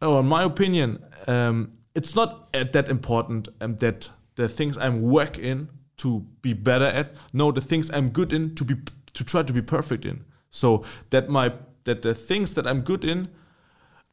or 0.00 0.20
in 0.20 0.26
my 0.26 0.42
opinion 0.42 1.04
um, 1.28 1.72
it's 1.94 2.14
not 2.14 2.48
uh, 2.54 2.64
that 2.72 2.88
important 2.88 3.48
um, 3.60 3.76
that 3.76 4.10
the 4.36 4.48
things 4.48 4.76
I'm 4.78 5.02
work 5.02 5.38
in 5.38 5.68
to 5.98 6.26
be 6.42 6.52
better 6.52 6.86
at 6.86 7.12
no 7.32 7.52
the 7.52 7.60
things 7.60 7.90
I'm 7.90 8.10
good 8.10 8.32
in 8.32 8.54
to 8.56 8.64
be 8.64 8.76
to 9.12 9.24
try 9.24 9.42
to 9.42 9.52
be 9.52 9.62
perfect 9.62 10.04
in 10.04 10.24
so 10.50 10.84
that 11.10 11.28
my 11.28 11.52
that 11.84 12.02
the 12.02 12.14
things 12.14 12.54
that 12.54 12.66
I'm 12.66 12.80
good 12.80 13.04
in 13.04 13.28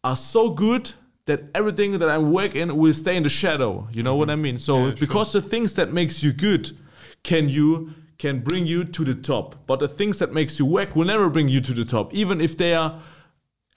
are 0.04 0.16
so 0.16 0.50
good 0.50 0.92
that 1.26 1.44
everything 1.54 2.00
that 2.00 2.10
I'm 2.10 2.32
work 2.32 2.56
in 2.56 2.76
will 2.76 2.94
stay 2.94 3.16
in 3.16 3.24
the 3.24 3.30
shadow. 3.30 3.88
You 3.92 4.04
know 4.04 4.16
what 4.16 4.30
mm-hmm. 4.30 4.40
I 4.40 4.44
mean? 4.44 4.58
So 4.58 4.78
Yeah, 4.78 4.86
sure. 4.90 4.96
because 4.96 5.32
the 5.34 5.42
things 5.42 5.74
that 5.76 5.94
makes 5.94 6.24
you 6.24 6.34
good 6.34 6.78
can 7.24 7.50
you 7.50 7.94
can 8.18 8.40
bring 8.40 8.68
you 8.68 8.84
to 8.84 9.04
the 9.04 9.16
top, 9.16 9.56
but 9.66 9.80
the 9.80 9.88
things 9.88 10.20
that 10.20 10.32
makes 10.32 10.60
you 10.60 10.66
whack 10.66 10.96
will 10.96 11.06
never 11.06 11.30
bring 11.30 11.48
you 11.48 11.60
to 11.62 11.74
the 11.74 11.84
top, 11.84 12.14
even 12.14 12.40
if 12.40 12.56
they 12.56 12.76
are 12.76 13.00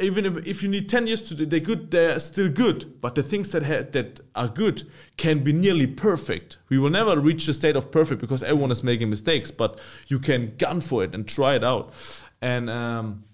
even 0.00 0.26
if, 0.26 0.46
if 0.46 0.62
you 0.62 0.68
need 0.68 0.88
10 0.88 1.06
years 1.06 1.22
to 1.22 1.34
do 1.34 1.46
they're 1.46 1.60
good 1.60 1.90
they're 1.90 2.18
still 2.18 2.48
good. 2.48 3.00
But 3.00 3.14
the 3.14 3.22
things 3.22 3.52
that 3.52 3.64
ha- 3.64 3.88
that 3.92 4.20
are 4.34 4.48
good 4.48 4.84
can 5.16 5.44
be 5.44 5.52
nearly 5.52 5.86
perfect. 5.86 6.58
We 6.68 6.78
will 6.78 6.90
never 6.90 7.18
reach 7.18 7.46
the 7.46 7.54
state 7.54 7.76
of 7.76 7.90
perfect 7.90 8.20
because 8.20 8.42
everyone 8.42 8.70
is 8.70 8.82
making 8.82 9.10
mistakes 9.10 9.50
but 9.50 9.80
you 10.08 10.18
can 10.18 10.54
gun 10.56 10.80
for 10.80 11.04
it 11.04 11.14
and 11.14 11.26
try 11.26 11.54
it 11.54 11.64
out. 11.64 11.92
And 12.40 12.68
um, 12.68 13.24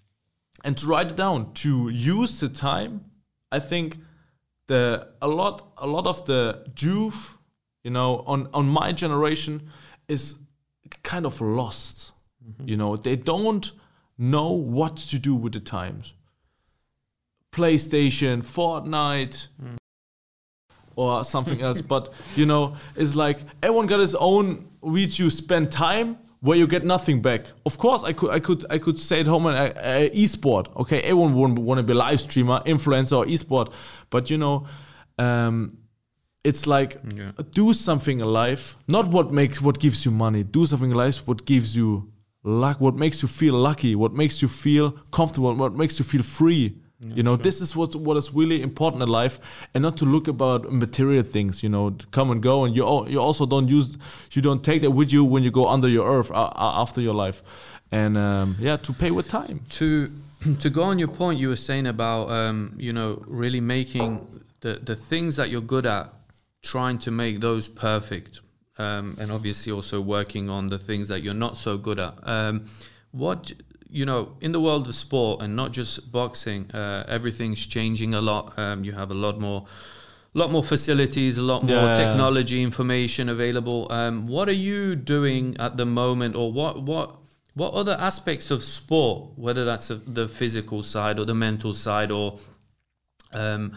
and 0.64 0.76
to 0.76 0.86
write 0.86 1.12
it 1.12 1.16
down 1.16 1.52
to 1.54 1.88
use 1.88 2.38
the 2.40 2.48
time 2.48 3.06
i 3.50 3.58
think 3.58 3.96
the 4.66 5.08
a 5.22 5.26
lot 5.26 5.72
a 5.78 5.86
lot 5.86 6.06
of 6.06 6.26
the 6.26 6.64
youth 6.78 7.38
you 7.82 7.90
know 7.90 8.22
on 8.26 8.48
on 8.52 8.66
my 8.66 8.92
generation 8.92 9.70
is 10.06 10.36
kind 11.02 11.24
of 11.24 11.40
lost. 11.40 12.12
You 12.64 12.76
know 12.76 12.96
they 12.96 13.16
don't 13.16 13.72
know 14.18 14.52
what 14.52 14.96
to 14.96 15.18
do 15.18 15.34
with 15.34 15.52
the 15.52 15.60
times 15.60 16.14
PlayStation, 17.52 18.42
Fortnite, 18.42 19.48
or 20.96 21.24
something 21.24 21.60
else. 21.62 21.80
But 21.80 22.12
you 22.36 22.46
know, 22.46 22.76
it's 22.96 23.14
like 23.14 23.38
everyone 23.62 23.86
got 23.86 24.00
his 24.00 24.14
own 24.14 24.68
way 24.80 25.06
to 25.06 25.30
spend 25.30 25.70
time 25.70 26.18
where 26.40 26.56
you 26.56 26.66
get 26.66 26.84
nothing 26.84 27.20
back. 27.20 27.42
Of 27.66 27.76
course, 27.78 28.02
I 28.02 28.12
could, 28.14 28.30
I 28.30 28.40
could, 28.40 28.64
I 28.70 28.78
could 28.78 28.98
stay 28.98 29.20
at 29.20 29.26
home 29.26 29.46
and 29.46 29.56
uh, 29.56 29.78
uh, 29.80 30.08
esport. 30.10 30.74
Okay, 30.76 31.00
everyone 31.02 31.34
would 31.34 31.58
want 31.58 31.78
to 31.78 31.82
be 31.82 31.92
a 31.92 31.96
live 31.96 32.20
streamer, 32.20 32.60
influencer, 32.60 33.18
or 33.18 33.26
esport. 33.26 33.72
But 34.08 34.30
you 34.30 34.38
know, 34.38 34.66
um, 35.18 35.76
it's 36.42 36.66
like 36.66 36.96
Yeah. 37.14 37.32
do 37.52 37.74
something 37.74 38.20
in 38.20 38.26
life. 38.26 38.76
Not 38.88 39.08
what 39.08 39.30
makes 39.30 39.60
what 39.60 39.78
gives 39.78 40.04
you 40.06 40.10
money. 40.10 40.42
Do 40.44 40.64
something 40.66 40.90
in 40.90 40.96
life 40.96 41.26
what 41.26 41.44
gives 41.44 41.76
you 41.76 42.10
luck. 42.42 42.80
What 42.80 42.94
makes 42.96 43.20
you 43.22 43.28
feel 43.28 43.54
lucky. 43.54 43.94
What 43.94 44.14
makes 44.14 44.40
you 44.40 44.48
feel 44.48 44.92
comfortable. 45.12 45.52
What 45.54 45.74
makes 45.74 45.98
you 45.98 46.04
feel 46.06 46.22
free. 46.22 46.78
You 47.02 47.22
know, 47.22 47.36
this 47.36 47.62
is 47.62 47.74
what 47.74 47.96
what 47.96 48.16
is 48.18 48.34
really 48.34 48.60
important 48.62 49.02
in 49.02 49.08
life, 49.08 49.66
and 49.74 49.82
not 49.82 49.96
to 49.98 50.04
look 50.04 50.28
about 50.28 50.70
material 50.70 51.22
things. 51.22 51.62
You 51.62 51.70
know, 51.70 51.96
come 52.10 52.30
and 52.30 52.42
go, 52.42 52.64
and 52.64 52.76
you 52.76 53.08
you 53.08 53.18
also 53.18 53.46
don't 53.46 53.68
use 53.68 53.96
you 54.32 54.42
don't 54.42 54.62
take 54.62 54.82
that 54.82 54.90
with 54.90 55.10
you 55.10 55.24
when 55.24 55.42
you 55.42 55.50
go 55.50 55.66
under 55.66 55.88
your 55.88 56.06
earth 56.06 56.30
uh, 56.30 56.34
uh, 56.34 56.82
after 56.82 57.00
your 57.00 57.14
life, 57.14 57.42
and 57.90 58.18
um, 58.18 58.56
yeah, 58.58 58.76
to 58.76 58.92
pay 58.92 59.10
with 59.10 59.28
time. 59.28 59.64
to 59.70 60.10
to 60.58 60.70
go 60.70 60.82
on 60.82 60.98
your 60.98 61.08
point 61.08 61.38
you 61.38 61.48
were 61.48 61.56
saying 61.56 61.86
about 61.86 62.30
um, 62.30 62.74
you 62.78 62.92
know 62.92 63.22
really 63.26 63.60
making 63.60 64.42
the 64.60 64.74
the 64.82 64.96
things 64.96 65.36
that 65.36 65.50
you're 65.50 65.60
good 65.60 65.86
at 65.86 66.12
trying 66.62 66.98
to 66.98 67.10
make 67.10 67.40
those 67.40 67.68
perfect 67.68 68.40
um, 68.78 69.16
and 69.20 69.30
obviously 69.30 69.72
also 69.72 70.00
working 70.00 70.48
on 70.48 70.68
the 70.68 70.78
things 70.78 71.08
that 71.08 71.22
you're 71.22 71.34
not 71.34 71.56
so 71.56 71.76
good 71.76 71.98
at 71.98 72.14
um, 72.22 72.64
what 73.12 73.52
you 73.92 74.06
know 74.06 74.36
in 74.40 74.52
the 74.52 74.60
world 74.60 74.86
of 74.88 74.94
sport 74.94 75.42
and 75.42 75.56
not 75.56 75.72
just 75.72 76.12
boxing 76.12 76.70
uh, 76.72 77.04
everything's 77.08 77.66
changing 77.66 78.14
a 78.14 78.20
lot. 78.20 78.58
Um, 78.58 78.84
you 78.84 78.92
have 78.92 79.10
a 79.10 79.14
lot 79.14 79.38
more 79.40 79.66
lot 80.32 80.50
more 80.52 80.62
facilities 80.62 81.38
a 81.38 81.42
lot 81.42 81.64
more 81.64 81.88
Yeah. 81.88 81.94
technology 81.94 82.62
information 82.62 83.28
available. 83.28 83.90
Um, 83.90 84.26
what 84.28 84.48
are 84.48 84.60
you 84.70 84.94
doing 84.94 85.56
at 85.58 85.76
the 85.76 85.86
moment 85.86 86.36
or 86.36 86.52
what 86.52 86.82
what 86.82 87.16
what 87.54 87.72
other 87.74 87.96
aspects 87.98 88.50
of 88.52 88.62
sport 88.62 89.32
whether 89.36 89.64
that's 89.64 89.90
a, 89.90 89.96
the 89.96 90.28
physical 90.28 90.82
side 90.82 91.18
or 91.18 91.24
the 91.24 91.34
mental 91.34 91.74
side 91.74 92.10
or 92.12 92.38
um, 93.32 93.72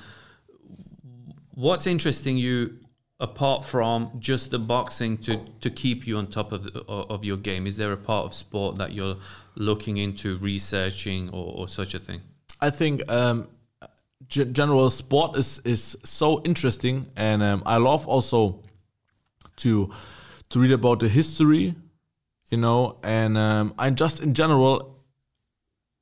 what's 1.56 1.88
interesting 1.88 2.38
you 2.38 2.78
apart 3.20 3.64
from 3.66 4.12
just 4.20 4.52
the 4.52 4.60
boxing 4.60 5.18
to 5.18 5.38
to 5.62 5.70
keep 5.70 6.06
you 6.08 6.18
on 6.18 6.28
top 6.28 6.52
of 6.52 6.68
of 6.88 7.26
your 7.26 7.38
game? 7.38 7.66
Is 7.68 7.78
there 7.78 7.92
a 7.94 7.98
part 7.98 8.26
of 8.26 8.34
sport 8.34 8.78
that 8.78 8.92
you're 8.94 9.18
looking 9.56 9.98
into 9.98 10.38
researching 10.38 11.30
or, 11.30 11.54
or 11.56 11.68
such 11.68 11.94
a 11.94 12.00
thing? 12.00 12.22
I 12.62 12.70
think 12.70 13.10
um, 13.12 13.50
general 14.28 14.90
sport 14.90 15.38
is 15.38 15.60
is 15.66 15.98
so 16.04 16.42
interesting, 16.44 17.08
and 17.16 17.44
um, 17.44 17.64
I 17.66 17.78
love 17.78 18.08
also 18.08 18.64
to 19.58 19.92
to 20.50 20.60
read 20.60 20.72
about 20.72 21.00
the 21.00 21.10
history, 21.10 21.76
you 22.50 22.58
know, 22.58 23.00
and 23.04 23.38
um, 23.38 23.74
I 23.78 23.90
just 23.90 24.22
in 24.22 24.34
general 24.34 24.94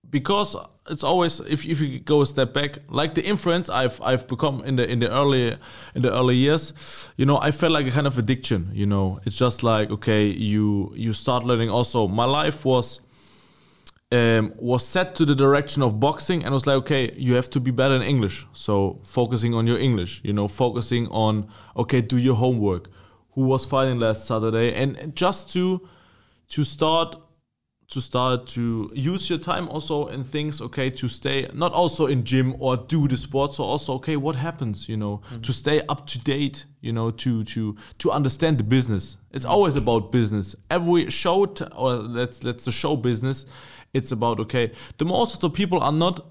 because 0.10 0.56
it's 0.89 1.04
always 1.04 1.39
if, 1.39 1.66
if 1.66 1.80
you 1.80 1.99
go 1.99 2.22
a 2.22 2.26
step 2.26 2.54
back 2.54 2.80
like 2.89 3.16
the 3.16 3.24
influence 3.24 3.70
I've 3.70 4.02
I've 4.02 4.28
become 4.28 4.62
in 4.66 4.76
the 4.76 4.89
in 4.89 4.99
the 4.99 5.10
early 5.10 5.56
in 5.95 6.02
the 6.02 6.12
early 6.12 6.36
years 6.36 6.74
you 7.18 7.26
know 7.26 7.39
I 7.39 7.52
felt 7.52 7.72
like 7.72 7.88
a 7.88 7.91
kind 7.91 8.08
of 8.08 8.18
addiction 8.18 8.70
you 8.74 8.86
know. 8.86 9.20
It's 9.26 9.38
just 9.38 9.64
like 9.64 9.89
okay 9.91 10.26
you 10.26 10.91
you 10.95 11.14
start 11.14 11.43
learning. 11.43 11.70
Also 11.70 12.08
my 12.08 12.26
life 12.26 12.66
was 12.66 12.99
um, 14.12 14.53
was 14.57 14.86
set 14.86 15.16
to 15.16 15.26
the 15.26 15.36
direction 15.36 15.82
of 15.82 15.99
boxing 15.99 16.43
and 16.43 16.53
was 16.53 16.68
like 16.68 16.76
okay 16.76 17.14
you 17.16 17.36
have 17.36 17.49
to 17.49 17.59
be 17.59 17.72
better 17.72 17.95
in 17.95 18.01
english. 18.01 18.45
So 18.53 18.99
focusing 19.07 19.53
on 19.53 19.68
your 19.68 19.78
english 19.78 20.22
you 20.24 20.34
know 20.34 20.47
focusing 20.47 21.07
on 21.07 21.47
okay 21.76 22.01
do 22.01 22.18
your 22.18 22.36
homework. 22.36 22.89
Who 23.36 23.47
was 23.47 23.66
fighting 23.66 23.99
last 23.99 24.28
saturday? 24.28 24.74
And 24.74 25.16
just 25.16 25.51
to 25.53 25.88
to 26.49 26.64
start 26.64 27.16
to 27.89 27.99
start 27.99 28.47
to 28.47 28.89
use 28.93 29.30
your 29.30 29.39
time 29.39 29.68
also 29.68 30.07
in 30.07 30.24
things 30.24 30.62
okay 30.62 30.89
to 30.89 31.09
stay 31.09 31.45
not 31.53 31.74
also 31.74 32.07
in 32.07 32.24
gym 32.24 32.55
or 32.57 32.78
do 32.78 33.05
the 33.05 33.18
sports 33.18 33.57
so 33.57 33.66
also 33.66 33.95
okay 33.95 34.16
what 34.16 34.38
happens 34.38 34.88
you 34.88 34.95
know 34.95 35.22
to 35.41 35.51
stay 35.51 35.82
up 35.89 36.07
to 36.07 36.18
date 36.20 36.64
you 36.82 36.91
know 36.91 37.12
to 37.12 37.43
to 37.43 37.76
to 37.99 38.12
understand 38.12 38.57
the 38.57 38.64
business. 38.64 39.18
It's 39.32 39.45
always 39.45 39.76
about 39.76 40.12
business. 40.12 40.55
Every 40.70 41.09
show 41.09 41.45
t- 41.45 41.66
or 41.76 41.93
let's 41.95 42.43
let's 42.43 42.66
the 42.66 42.72
show 42.72 42.97
business 42.97 43.45
it's 43.94 44.12
about 44.12 44.39
okay 44.39 44.72
the 44.98 45.06
most 45.06 45.36
of 45.36 45.39
the 45.42 45.50
people 45.50 45.80
are 45.80 45.92
not 45.92 46.26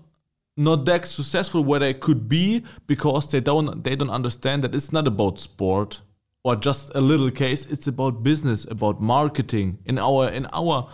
not 0.56 0.84
that 0.84 1.06
successful 1.06 1.64
where 1.64 1.80
they 1.80 1.94
could 1.94 2.28
be 2.28 2.62
because 2.86 3.28
they 3.28 3.40
don't 3.40 3.82
they 3.84 3.96
don't 3.96 4.10
understand 4.10 4.62
that 4.64 4.74
it's 4.74 4.92
not 4.92 5.06
about 5.06 5.38
sport 5.38 6.02
or 6.42 6.56
just 6.56 6.94
a 6.94 7.00
little 7.00 7.30
case. 7.30 7.66
It's 7.66 7.86
about 7.86 8.22
business 8.22 8.64
about 8.64 9.00
marketing 9.00 9.78
in 9.84 9.98
our 9.98 10.28
in 10.28 10.46
our 10.52 10.88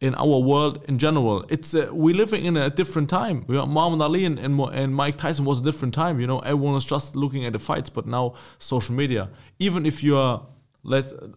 in 0.00 0.14
our 0.16 0.38
world 0.38 0.84
in 0.88 0.98
general. 0.98 1.44
It's 1.48 1.74
uh, 1.74 1.88
we're 1.92 2.14
living 2.14 2.44
in 2.44 2.56
a 2.56 2.68
different 2.70 3.08
time. 3.08 3.44
We 3.46 3.56
are 3.56 3.66
Muhammad 3.66 4.02
Ali 4.02 4.24
and, 4.24 4.38
and, 4.38 4.60
and 4.60 4.94
Mike 4.94 5.16
Tyson 5.16 5.44
was 5.44 5.60
a 5.60 5.64
different 5.64 5.94
time 5.94 6.20
you 6.20 6.26
know. 6.26 6.40
Everyone 6.40 6.74
was 6.74 6.86
just 6.86 7.16
looking 7.16 7.44
at 7.46 7.52
the 7.52 7.58
fights 7.58 7.90
but 7.90 8.06
now 8.06 8.34
social 8.58 8.94
media. 8.94 9.30
Even 9.58 9.86
if 9.86 10.02
you 10.02 10.16
are 10.16 10.46
let's 10.82 11.12
uh, 11.12 11.28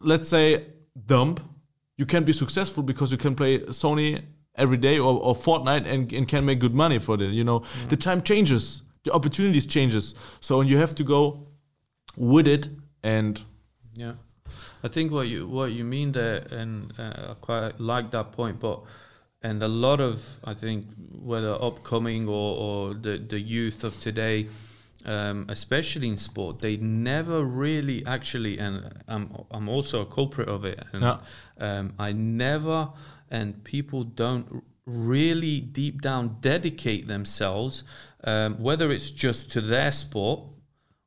let's 0.00 0.28
say 0.28 0.66
dumb 1.06 1.36
you 1.96 2.06
can 2.06 2.24
be 2.24 2.32
successful 2.32 2.82
because 2.82 3.12
you 3.12 3.18
can 3.18 3.34
play 3.34 3.58
Sony 3.60 4.22
every 4.56 4.76
day 4.76 4.98
or, 4.98 5.20
or 5.20 5.34
Fortnite 5.34 5.86
and, 5.86 6.12
and 6.12 6.28
can 6.28 6.44
make 6.44 6.60
good 6.60 6.74
money 6.74 6.98
for 6.98 7.14
it. 7.14 7.30
You 7.32 7.44
know, 7.44 7.64
the 7.88 7.96
time 7.96 8.22
changes, 8.22 8.82
the 9.04 9.12
opportunities 9.12 9.66
changes. 9.66 10.14
So 10.40 10.60
and 10.60 10.70
you 10.70 10.78
have 10.78 10.94
to 10.96 11.04
go 11.04 11.46
with 12.16 12.46
it 12.48 12.68
and 13.02 13.40
Yeah, 13.96 14.14
I 14.82 14.88
think 14.88 15.12
what 15.12 15.28
you 15.28 15.46
what 15.46 15.72
you 15.72 15.84
mean 15.84 16.12
there, 16.12 16.46
and 16.50 16.92
uh, 16.98 17.30
I 17.30 17.34
quite 17.40 17.80
like 17.80 18.10
that 18.10 18.32
point. 18.32 18.58
But 18.60 18.80
and 19.42 19.62
a 19.62 19.68
lot 19.68 20.00
of 20.00 20.40
I 20.44 20.54
think 20.54 20.86
whether 21.12 21.54
upcoming 21.60 22.28
or, 22.28 22.56
or 22.56 22.94
the 22.94 23.18
the 23.18 23.38
youth 23.38 23.84
of 23.84 24.00
today, 24.00 24.48
um, 25.04 25.46
especially 25.48 26.08
in 26.08 26.16
sport, 26.16 26.60
they 26.60 26.76
never 26.76 27.44
really 27.44 28.04
actually, 28.06 28.58
and 28.58 28.90
I'm 29.08 29.30
I'm 29.50 29.68
also 29.68 30.00
a 30.02 30.06
culprit 30.06 30.48
of 30.48 30.64
it. 30.64 30.82
And 30.92 31.02
Yeah. 31.02 31.18
um, 31.58 31.92
I 31.98 32.12
never, 32.12 32.90
and 33.30 33.62
people 33.64 34.04
don't 34.04 34.64
really 34.86 35.60
deep 35.60 36.02
down 36.02 36.36
dedicate 36.40 37.06
themselves, 37.08 37.84
um, 38.24 38.56
whether 38.58 38.90
it's 38.92 39.10
just 39.10 39.50
to 39.52 39.60
their 39.60 39.92
sport 39.92 40.40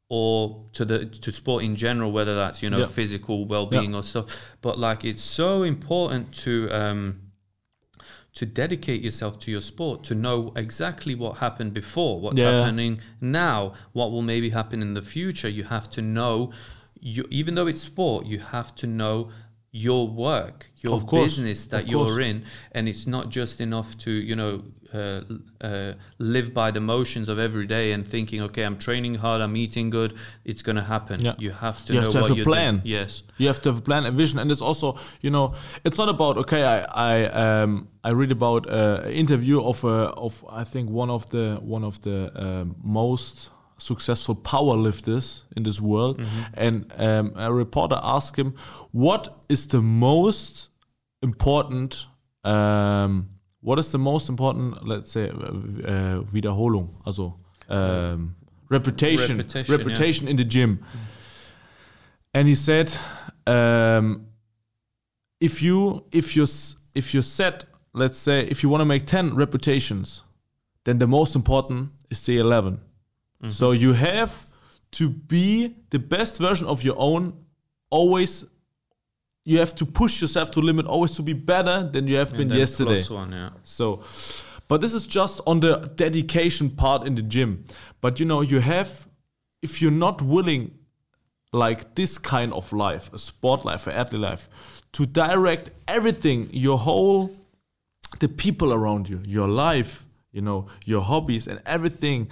or 0.10 0.66
to 0.74 0.86
the 0.86 1.06
to 1.06 1.32
sport 1.32 1.64
in 1.64 1.76
general, 1.76 2.12
whether 2.12 2.36
that's 2.36 2.64
you 2.64 2.70
know 2.70 2.80
Yeah. 2.80 2.86
physical 2.88 3.46
well-being 3.46 3.94
or 3.96 4.04
stuff. 4.04 4.26
But 4.62 4.80
like 4.80 5.04
it's 5.06 5.22
so 5.22 5.64
important 5.64 6.34
to 6.46 6.70
um, 6.72 7.27
to 8.40 8.46
dedicate 8.46 9.02
yourself 9.08 9.34
to 9.44 9.48
your 9.56 9.62
sport, 9.72 9.98
to 10.10 10.14
know 10.26 10.38
exactly 10.56 11.16
what 11.16 11.34
happened 11.46 11.72
before, 11.74 12.14
what's 12.24 12.38
Yeah. 12.40 12.52
happening 12.52 12.94
now, 13.20 13.60
what 13.98 14.08
will 14.12 14.22
maybe 14.34 14.50
happen 14.60 14.78
in 14.88 14.94
the 14.94 15.02
future. 15.16 15.50
You 15.60 15.64
have 15.76 15.88
to 15.98 16.02
know, 16.18 16.52
you, 17.14 17.24
even 17.40 17.52
though 17.56 17.68
it's 17.72 17.82
sport, 17.82 18.22
you 18.32 18.40
have 18.58 18.70
to 18.82 18.86
know 18.88 19.16
your 19.72 20.08
work, 20.08 20.58
your 20.84 20.94
Of 20.96 21.06
course, 21.06 21.24
business 21.36 21.60
that 21.68 21.88
you're 21.92 22.20
in, 22.30 22.38
and 22.72 22.88
it's 22.92 23.06
not 23.06 23.26
just 23.40 23.60
enough 23.62 23.90
to 24.06 24.12
you 24.12 24.36
know 24.36 24.54
uh, 24.94 25.22
uh, 25.70 25.94
live 26.18 26.50
by 26.54 26.72
the 26.72 26.80
motions 26.80 27.28
of 27.30 27.38
every 27.38 27.68
day 27.68 27.92
and 27.92 28.08
thinking, 28.08 28.42
okay, 28.48 28.64
I'm 28.68 28.78
training 28.78 29.16
hard, 29.16 29.42
I'm 29.42 29.56
eating 29.58 29.90
good, 29.92 30.12
it's 30.46 30.62
gonna 30.68 30.84
happen. 30.96 31.20
Yeah. 31.20 31.36
You 31.38 31.52
have 31.52 31.84
to 31.86 31.94
You 31.94 32.00
know 32.00 32.04
have 32.06 32.12
to 32.14 32.18
what 32.22 32.28
have 32.30 32.32
a 32.32 32.38
you're 32.38 32.46
plan. 32.54 32.74
doing. 32.78 32.88
Yes. 32.98 33.24
You 33.38 33.48
have 33.48 33.62
to 33.64 33.70
have 33.70 33.80
a 33.80 33.82
plan, 33.90 34.06
a 34.06 34.12
vision, 34.12 34.40
and 34.40 34.50
it's 34.52 34.62
also, 34.70 34.88
you 35.26 35.30
know, 35.36 35.54
it's 35.84 35.98
not 36.02 36.10
about 36.16 36.38
okay. 36.44 36.64
I 36.64 36.78
I 37.12 37.16
um 37.62 37.90
I 38.08 38.12
read 38.12 38.32
about 38.32 38.70
uh, 38.70 39.02
an 39.04 39.12
interview 39.12 39.62
of 39.62 39.84
uh, 39.84 40.14
of 40.16 40.46
I 40.62 40.64
think 40.64 40.90
one 40.90 41.14
of 41.14 41.30
the 41.30 41.60
one 41.62 41.88
of 41.88 42.00
the 42.02 42.32
um, 42.36 42.76
most 42.84 43.50
successful 43.78 44.36
powerlifters 44.36 45.44
in 45.56 45.64
this 45.64 45.82
world, 45.82 46.22
and 46.54 46.86
um, 46.98 47.34
a 47.36 47.52
reporter 47.52 48.00
asked 48.02 48.40
him, 48.40 48.54
"What 48.92 49.28
is 49.50 49.68
the 49.68 49.82
most 49.82 50.70
important 51.22 52.08
um, 52.44 53.30
what 53.62 53.80
is 53.80 53.92
the 53.92 53.98
most 53.98 54.30
important, 54.30 54.88
let's 54.88 55.12
say, 55.12 55.30
uh, 55.30 55.34
uh, 55.34 56.24
Wiederholung, 56.32 56.90
also 57.06 57.38
um, 57.70 58.36
reputation, 58.70 59.38
Reputation, 59.38 60.26
yeah. 60.26 60.32
in 60.32 60.38
the 60.38 60.46
gym. 60.46 60.86
And 62.34 62.48
he 62.48 62.56
said, 62.56 62.94
um, 63.46 64.28
if 65.40 65.62
you 65.62 66.06
if 66.12 66.36
you 66.36 66.46
if 66.94 67.14
you 67.14 67.22
set, 67.22 67.66
let's 67.98 68.18
say, 68.18 68.42
if 68.44 68.64
you 68.64 68.70
want 68.70 68.82
to 68.82 68.86
make 68.86 69.06
ten 69.06 69.36
reputations, 69.36 70.24
then 70.84 71.00
the 71.00 71.08
most 71.08 71.36
important 71.36 71.92
is 72.10 72.26
the 72.26 72.38
11 72.38 72.76
mm-hmm. 72.76 73.50
So 73.50 73.72
you 73.72 73.94
have 73.94 74.48
to 74.92 75.10
be 75.10 75.76
the 75.90 76.00
best 76.00 76.38
version 76.40 76.68
of 76.68 76.84
your 76.84 76.96
own. 76.98 77.34
Always, 77.90 78.46
you 79.44 79.60
have 79.60 79.76
to 79.76 79.86
push 79.86 80.22
yourself 80.22 80.52
to 80.52 80.60
limit. 80.62 80.86
Always 80.86 81.12
to 81.16 81.24
be 81.24 81.34
better 81.34 81.84
than 81.84 82.08
you 82.08 82.16
have 82.18 82.30
And 82.30 82.38
been 82.38 82.50
yesterday. 82.58 83.04
one, 83.10 83.32
yeah. 83.32 83.50
So, 83.64 84.04
but 84.68 84.82
this 84.82 84.94
is 84.94 85.08
just 85.08 85.42
on 85.46 85.60
the 85.60 85.92
dedication 85.96 86.70
part 86.70 87.06
in 87.06 87.16
the 87.16 87.22
gym. 87.22 87.66
But 88.02 88.20
you 88.20 88.26
know, 88.26 88.42
you 88.42 88.60
have, 88.60 89.08
if 89.62 89.82
you're 89.82 89.92
not 89.92 90.22
willing, 90.22 90.72
like 91.54 91.96
this 91.96 92.18
kind 92.18 92.54
of 92.54 92.72
life, 92.74 93.12
a 93.14 93.18
sport 93.18 93.66
life, 93.66 93.88
a 93.88 93.96
athlete 93.96 94.22
life, 94.22 94.50
to 94.94 95.06
direct 95.06 95.70
everything, 95.88 96.50
your 96.52 96.78
whole, 96.78 97.32
the 98.20 98.28
people 98.28 98.74
around 98.74 99.10
you, 99.10 99.22
your 99.26 99.48
life, 99.48 100.06
you 100.32 100.42
know, 100.42 100.68
your 100.86 101.02
hobbies 101.02 101.48
and 101.48 101.62
everything 101.66 102.30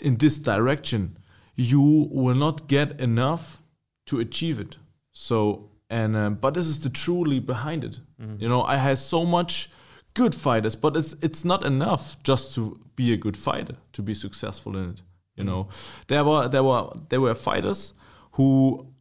in 0.00 0.16
this 0.16 0.38
direction, 0.38 1.18
you 1.54 2.08
will 2.10 2.34
not 2.34 2.66
get 2.68 3.00
enough 3.00 3.62
to 4.06 4.20
achieve 4.20 4.58
it. 4.58 4.76
So, 5.12 5.70
and 5.90 6.16
um, 6.16 6.34
but 6.36 6.54
this 6.54 6.66
is 6.66 6.80
the 6.80 6.90
truly 6.90 7.38
behind 7.40 7.84
it. 7.84 8.00
You 8.38 8.48
know, 8.48 8.62
I 8.62 8.76
had 8.76 8.98
so 8.98 9.24
much 9.24 9.70
good 10.14 10.34
fighters, 10.34 10.76
but 10.76 10.96
it's 10.96 11.14
it's 11.20 11.44
not 11.44 11.64
enough 11.64 12.16
just 12.22 12.54
to 12.54 12.78
be 12.96 13.12
a 13.12 13.16
good 13.16 13.36
fighter 13.36 13.76
to 13.92 14.02
be 14.02 14.14
successful 14.14 14.76
in 14.76 14.90
it. 14.90 15.02
You 15.36 15.44
know, 15.44 15.68
there 16.08 16.24
were 16.24 16.48
there 16.48 16.62
were 16.62 16.90
there 17.08 17.20
were 17.20 17.34
fighters 17.34 17.94
who 18.32 18.91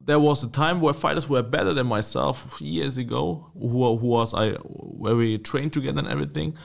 there 0.00 0.20
was 0.20 0.44
a 0.44 0.48
time 0.48 0.80
where 0.80 0.94
fighters 0.94 1.28
were 1.28 1.42
better 1.42 1.74
than 1.74 1.86
myself 1.86 2.60
years 2.60 2.96
ago, 2.96 3.50
who, 3.54 3.96
who 3.96 4.06
was 4.06 4.32
I 4.32 4.52
where 4.52 5.16
we 5.16 5.38
trained 5.38 5.72
together 5.72 5.98
and 5.98 6.08
everything. 6.08 6.56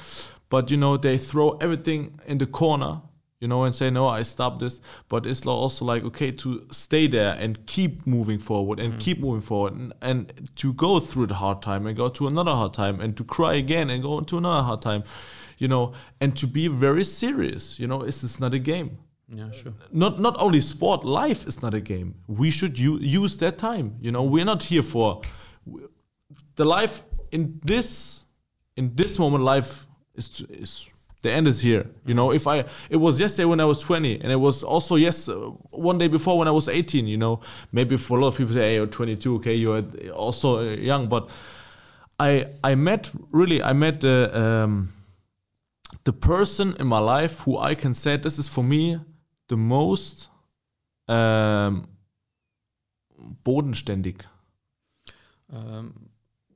But 0.50 0.70
you 0.70 0.78
know, 0.78 0.98
they 0.98 1.18
throw 1.18 1.58
everything 1.58 2.20
in 2.28 2.38
the 2.38 2.46
corner, 2.46 3.02
you 3.40 3.48
know, 3.48 3.64
and 3.64 3.74
say, 3.74 3.90
"No, 3.90 4.08
I 4.08 4.22
stop 4.22 4.60
this." 4.60 4.80
But 5.10 5.26
it's 5.26 5.46
also 5.48 5.84
like 5.84 6.04
okay 6.04 6.32
to 6.32 6.68
stay 6.72 7.08
there 7.08 7.36
and 7.40 7.66
keep 7.66 8.06
moving 8.06 8.38
forward 8.38 8.80
and 8.80 8.94
mm. 8.94 9.00
keep 9.00 9.20
moving 9.20 9.42
forward 9.42 9.74
and, 9.74 9.94
and 10.02 10.50
to 10.58 10.74
go 10.74 11.00
through 11.00 11.28
the 11.28 11.36
hard 11.36 11.62
time 11.62 11.88
and 11.88 11.98
go 11.98 12.10
to 12.10 12.28
another 12.28 12.52
hard 12.52 12.74
time 12.74 13.02
and 13.02 13.18
to 13.18 13.24
cry 13.24 13.56
again 13.56 13.90
and 13.90 14.04
go 14.04 14.20
into 14.20 14.38
another 14.38 14.64
hard 14.64 14.84
time, 14.84 15.04
you 15.58 15.68
know, 15.68 15.94
and 16.22 16.38
to 16.38 16.46
be 16.46 16.68
very 16.68 17.04
serious. 17.04 17.80
You 17.80 17.88
know, 17.88 18.04
this 18.04 18.24
is 18.24 18.40
not 18.40 18.54
a 18.54 18.60
game 18.60 19.00
Yeah, 19.36 19.52
sure. 19.52 19.74
not 19.92 20.20
not 20.20 20.36
only 20.40 20.62
sport 20.62 21.04
life 21.04 21.48
is 21.48 21.62
not 21.62 21.74
a 21.74 21.82
game. 21.82 22.16
We 22.28 22.52
should 22.52 22.78
use 22.78 23.38
that 23.38 23.58
time 23.58 23.96
you 24.00 24.12
know? 24.12 24.24
We're 24.24 24.46
not 24.46 24.64
here 24.64 24.84
for 24.84 25.22
the 26.56 26.66
life 26.66 27.04
in 27.32 27.60
this 27.66 28.24
in 28.76 28.96
this 28.96 29.18
moment 29.18 29.44
life 29.44 29.88
is 30.16 30.42
is 30.50 30.90
the 31.22 31.32
end 31.32 31.48
is 31.48 31.62
here 31.62 31.86
you 32.06 32.14
know? 32.14 32.32
If 32.32 32.48
i 32.48 32.66
it 32.90 32.98
was 32.98 33.20
yesterday 33.20 33.46
when 33.46 33.60
i 33.60 33.66
was 33.66 33.80
20 33.80 34.22
and 34.22 34.32
it 34.32 34.40
was 34.40 34.64
also 34.64 34.96
yes 34.96 35.28
uh, 35.30 35.36
one 35.72 35.98
day 35.98 36.08
before 36.08 36.38
when 36.38 36.48
i 36.48 36.52
was 36.52 36.68
18 36.68 37.08
you 37.08 37.18
know? 37.18 37.40
Maybe 37.72 37.98
for 37.98 38.18
a 38.18 38.22
lot 38.22 38.28
of 38.30 38.38
people 38.38 38.54
say 38.54 38.66
hey 38.68 38.76
you're 38.76 38.88
22 38.88 39.36
okay 39.36 39.56
you're 39.56 39.84
also 40.14 40.60
uh, 40.60 40.76
young 40.76 41.08
but 41.08 41.30
i 42.20 42.46
i 42.64 42.76
met 42.76 43.12
really 43.32 43.64
i 43.64 43.74
met 43.74 44.02
the 44.02 44.30
um 44.34 44.90
the 46.04 46.14
person 46.14 46.76
in 46.80 46.88
my 46.88 47.00
life 47.00 47.40
who 47.42 47.58
I 47.58 47.76
can 47.76 47.94
say 47.94 48.18
this 48.18 48.38
is 48.38 48.48
for 48.48 48.64
me 48.64 49.00
the 49.48 49.58
most 49.58 50.30
um, 51.08 51.88
bodenständig. 53.44 54.26
Um, 55.52 56.10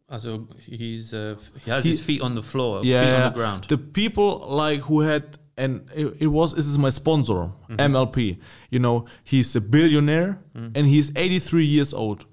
also 0.10 0.48
he's 0.66 1.14
uh, 1.14 1.36
he 1.66 1.72
has 1.72 1.84
He- 1.84 1.92
his 1.92 2.02
feet 2.02 2.22
on 2.22 2.36
the 2.36 2.42
floor, 2.44 2.82
feet 2.82 2.94
on 2.96 3.34
the 3.34 3.36
ground. 3.36 3.66
the 3.70 3.78
people 3.78 4.40
like 4.50 4.82
who 4.82 5.02
had 5.02 5.38
and 5.58 5.82
it, 5.96 6.16
it 6.20 6.28
was 6.28 6.54
this 6.54 6.66
is 6.68 6.78
my 6.78 6.90
sponsor 6.90 7.52
MLP. 7.70 8.38
You 8.70 8.80
know 8.80 9.06
he's 9.24 9.56
a 9.56 9.62
billionaire 9.62 10.40
and 10.54 10.88
he's 10.88 11.12
83 11.16 11.66
years 11.66 11.94
old. 11.94 12.26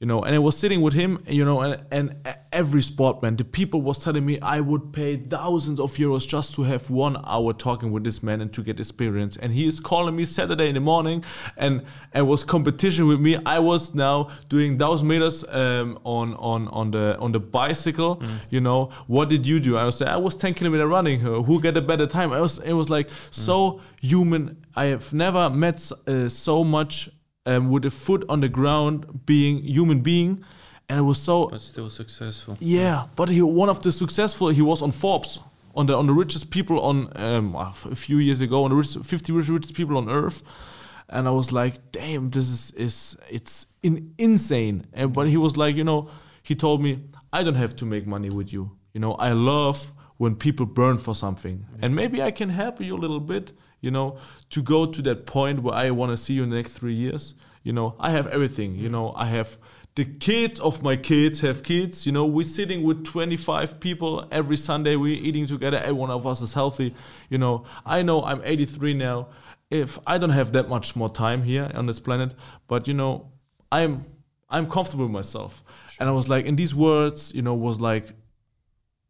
You 0.00 0.06
know, 0.06 0.22
and 0.22 0.32
I 0.32 0.38
was 0.38 0.56
sitting 0.56 0.80
with 0.80 0.94
him, 0.94 1.18
you 1.26 1.44
know, 1.44 1.60
and, 1.60 1.84
and 1.90 2.14
every 2.52 2.82
sportman, 2.82 3.36
the 3.36 3.42
people 3.42 3.82
was 3.82 3.98
telling 3.98 4.24
me 4.24 4.38
I 4.38 4.60
would 4.60 4.92
pay 4.92 5.16
thousands 5.16 5.80
of 5.80 5.92
euros 5.96 6.24
just 6.24 6.54
to 6.54 6.62
have 6.62 6.88
one 6.88 7.16
hour 7.26 7.52
talking 7.52 7.90
with 7.90 8.04
this 8.04 8.22
man 8.22 8.40
and 8.40 8.52
to 8.52 8.62
get 8.62 8.78
experience. 8.78 9.36
And 9.36 9.52
he 9.52 9.66
is 9.66 9.80
calling 9.80 10.14
me 10.14 10.24
Saturday 10.24 10.68
in 10.68 10.76
the 10.76 10.80
morning, 10.80 11.24
and 11.56 11.82
and 12.12 12.28
was 12.28 12.44
competition 12.44 13.08
with 13.08 13.18
me. 13.18 13.38
I 13.44 13.58
was 13.58 13.92
now 13.92 14.28
doing 14.48 14.78
thousand 14.78 15.08
meters 15.08 15.42
um, 15.48 15.98
on 16.04 16.34
on 16.34 16.68
on 16.68 16.92
the 16.92 17.16
on 17.18 17.32
the 17.32 17.40
bicycle. 17.40 18.22
You 18.50 18.60
know, 18.60 18.90
what 19.08 19.28
did 19.28 19.48
you 19.48 19.58
do? 19.58 19.76
I 19.76 19.84
was 19.84 19.98
saying 19.98 20.12
I 20.12 20.16
was 20.16 20.36
ten 20.36 20.54
kilometer 20.54 20.86
running. 20.86 21.26
Uh, 21.26 21.42
Who 21.42 21.60
get 21.60 21.76
a 21.76 21.82
better 21.82 22.06
time? 22.06 22.32
I 22.32 22.40
was 22.40 22.60
it 22.60 22.74
was 22.74 22.88
like 22.88 23.10
so 23.32 23.80
human. 24.00 24.64
I 24.76 24.84
have 24.84 25.12
never 25.12 25.50
met 25.50 25.90
uh, 26.06 26.28
so 26.28 26.62
much 26.62 27.10
um, 27.48 27.70
with 27.70 27.84
a 27.84 27.90
foot 27.90 28.24
on 28.28 28.40
the 28.40 28.48
ground, 28.48 29.26
being 29.26 29.62
human 29.62 30.00
being, 30.00 30.44
and 30.88 30.98
it 30.98 31.02
was 31.02 31.18
so 31.20 31.48
but 31.48 31.60
still 31.60 31.90
successful. 31.90 32.56
yeah. 32.60 33.06
But 33.16 33.28
he 33.28 33.42
one 33.42 33.68
of 33.70 33.80
the 33.80 33.92
successful. 33.92 34.48
He 34.48 34.62
was 34.62 34.82
on 34.82 34.92
Forbes 34.92 35.40
on 35.74 35.86
the 35.86 35.94
on 35.94 36.06
the 36.06 36.12
richest 36.12 36.50
people 36.50 36.80
on 36.80 37.08
um, 37.16 37.54
a 37.54 37.94
few 37.94 38.18
years 38.18 38.40
ago 38.40 38.64
on 38.64 38.70
the 38.70 38.76
rich, 38.76 38.96
50 39.02 39.32
rich- 39.32 39.48
richest 39.48 39.74
people 39.74 39.96
on 39.96 40.08
earth, 40.10 40.42
and 41.08 41.28
I 41.28 41.30
was 41.30 41.52
like, 41.52 41.92
damn, 41.92 42.30
this 42.30 42.48
is 42.48 42.70
is 42.72 43.16
it's 43.30 43.66
in, 43.82 44.14
insane. 44.18 44.84
And 44.92 45.12
but 45.12 45.28
he 45.28 45.36
was 45.36 45.56
like, 45.56 45.76
you 45.76 45.84
know, 45.84 46.08
he 46.42 46.54
told 46.54 46.82
me 46.82 47.00
I 47.32 47.42
don't 47.44 47.56
have 47.56 47.74
to 47.76 47.86
make 47.86 48.06
money 48.06 48.30
with 48.30 48.52
you. 48.52 48.72
You 48.92 49.00
know, 49.00 49.14
I 49.14 49.32
love 49.32 49.92
when 50.16 50.34
people 50.34 50.66
burn 50.66 50.98
for 50.98 51.14
something, 51.14 51.66
and 51.80 51.94
maybe 51.94 52.20
I 52.22 52.30
can 52.32 52.50
help 52.50 52.80
you 52.80 52.96
a 52.96 53.00
little 53.00 53.20
bit. 53.20 53.52
You 53.80 53.90
know, 53.90 54.18
to 54.50 54.62
go 54.62 54.86
to 54.86 55.02
that 55.02 55.26
point 55.26 55.62
where 55.62 55.74
I 55.74 55.90
want 55.90 56.10
to 56.10 56.16
see 56.16 56.34
you 56.34 56.42
in 56.42 56.50
the 56.50 56.56
next 56.56 56.78
three 56.78 56.94
years. 56.94 57.34
You 57.62 57.72
know, 57.72 57.94
I 58.00 58.10
have 58.10 58.26
everything. 58.28 58.76
You 58.76 58.88
know, 58.88 59.12
I 59.16 59.26
have 59.26 59.56
the 59.94 60.04
kids 60.04 60.60
of 60.60 60.82
my 60.82 60.96
kids 60.96 61.40
have 61.40 61.62
kids. 61.62 62.06
You 62.06 62.12
know, 62.12 62.24
we're 62.24 62.44
sitting 62.44 62.82
with 62.82 63.04
25 63.04 63.80
people 63.80 64.28
every 64.30 64.56
Sunday. 64.56 64.94
We're 64.94 65.20
eating 65.20 65.46
together. 65.46 65.78
Every 65.78 65.92
one 65.92 66.10
of 66.10 66.26
us 66.26 66.40
is 66.40 66.52
healthy. 66.52 66.94
You 67.28 67.38
know, 67.38 67.64
I 67.84 68.02
know 68.02 68.22
I'm 68.22 68.40
83 68.44 68.94
now. 68.94 69.28
If 69.70 69.98
I 70.06 70.18
don't 70.18 70.30
have 70.30 70.52
that 70.52 70.68
much 70.68 70.94
more 70.94 71.10
time 71.10 71.42
here 71.42 71.70
on 71.74 71.86
this 71.86 72.00
planet, 72.00 72.34
but 72.68 72.86
you 72.86 72.94
know, 72.94 73.32
I'm 73.70 74.06
I'm 74.48 74.70
comfortable 74.70 75.04
with 75.04 75.12
myself. 75.12 75.62
And 75.98 76.08
I 76.08 76.12
was 76.12 76.28
like, 76.28 76.46
in 76.46 76.56
these 76.56 76.74
words, 76.74 77.34
you 77.34 77.42
know, 77.42 77.54
was 77.54 77.80
like, 77.80 78.14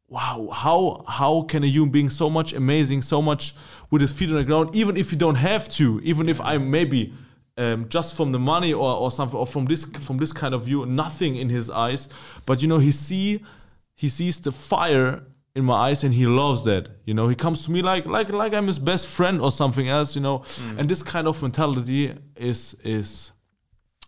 wow, 0.08 0.48
how 0.52 1.04
how 1.06 1.42
can 1.42 1.62
a 1.62 1.66
human 1.66 1.90
being 1.90 2.10
so 2.10 2.30
much 2.30 2.52
amazing, 2.52 3.02
so 3.02 3.20
much 3.20 3.54
with 3.90 4.02
his 4.02 4.12
feet 4.12 4.30
on 4.30 4.36
the 4.36 4.44
ground, 4.44 4.74
even 4.74 4.96
if 4.96 5.12
you 5.12 5.18
don't 5.18 5.36
have 5.36 5.68
to, 5.70 6.00
even 6.02 6.28
if 6.28 6.40
I'm 6.40 6.70
maybe 6.70 7.12
um, 7.56 7.88
just 7.88 8.14
from 8.16 8.30
the 8.32 8.38
money 8.38 8.72
or, 8.72 8.96
or 8.96 9.10
something 9.10 9.38
or 9.38 9.46
from 9.46 9.66
this 9.66 9.84
from 9.84 10.18
this 10.18 10.32
kind 10.32 10.54
of 10.54 10.64
view, 10.64 10.86
nothing 10.86 11.36
in 11.36 11.48
his 11.48 11.70
eyes, 11.70 12.08
but 12.46 12.62
you 12.62 12.68
know 12.68 12.78
he 12.78 12.92
see 12.92 13.44
he 13.94 14.08
sees 14.08 14.40
the 14.40 14.52
fire 14.52 15.24
in 15.54 15.64
my 15.64 15.74
eyes 15.74 16.04
and 16.04 16.14
he 16.14 16.26
loves 16.26 16.62
that. 16.64 16.88
You 17.04 17.14
know, 17.14 17.26
he 17.28 17.34
comes 17.34 17.64
to 17.64 17.70
me 17.72 17.82
like 17.82 18.06
like 18.06 18.30
like 18.30 18.54
I'm 18.54 18.68
his 18.68 18.78
best 18.78 19.06
friend 19.06 19.40
or 19.40 19.50
something 19.50 19.88
else. 19.88 20.14
You 20.14 20.22
know, 20.22 20.44
and 20.78 20.88
this 20.88 21.02
kind 21.02 21.26
of 21.26 21.42
mentality 21.42 22.14
is 22.36 22.74
is 22.84 23.32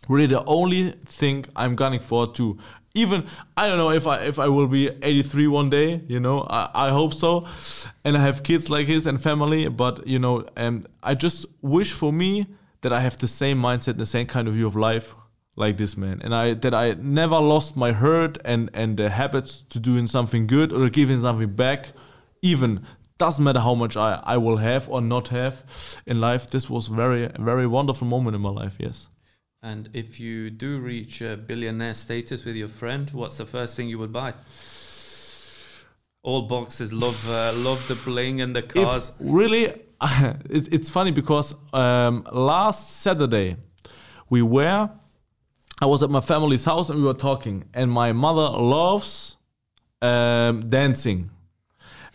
really 0.07 0.27
the 0.27 0.43
only 0.45 0.91
thing 1.05 1.45
I'm 1.55 1.75
gunning 1.75 1.99
for 1.99 2.31
to 2.33 2.57
even 2.93 3.27
I 3.55 3.67
don't 3.67 3.77
know 3.77 3.91
if 3.91 4.05
I 4.07 4.19
if 4.19 4.39
I 4.39 4.47
will 4.47 4.67
be 4.67 4.89
83 5.01 5.47
one 5.47 5.69
day, 5.69 6.01
you 6.07 6.19
know, 6.19 6.41
I, 6.49 6.69
I 6.73 6.89
hope 6.89 7.13
so. 7.13 7.45
And 8.03 8.17
I 8.17 8.21
have 8.21 8.43
kids 8.43 8.69
like 8.69 8.87
his 8.87 9.07
and 9.07 9.21
family, 9.21 9.67
but 9.69 10.05
you 10.07 10.19
know, 10.19 10.45
um, 10.57 10.83
I 11.01 11.15
just 11.15 11.45
wish 11.61 11.91
for 11.91 12.11
me 12.11 12.47
that 12.81 12.91
I 12.91 12.99
have 13.01 13.17
the 13.17 13.27
same 13.27 13.61
mindset 13.61 13.89
and 13.89 13.99
the 13.99 14.05
same 14.05 14.27
kind 14.27 14.47
of 14.47 14.55
view 14.55 14.67
of 14.67 14.75
life 14.75 15.15
like 15.55 15.77
this 15.77 15.95
man. 15.95 16.21
And 16.23 16.33
I 16.35 16.53
that 16.55 16.73
I 16.73 16.93
never 16.93 17.39
lost 17.39 17.77
my 17.77 17.91
hurt 17.93 18.37
and 18.43 18.69
and 18.73 18.97
the 18.97 19.09
habits 19.09 19.63
to 19.69 19.79
doing 19.79 20.07
something 20.07 20.47
good 20.47 20.71
or 20.73 20.89
giving 20.89 21.21
something 21.21 21.53
back, 21.53 21.93
even 22.41 22.85
doesn't 23.17 23.43
matter 23.43 23.59
how 23.59 23.75
much 23.75 23.95
I, 23.95 24.19
I 24.23 24.37
will 24.37 24.57
have 24.57 24.89
or 24.89 24.99
not 24.99 25.27
have 25.29 25.63
in 26.05 26.19
life. 26.19 26.49
This 26.49 26.69
was 26.69 26.87
very 26.87 27.29
very 27.39 27.67
wonderful 27.67 28.07
moment 28.07 28.35
in 28.35 28.41
my 28.41 28.49
life, 28.49 28.77
yes. 28.79 29.09
And 29.63 29.89
if 29.93 30.19
you 30.19 30.49
do 30.49 30.79
reach 30.79 31.21
uh, 31.21 31.35
billionaire 31.35 31.93
status 31.93 32.43
with 32.43 32.55
your 32.55 32.67
friend, 32.67 33.07
what's 33.11 33.37
the 33.37 33.45
first 33.45 33.75
thing 33.75 33.89
you 33.89 33.99
would 33.99 34.11
buy? 34.11 34.33
All 36.23 36.41
boxes 36.43 36.91
love 36.91 37.29
uh, 37.29 37.53
love 37.53 37.87
the 37.87 37.93
bling 37.93 38.41
and 38.41 38.55
the 38.55 38.63
cars. 38.63 39.09
If 39.09 39.15
really, 39.19 39.65
it, 40.01 40.73
it's 40.73 40.89
funny 40.89 41.11
because 41.11 41.53
um, 41.73 42.27
last 42.31 43.01
Saturday 43.01 43.57
we 44.29 44.41
were. 44.41 44.89
I 45.79 45.85
was 45.85 46.01
at 46.01 46.09
my 46.09 46.21
family's 46.21 46.65
house 46.65 46.89
and 46.89 46.99
we 46.99 47.05
were 47.05 47.13
talking, 47.13 47.65
and 47.73 47.91
my 47.91 48.13
mother 48.13 48.57
loves 48.57 49.37
um, 50.01 50.69
dancing. 50.69 51.29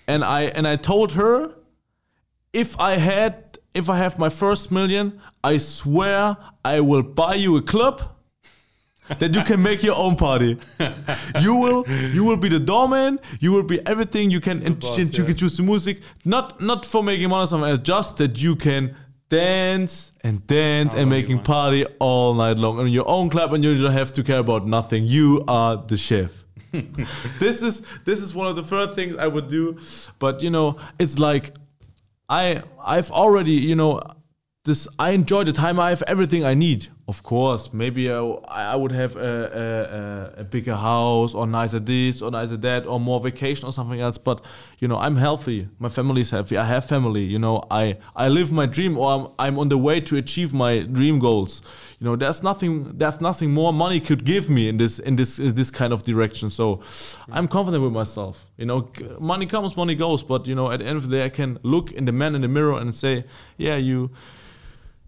and 0.09 0.24
I 0.24 0.42
and 0.42 0.66
I 0.66 0.74
told 0.76 1.12
her 1.12 1.55
if 2.53 2.78
I 2.80 2.97
had 2.97 3.45
if 3.77 3.91
I 3.91 3.97
have 3.99 4.18
my 4.18 4.31
first 4.31 4.72
million, 4.72 5.20
I 5.45 5.59
swear 5.59 6.37
I 6.64 6.81
will 6.81 7.03
buy 7.03 7.35
you 7.35 7.57
a 7.57 7.62
club 7.62 8.03
that 9.18 9.35
you 9.35 9.43
can 9.43 9.62
make 9.62 9.83
your 9.83 9.95
own 9.97 10.16
party. 10.16 10.59
you 11.41 11.55
will 11.55 11.87
you 11.89 12.24
will 12.24 12.37
be 12.39 12.49
the 12.49 12.59
doorman. 12.59 13.20
You 13.39 13.53
will 13.53 13.62
be 13.62 13.87
everything. 13.87 14.31
You 14.31 14.41
can 14.41 14.62
and 14.62 14.81
boss, 14.81 14.99
you 14.99 15.05
yeah. 15.05 15.24
can 15.27 15.37
choose 15.37 15.57
the 15.57 15.62
music. 15.62 16.01
Not 16.24 16.61
not 16.61 16.87
for 16.87 17.03
making 17.03 17.29
money 17.29 17.45
or 17.45 17.47
something. 17.47 17.83
Just 17.83 18.16
that 18.16 18.41
you 18.41 18.57
can 18.57 18.97
dance 19.29 20.12
and 20.22 20.47
dance 20.47 20.95
How 20.95 21.01
and 21.01 21.11
making 21.11 21.41
party 21.43 21.85
all 21.99 22.35
night 22.35 22.59
long 22.59 22.79
on 22.79 22.89
your 22.89 23.09
own 23.09 23.29
club, 23.29 23.53
and 23.53 23.62
you 23.62 23.81
don't 23.81 23.93
have 23.93 24.12
to 24.14 24.22
care 24.22 24.39
about 24.39 24.66
nothing. 24.66 25.05
You 25.05 25.45
are 25.47 25.77
the 25.77 25.99
chef. 25.99 26.45
this 27.39 27.62
is 27.62 27.83
this 28.05 28.20
is 28.20 28.35
one 28.35 28.49
of 28.49 28.57
the 28.57 28.62
first 28.62 28.95
things 28.95 29.16
I 29.16 29.27
would 29.27 29.49
do, 29.49 29.79
but 30.18 30.43
you 30.43 30.51
know 30.51 30.79
it's 30.99 31.18
like 31.18 31.55
I 32.29 32.62
I've 32.85 33.11
already 33.11 33.53
you 33.53 33.77
know 33.77 34.01
this 34.64 34.89
I 34.99 35.11
enjoy 35.11 35.45
the 35.45 35.53
time 35.53 35.79
I 35.79 35.91
have 35.91 36.03
everything 36.07 36.45
I 36.45 36.55
need. 36.55 36.89
Of 37.09 37.22
course, 37.22 37.72
maybe 37.72 38.11
I, 38.11 38.18
I 38.18 38.74
would 38.74 38.91
have 38.91 39.14
a, 39.14 40.35
a, 40.37 40.41
a, 40.41 40.45
bigger 40.45 40.74
house 40.74 41.35
or 41.35 41.47
nicer 41.47 41.79
this 41.79 42.20
or 42.20 42.33
nicer 42.33 42.57
that 42.57 42.85
or 42.85 42.99
more 42.99 43.20
vacation 43.20 43.68
or 43.68 43.72
something 43.72 44.01
else. 44.01 44.18
But 44.18 44.45
you 44.81 44.89
know 44.89 44.99
I'm 44.99 45.14
healthy. 45.14 45.68
My 45.79 45.89
family 45.89 46.22
is 46.22 46.31
healthy. 46.31 46.57
I 46.57 46.64
have 46.64 46.85
family. 46.85 47.22
You 47.22 47.39
know 47.39 47.62
I 47.70 47.99
I 48.16 48.27
live 48.27 48.51
my 48.51 48.66
dream 48.66 48.99
or 48.99 49.09
I'm, 49.14 49.29
I'm 49.39 49.59
on 49.61 49.68
the 49.68 49.79
way 49.79 50.01
to 50.01 50.16
achieve 50.16 50.53
my 50.53 50.81
dream 50.81 51.20
goals. 51.20 51.62
You 51.99 52.05
know 52.05 52.16
there's 52.16 52.42
nothing 52.42 52.99
there's 52.99 53.20
nothing 53.20 53.53
more 53.53 53.72
money 53.72 54.01
could 54.01 54.24
give 54.24 54.51
me 54.51 54.68
in 54.68 54.76
this 54.76 54.99
in 54.99 55.16
this 55.16 55.38
in 55.38 55.55
this 55.55 55.70
kind 55.70 55.92
of 55.92 56.03
direction. 56.03 56.51
So 56.51 56.80
I'm 57.30 57.49
confident 57.49 57.82
with 57.82 57.92
myself. 57.92 58.47
You 58.59 58.66
know 58.66 58.90
money 59.18 59.47
comes, 59.47 59.76
money 59.76 59.94
goes. 59.94 60.22
But 60.22 60.47
you 60.47 60.55
know 60.55 60.70
at 60.70 60.80
the 60.80 60.86
end 60.86 60.97
of 60.97 61.09
the 61.09 61.16
day 61.16 61.24
I 61.24 61.30
can 61.30 61.59
look 61.62 61.92
in 61.92 62.05
the 62.05 62.12
man 62.12 62.34
in 62.34 62.42
the 62.42 62.49
mirror 62.49 62.78
and 62.78 62.94
say, 62.94 63.24
yeah 63.57 63.76
you 63.76 64.11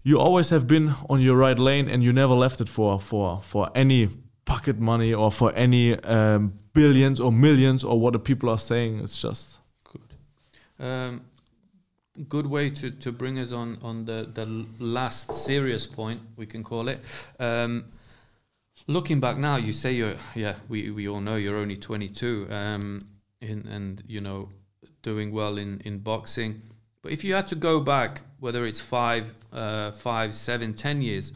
you 0.03 0.19
always 0.19 0.49
have 0.49 0.65
been 0.65 0.93
on 1.09 1.21
your 1.21 1.37
right 1.37 1.59
lane 1.59 1.87
and 1.89 2.03
you 2.03 2.11
never 2.11 2.33
left 2.33 2.61
it 2.61 2.69
for 2.69 2.99
for 2.99 3.39
for 3.41 3.69
any 3.75 4.09
pocket 4.45 4.79
money 4.79 5.13
or 5.13 5.31
for 5.31 5.53
any 5.55 5.95
um, 6.03 6.53
billions 6.73 7.19
or 7.19 7.31
millions 7.31 7.83
or 7.83 7.99
what 7.99 8.13
the 8.13 8.19
people 8.19 8.49
are 8.49 8.57
saying 8.57 8.99
it's 8.99 9.21
just 9.21 9.59
Good. 9.83 10.85
Um, 10.85 11.21
good 12.23 12.47
way 12.47 12.69
to, 12.69 12.91
to 12.91 13.11
bring 13.11 13.39
us 13.39 13.51
on 13.51 13.77
on 13.81 14.05
the 14.05 14.29
the 14.33 14.45
last 14.79 15.33
serious 15.33 15.87
point 15.87 16.21
we 16.35 16.45
can 16.45 16.63
call 16.63 16.87
it. 16.89 16.99
Um, 17.39 17.85
looking 18.87 19.19
back 19.19 19.37
now, 19.37 19.55
you 19.55 19.71
say 19.71 19.93
you're 19.93 20.15
yeah 20.35 20.55
we, 20.67 20.89
we 20.91 21.07
all 21.07 21.21
know 21.21 21.35
you're 21.35 21.57
only 21.57 21.77
22 21.77 22.47
um, 22.49 23.01
in, 23.41 23.67
and 23.67 24.03
you 24.07 24.21
know 24.21 24.49
doing 25.01 25.31
well 25.31 25.57
in 25.57 25.81
in 25.85 25.99
boxing. 25.99 26.61
But 27.01 27.11
if 27.11 27.23
you 27.23 27.33
had 27.33 27.47
to 27.47 27.55
go 27.55 27.79
back, 27.79 28.21
whether 28.39 28.65
it's 28.65 28.81
five, 28.81 29.35
uh, 29.53 29.91
five, 29.91 30.35
seven, 30.35 30.73
ten 30.73 31.01
years, 31.01 31.31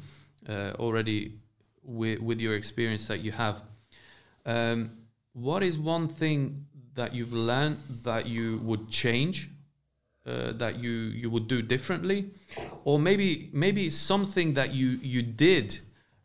uh, 0.48 0.74
already 0.78 1.34
with 1.84 2.20
with 2.20 2.42
your 2.42 2.56
experience 2.56 3.08
that 3.08 3.22
you 3.22 3.32
have, 3.32 3.62
um, 4.46 4.92
what 5.34 5.64
is 5.64 5.78
one 5.78 6.08
thing 6.08 6.66
that 6.96 7.14
you've 7.16 7.34
learned 7.34 7.78
that 8.04 8.28
you 8.28 8.60
would 8.64 8.90
change, 8.90 9.50
uh, 10.26 10.54
that 10.54 10.80
you 10.80 10.92
you 10.92 11.30
would 11.30 11.48
do 11.48 11.62
differently, 11.62 12.32
or 12.84 13.00
maybe 13.00 13.50
maybe 13.54 13.90
something 13.90 14.54
that 14.54 14.74
you 14.74 15.00
you 15.02 15.22
did 15.22 15.80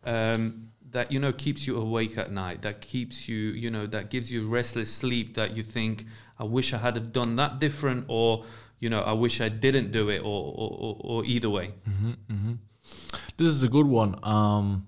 um, 0.04 0.68
that 0.90 1.10
you 1.12 1.18
know 1.18 1.32
keeps 1.32 1.66
you 1.66 1.76
awake 1.76 2.16
at 2.16 2.30
night, 2.30 2.62
that 2.62 2.80
keeps 2.80 3.28
you 3.28 3.36
you 3.36 3.70
know 3.70 3.86
that 3.86 4.10
gives 4.10 4.32
you 4.32 4.48
restless 4.48 4.92
sleep, 4.92 5.34
that 5.34 5.56
you 5.56 5.62
think 5.62 6.04
I 6.38 6.44
wish 6.44 6.72
I 6.72 6.78
had 6.78 6.94
have 6.94 7.12
done 7.12 7.36
that 7.36 7.58
different, 7.58 8.04
or 8.08 8.44
you 8.78 8.88
know 8.90 9.00
I 9.00 9.12
wish 9.12 9.40
I 9.40 9.48
didn't 9.48 9.92
do 9.92 10.08
it, 10.10 10.20
or 10.20 10.54
or, 10.56 10.96
or, 11.00 11.24
either 11.24 11.50
way. 11.50 11.74
this 13.36 13.48
is 13.48 13.62
a 13.62 13.68
good 13.68 13.86
one. 13.86 14.18
Um 14.22 14.86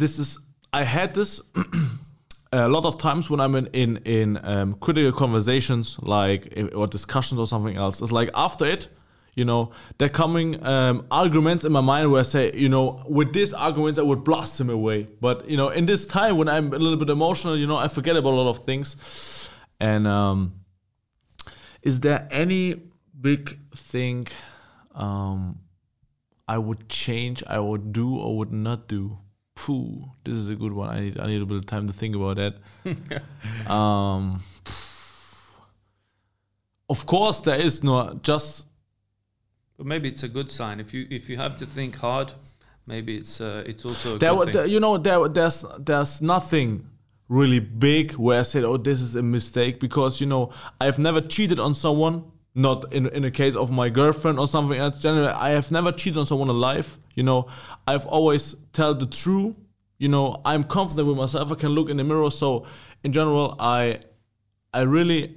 this 0.00 0.18
is 0.18 0.38
i 0.72 0.82
had 0.82 1.14
this 1.14 1.40
a 2.52 2.68
lot 2.68 2.84
of 2.84 2.98
times 2.98 3.30
when 3.30 3.40
i'm 3.40 3.54
in 3.54 3.66
in, 3.68 3.96
in 3.98 4.40
um, 4.44 4.74
critical 4.74 5.12
conversations 5.12 5.98
like 6.02 6.52
or 6.74 6.86
discussions 6.86 7.38
or 7.38 7.46
something 7.46 7.76
else 7.76 8.00
it's 8.00 8.12
like 8.12 8.30
after 8.34 8.66
it 8.66 8.88
you 9.34 9.44
know 9.44 9.70
they're 9.98 10.08
coming 10.08 10.64
um, 10.66 11.06
arguments 11.10 11.64
in 11.64 11.72
my 11.72 11.80
mind 11.80 12.10
where 12.10 12.20
i 12.20 12.24
say 12.24 12.52
you 12.54 12.68
know 12.68 13.02
with 13.08 13.32
these 13.32 13.54
arguments 13.54 13.98
i 13.98 14.02
would 14.02 14.24
blast 14.24 14.60
him 14.60 14.68
away 14.68 15.06
but 15.20 15.48
you 15.48 15.56
know 15.56 15.68
in 15.68 15.86
this 15.86 16.06
time 16.06 16.36
when 16.36 16.48
i'm 16.48 16.72
a 16.72 16.78
little 16.78 16.98
bit 16.98 17.08
emotional 17.08 17.56
you 17.56 17.66
know 17.66 17.76
i 17.76 17.88
forget 17.88 18.16
about 18.16 18.32
a 18.32 18.36
lot 18.36 18.50
of 18.50 18.64
things 18.64 19.48
and 19.78 20.06
um 20.06 20.54
is 21.82 22.00
there 22.00 22.26
any 22.30 22.80
big 23.20 23.58
thing 23.74 24.26
um 24.94 25.58
I 26.50 26.58
would 26.58 26.88
change, 26.88 27.44
I 27.46 27.60
would 27.60 27.92
do 27.92 28.18
or 28.18 28.36
would 28.38 28.52
not 28.52 28.88
do. 28.88 29.18
Pooh, 29.62 30.10
this 30.24 30.34
is 30.34 30.48
a 30.48 30.54
good 30.54 30.72
one. 30.72 30.88
I 30.88 31.00
need 31.00 31.18
I 31.20 31.26
need 31.26 31.42
a 31.42 31.46
bit 31.46 31.58
of 31.58 31.66
time 31.66 31.86
to 31.86 31.92
think 31.92 32.16
about 32.16 32.36
that. 32.36 32.54
um, 33.70 34.40
of 36.88 37.04
course, 37.06 37.40
there 37.42 37.60
is 37.60 37.82
no 37.82 38.18
just 38.22 38.66
But 39.76 39.86
maybe 39.86 40.08
it's 40.08 40.22
a 40.22 40.28
good 40.28 40.50
sign 40.50 40.80
if 40.80 40.94
you 40.94 41.06
if 41.10 41.28
you 41.28 41.36
have 41.36 41.56
to 41.56 41.66
think 41.66 41.96
hard. 41.96 42.32
Maybe 42.86 43.16
it's 43.18 43.40
uh, 43.40 43.62
it's 43.66 43.84
also 43.84 44.16
a 44.16 44.18
there, 44.18 44.30
good 44.30 44.36
wa- 44.38 44.44
thing. 44.44 44.52
there- 44.54 44.66
you 44.66 44.80
know 44.80 44.96
there 44.98 45.28
there's 45.28 45.64
there's 45.78 46.22
nothing 46.22 46.86
really 47.28 47.60
big 47.60 48.12
where 48.12 48.40
I 48.40 48.42
said 48.42 48.64
oh 48.64 48.76
this 48.78 49.00
is 49.00 49.14
a 49.14 49.22
mistake 49.22 49.78
because 49.78 50.20
you 50.20 50.26
know 50.26 50.50
I've 50.80 50.98
never 50.98 51.20
cheated 51.20 51.60
on 51.60 51.74
someone 51.74 52.24
not 52.54 52.92
in 52.92 53.06
in 53.08 53.22
the 53.22 53.30
case 53.30 53.54
of 53.54 53.70
my 53.70 53.88
girlfriend 53.88 54.38
or 54.38 54.48
something 54.48 54.78
else. 54.78 55.00
Generally 55.00 55.28
I 55.28 55.50
have 55.50 55.70
never 55.70 55.92
cheated 55.92 56.18
on 56.18 56.26
someone 56.26 56.48
alive 56.48 56.98
you 57.14 57.22
know. 57.22 57.46
I've 57.86 58.06
always 58.06 58.56
tell 58.72 58.94
the 58.94 59.06
truth 59.06 59.54
you 59.98 60.08
know 60.08 60.40
I'm 60.44 60.64
confident 60.64 61.08
with 61.08 61.16
myself. 61.16 61.52
I 61.52 61.54
can 61.54 61.70
look 61.70 61.88
in 61.88 61.96
the 61.96 62.04
mirror. 62.04 62.30
So 62.30 62.66
in 63.04 63.12
general 63.12 63.56
I 63.58 64.00
I 64.74 64.82
really 64.82 65.36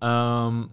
um 0.00 0.70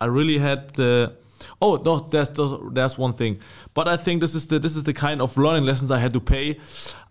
I 0.00 0.06
really 0.06 0.38
had 0.38 0.70
the 0.74 1.16
oh 1.60 1.76
no 1.84 2.00
that's 2.00 2.30
there's 2.72 2.98
one 2.98 3.12
thing. 3.12 3.40
But 3.74 3.88
I 3.88 3.96
think 3.96 4.20
this 4.20 4.34
is 4.34 4.46
the 4.46 4.58
this 4.58 4.76
is 4.76 4.84
the 4.84 4.94
kind 4.94 5.20
of 5.20 5.36
learning 5.36 5.64
lessons 5.64 5.90
I 5.90 5.98
had 5.98 6.12
to 6.14 6.20
pay. 6.20 6.58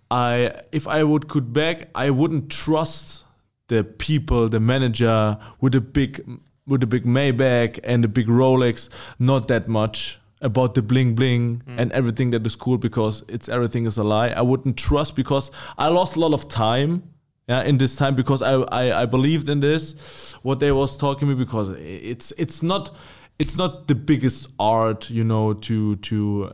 I 0.10 0.54
if 0.72 0.88
I 0.88 1.04
would 1.04 1.28
could 1.28 1.54
back 1.54 1.90
I 1.94 2.10
wouldn't 2.10 2.50
trust 2.50 3.26
the 3.68 3.84
people 3.84 4.48
the 4.50 4.60
manager 4.60 5.38
with 5.60 5.74
the 5.74 5.82
big 5.82 6.26
with 6.68 6.82
the 6.82 6.88
big 6.88 7.06
Maybach 7.06 7.80
and 7.84 8.04
the 8.04 8.08
big 8.08 8.28
Rolex 8.28 8.90
not 9.18 9.48
that 9.48 9.68
much 9.68 10.20
about 10.42 10.76
the 10.76 10.82
bling 10.82 11.16
bling 11.16 11.64
mm. 11.66 11.80
and 11.80 11.92
everything 11.92 12.30
that 12.32 12.46
is 12.46 12.56
cool 12.56 12.78
because 12.78 13.24
it's 13.28 13.50
everything 13.50 13.86
is 13.86 13.98
a 13.98 14.04
lie. 14.04 14.30
I 14.30 14.42
wouldn't 14.42 14.78
trust 14.78 15.16
because 15.16 15.50
I 15.78 15.88
lost 15.88 16.16
a 16.16 16.20
lot 16.20 16.34
of 16.34 16.48
time 16.48 17.04
yeah 17.48 17.64
in 17.64 17.78
this 17.78 17.96
time 17.96 18.16
because 18.16 18.42
I, 18.42 18.56
I 18.56 19.02
i 19.02 19.06
believed 19.06 19.50
in 19.50 19.62
this 19.62 20.34
what 20.44 20.60
they 20.60 20.72
was 20.72 20.98
talking 20.98 21.28
me 21.28 21.36
because 21.36 21.70
it's 21.80 22.32
it's 22.38 22.62
not 22.62 22.96
it's 23.40 23.58
not 23.58 23.88
the 23.88 23.96
biggest 23.96 24.50
art 24.60 25.10
you 25.10 25.24
know 25.24 25.54
to 25.54 25.96
to 25.96 26.52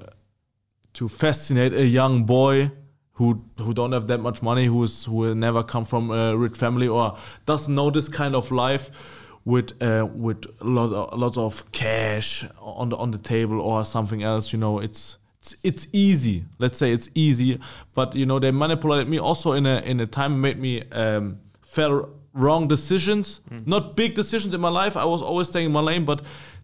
to 0.93 1.09
fascinate 1.09 1.73
a 1.73 1.85
young 1.85 2.25
boy 2.25 2.71
who 3.13 3.43
who 3.57 3.73
don't 3.73 3.91
have 3.91 4.07
that 4.07 4.19
much 4.19 4.41
money 4.41 4.65
who 4.65 4.83
is 4.83 5.05
who 5.05 5.15
will 5.15 5.35
never 5.35 5.63
come 5.63 5.85
from 5.85 6.11
a 6.11 6.37
rich 6.37 6.57
family 6.57 6.87
or 6.87 7.17
doesn't 7.45 7.73
know 7.73 7.89
this 7.89 8.07
kind 8.07 8.35
of 8.35 8.51
life 8.51 9.22
with 9.45 9.81
uh, 9.83 10.05
with 10.05 10.45
lots 10.61 10.93
of, 10.93 11.19
lots 11.19 11.37
of 11.37 11.71
cash 11.71 12.45
on 12.59 12.89
the 12.89 12.97
on 12.97 13.11
the 13.11 13.17
table 13.17 13.59
or 13.59 13.83
something 13.83 14.23
else 14.23 14.53
you 14.53 14.59
know 14.59 14.79
it's 14.79 15.17
it's, 15.43 15.55
it's 15.63 15.87
easy. 15.91 16.45
Let's 16.57 16.77
say 16.77 16.93
it's 16.93 17.09
easy 17.13 17.59
but 17.93 18.15
you 18.15 18.25
know 18.25 18.39
they 18.39 18.51
manipulated 18.51 19.09
me 19.09 19.19
also 19.19 19.51
in 19.51 19.65
a 19.65 19.79
in 19.81 19.99
a 19.99 20.07
time 20.07 20.39
made 20.39 20.57
me 20.59 20.83
um 20.91 21.39
fell 21.61 22.09
wrong 22.33 22.67
decisions. 22.67 23.41
Not 23.65 23.95
big 23.95 24.13
decisions 24.15 24.53
in 24.53 24.61
my 24.61 24.69
life. 24.69 24.95
I 24.97 25.05
was 25.05 25.21
always 25.21 25.47
staying 25.49 25.67
in 25.67 25.71
my 25.73 25.81
lane 25.81 26.05
but 26.05 26.21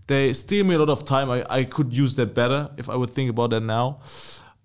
they 0.08 0.34
steal 0.34 0.66
me 0.66 0.76
a 0.76 0.80
lot 0.80 0.90
of 0.90 1.06
time. 1.06 1.30
I, 1.30 1.46
I 1.50 1.64
could 1.66 1.96
use 1.96 2.16
that 2.16 2.34
better 2.34 2.70
if 2.78 2.90
i 2.90 2.96
would 2.96 3.12
think 3.12 3.30
about 3.30 3.50
that 3.52 3.62
now. 3.62 4.00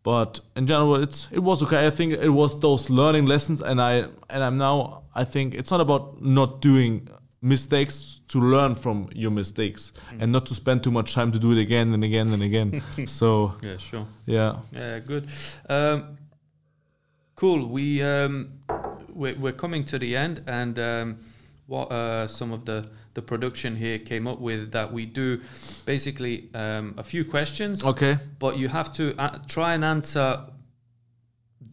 But 0.05 0.41
in 0.55 0.67
general 0.67 0.95
it's 0.97 1.29
it 1.33 1.41
was 1.41 1.63
okay. 1.65 1.85
I 1.87 1.91
think 1.91 2.13
it 2.13 2.31
was 2.31 2.61
those 2.61 2.91
learning 2.91 3.27
lessons 3.27 3.61
and 3.61 3.81
i 3.81 4.07
and 4.31 4.45
i'm 4.45 4.57
now 4.57 5.03
i 5.15 5.25
think 5.25 5.55
it's 5.55 5.71
not 5.71 5.81
about 5.81 6.23
not 6.23 6.61
doing 6.61 7.09
mistakes 7.45 8.23
to 8.27 8.41
learn 8.41 8.75
from 8.75 9.09
your 9.15 9.31
mistakes 9.31 9.93
and 10.19 10.33
not 10.33 10.47
to 10.47 10.55
spend 10.55 10.83
too 10.83 10.91
much 10.91 11.13
time 11.13 11.31
to 11.31 11.39
do 11.39 11.53
it 11.53 11.59
again 11.59 11.93
and 11.93 12.03
again 12.03 12.33
and 12.33 12.43
again 12.43 12.83
so 13.07 13.53
yeah, 13.63 13.77
sure. 13.77 14.07
yeah 14.25 14.57
Yeah, 14.73 14.99
good. 15.01 15.31
Um, 15.69 16.17
cool. 17.37 17.69
We 17.69 18.03
um, 18.03 18.61
we're, 19.13 19.37
we're 19.37 19.53
coming 19.53 19.85
to 19.85 19.99
the 19.99 20.17
end, 20.17 20.43
and 20.47 20.79
um, 20.79 21.19
what 21.67 21.93
uh, 21.93 22.27
some 22.29 22.51
of 22.51 22.65
the 22.65 22.89
the 23.13 23.23
production 23.23 23.77
here 23.77 23.99
came 23.99 24.27
up 24.27 24.41
with 24.41 24.73
that 24.73 24.93
we 24.93 25.05
do 25.07 25.41
basically 25.85 26.49
um, 26.55 26.95
a 26.97 27.03
few 27.03 27.25
questions, 27.25 27.85
okay 27.85 28.17
but 28.39 28.57
you 28.57 28.69
have 28.69 28.91
to 28.93 29.15
uh, 29.19 29.39
try 29.47 29.75
and 29.75 29.85
answer 29.85 30.47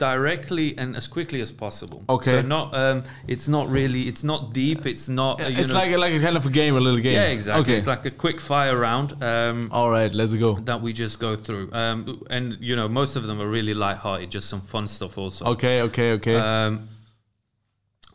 directly 0.01 0.75
and 0.79 0.95
as 0.95 1.07
quickly 1.07 1.41
as 1.41 1.51
possible. 1.51 2.03
Okay. 2.09 2.31
So 2.31 2.41
not 2.41 2.73
um, 2.73 3.03
it's 3.27 3.47
not 3.47 3.69
really 3.69 4.01
it's 4.09 4.23
not 4.23 4.51
deep. 4.51 4.87
It's 4.87 5.07
not. 5.07 5.39
uh, 5.39 5.45
it's 5.47 5.69
know, 5.69 5.75
like 5.75 5.91
a, 5.91 5.97
like 5.97 6.13
a 6.13 6.19
kind 6.19 6.35
of 6.35 6.45
a 6.47 6.49
game, 6.49 6.75
a 6.75 6.79
little 6.79 6.99
game. 6.99 7.13
yeah, 7.13 7.27
exactly. 7.37 7.61
Okay. 7.61 7.77
It's 7.77 7.85
like 7.85 8.03
a 8.05 8.15
quick 8.25 8.39
fire 8.41 8.75
round. 8.87 9.09
Um, 9.23 9.69
All 9.71 9.91
right, 9.91 10.11
let's 10.11 10.33
go. 10.33 10.55
that 10.69 10.81
we 10.81 10.91
just 10.91 11.19
go 11.19 11.35
through. 11.35 11.69
Um, 11.71 12.23
and 12.31 12.57
you 12.59 12.75
know, 12.75 12.87
most 12.89 13.15
of 13.15 13.23
them 13.27 13.39
are 13.39 13.47
really 13.57 13.75
light-hearted, 13.75 14.31
just 14.31 14.49
some 14.49 14.61
fun 14.61 14.87
stuff 14.87 15.17
also. 15.19 15.45
Okay, 15.53 15.83
okay, 15.83 16.13
okay. 16.13 16.37
Um, 16.37 16.89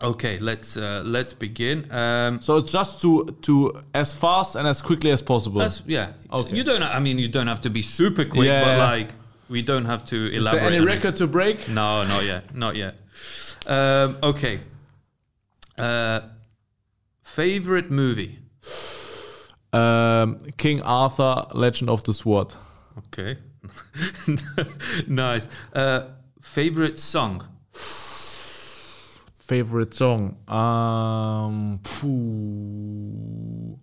okay, 0.02 0.38
let's 0.40 0.76
uh, 0.76 1.02
let's 1.06 1.32
begin. 1.32 1.78
Um, 1.92 2.40
so 2.40 2.56
it's 2.56 2.72
just 2.72 3.00
to 3.02 3.26
to 3.42 3.80
as 3.94 4.12
fast 4.12 4.56
and 4.56 4.66
as 4.66 4.82
quickly 4.82 5.12
as 5.12 5.22
possible. 5.22 5.60
that's 5.60 5.84
yeah. 5.86 6.08
Okay. 6.32 6.56
You 6.56 6.64
don't. 6.64 6.82
I 6.82 6.98
mean, 6.98 7.18
you 7.20 7.28
don't 7.28 7.46
have 7.46 7.60
to 7.60 7.70
be 7.70 7.82
super 7.82 8.24
quick, 8.24 8.46
Yeah. 8.46 8.64
but 8.64 8.78
like 8.78 9.10
we 9.48 9.62
don't 9.62 9.84
have 9.84 10.04
to 10.06 10.16
Is 10.30 10.42
elaborate. 10.42 10.60
there 10.60 10.68
any 10.68 10.78
on 10.78 10.82
it. 10.88 10.92
record 10.94 11.16
to 11.16 11.26
break? 11.26 11.68
No, 11.68 12.04
not 12.04 12.24
yet. 12.24 12.54
Not 12.54 12.76
yet. 12.76 12.94
Um, 13.66 14.16
okay. 14.22 14.60
Uh, 15.78 16.20
favorite 17.22 17.90
movie. 17.90 18.38
Um, 19.72 20.38
King 20.56 20.82
Arthur, 20.82 21.44
Legend 21.52 21.90
of 21.90 22.02
the 22.04 22.12
Sword. 22.14 22.54
Okay. 22.98 23.36
nice. 25.06 25.48
Uh, 25.74 26.02
favorite 26.40 26.98
song. 26.98 27.46
Favorite 29.38 29.94
song. 29.94 30.36
Um, 30.48 31.80
phew. 31.84 33.78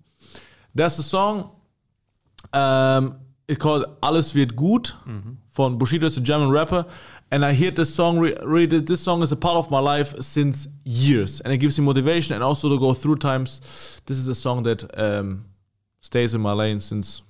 There's 0.76 1.00
a 1.00 1.04
song. 1.04 1.52
Um, 2.52 3.20
it's 3.54 3.62
called 3.62 3.86
Alles 4.02 4.34
wird 4.34 4.56
gut 4.56 4.96
von 5.52 5.78
Bushido, 5.78 6.08
it's 6.08 6.18
a 6.18 6.22
German 6.22 6.50
rapper. 6.50 6.86
And 7.30 7.46
I 7.46 7.54
hear 7.54 7.72
this 7.72 7.94
song. 7.94 8.20
Re- 8.20 8.36
really, 8.44 8.80
this 8.80 9.02
song 9.02 9.22
is 9.22 9.32
a 9.32 9.36
part 9.36 9.58
of 9.58 9.70
my 9.70 9.80
life 9.80 10.14
since 10.22 10.68
years, 10.84 11.40
and 11.42 11.54
it 11.54 11.58
gives 11.58 11.80
me 11.80 11.86
motivation 11.86 12.36
and 12.36 12.44
also 12.44 12.70
to 12.70 12.80
go 12.80 12.94
through 12.94 13.18
times. 13.18 14.02
This 14.06 14.18
is 14.18 14.28
a 14.28 14.36
song 14.36 14.64
that 14.64 14.84
um, 15.00 15.46
stays 16.02 16.34
in 16.34 16.42
my 16.42 16.54
lane 16.54 16.80
since 16.80 17.22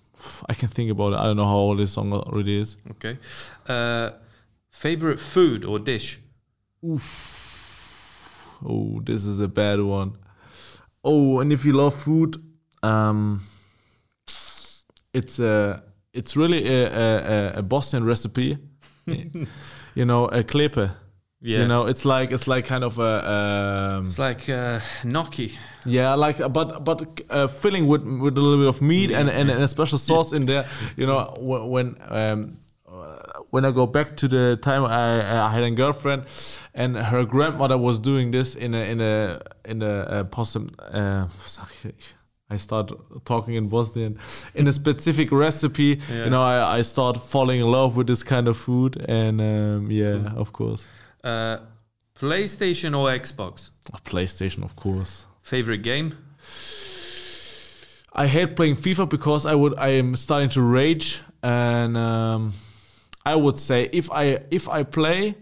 I 0.48 0.54
can 0.54 0.70
think 0.70 0.92
about 0.92 1.14
it. 1.14 1.18
I 1.18 1.24
don't 1.24 1.38
know 1.38 1.46
how 1.46 1.56
old 1.56 1.80
this 1.80 1.92
song 1.92 2.14
already 2.14 2.62
is. 2.62 2.78
Okay. 2.92 3.18
Uh, 3.68 4.12
favorite 4.70 5.20
food 5.20 5.66
or 5.66 5.80
dish. 5.80 6.20
Oh, 8.66 9.02
this 9.04 9.26
is 9.26 9.40
a 9.40 9.48
bad 9.48 9.82
one. 9.82 10.18
Oh, 11.04 11.40
and 11.40 11.52
if 11.52 11.66
you 11.66 11.74
love 11.74 11.96
food, 11.96 12.42
um, 12.82 13.42
it's 15.14 15.40
a 15.40 15.84
it's 16.14 16.36
really 16.38 16.68
a 16.68 16.86
a, 16.88 17.18
a- 17.18 17.60
a 17.60 17.62
Bosnian 17.62 18.04
recipe. 18.06 18.58
you 19.96 20.06
know, 20.06 20.26
a 20.28 20.44
klepe. 20.44 20.92
Yeah. 21.46 21.60
You 21.60 21.68
know, 21.68 21.88
it's 21.88 22.06
like 22.06 22.32
it's 22.32 22.48
like 22.48 22.66
kind 22.66 22.84
of 22.86 22.98
a 23.00 23.98
um, 23.98 24.06
It's 24.06 24.18
like 24.18 24.48
uh, 24.48 24.80
gnocchi. 25.04 25.52
yeah, 25.86 26.14
like 26.16 26.38
but 26.54 26.86
but 26.86 27.02
uh, 27.30 27.48
filling 27.48 27.86
with 27.88 28.02
with 28.04 28.38
a 28.38 28.42
little 28.42 28.58
bit 28.60 28.68
of 28.70 28.82
meat 28.82 29.12
and, 29.12 29.30
and, 29.30 29.50
and 29.50 29.62
a 29.62 29.68
special 29.68 29.98
sauce 29.98 30.32
in 30.32 30.46
there. 30.46 30.66
You 30.96 31.06
know, 31.06 31.20
wh- 31.36 31.70
when 31.70 31.98
um, 32.10 32.60
uh, 32.88 33.18
when 33.50 33.66
I 33.66 33.72
go 33.72 33.86
back 33.88 34.16
to 34.18 34.28
the 34.30 34.56
time 34.62 34.86
I, 34.86 35.48
I 35.48 35.50
had 35.52 35.64
a 35.64 35.72
girlfriend, 35.72 36.24
and 36.74 36.96
her 36.96 37.26
grandmother 37.26 37.78
was 37.78 38.00
doing 38.00 38.32
this 38.32 38.56
in 38.56 38.74
a 38.74 38.90
in 38.92 39.02
a 39.02 39.42
in 39.66 39.82
a, 39.82 39.92
uh 40.20 40.24
possum. 40.24 40.70
Uh, 40.80 41.28
sorry, 41.46 41.94
I 42.50 42.58
start 42.58 42.92
talking 43.26 43.56
in 43.56 43.68
Bosnian 43.70 44.20
in 44.54 44.68
a 44.68 44.74
specific 44.74 45.32
recipe. 45.32 46.00
Yeah. 46.10 46.26
You 46.26 46.30
know, 46.30 46.44
I, 46.44 46.78
I 46.80 46.82
start 46.84 47.18
falling 47.18 47.62
in 47.62 47.72
love 47.72 47.96
with 47.96 48.08
this 48.08 48.24
kind 48.24 48.48
of 48.48 48.58
food, 48.58 48.98
and 49.08 49.42
um, 49.42 49.92
yeah, 49.92 50.34
of 50.36 50.52
course, 50.52 50.86
Uh, 51.24 51.58
PlayStation 52.20 52.94
or 52.98 53.10
Xbox. 53.20 53.72
PlayStation, 54.06 54.64
of 54.64 54.76
course. 54.76 55.26
Favorite 55.42 55.82
game. 55.84 56.14
I 58.16 58.28
hate 58.28 58.56
playing 58.56 58.76
FIFA 58.76 59.10
because 59.10 59.46
I 59.46 59.56
would 59.56 59.74
I 59.78 59.90
am 59.98 60.16
starting 60.16 60.50
to 60.50 60.62
rage 60.62 61.22
and 61.42 61.98
um, 61.98 62.54
I 63.26 63.36
would 63.36 63.58
say 63.58 63.90
if 63.92 64.12
I 64.12 64.40
if 64.52 64.70
I 64.70 64.84
play 64.84 65.36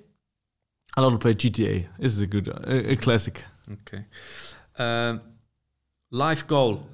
I 0.95 1.01
love 1.01 1.11
to 1.13 1.17
play 1.17 1.33
GTA. 1.33 1.87
This 1.99 2.13
is 2.13 2.19
a 2.21 2.27
good 2.27 2.47
a, 2.47 2.91
a 2.91 2.95
classic. 2.95 3.43
Okay. 3.69 4.05
Um, 4.77 5.21
life 6.12 6.45
goal. 6.47 6.86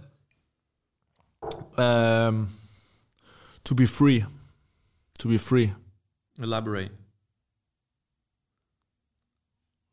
Um, 1.78 2.50
to 3.64 3.76
be 3.76 3.86
free, 3.86 4.26
to 5.20 5.28
be 5.28 5.38
free. 5.38 5.74
Elaborate. 6.42 6.92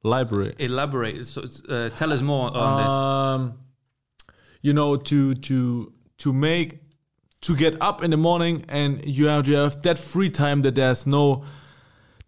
Library. 0.03 0.55
Elaborate. 0.59 1.25
So, 1.25 1.43
uh, 1.69 1.89
tell 1.91 2.13
us 2.13 2.21
more 2.21 2.55
on 2.55 2.83
this. 2.83 2.93
Um, 2.93 3.59
you 4.65 4.73
know 4.73 4.97
to 4.97 5.35
to 5.35 5.93
to 6.17 6.33
make 6.33 6.81
to 7.43 7.55
get 7.55 7.81
up 7.83 8.03
in 8.03 8.11
the 8.11 8.17
morning 8.17 8.65
and 8.71 9.05
you 9.05 9.27
have 9.27 9.47
you 9.47 9.57
have 9.57 9.83
that 9.83 9.99
free 9.99 10.31
time 10.31 10.63
that 10.63 10.75
there's 10.75 11.07
no 11.07 11.45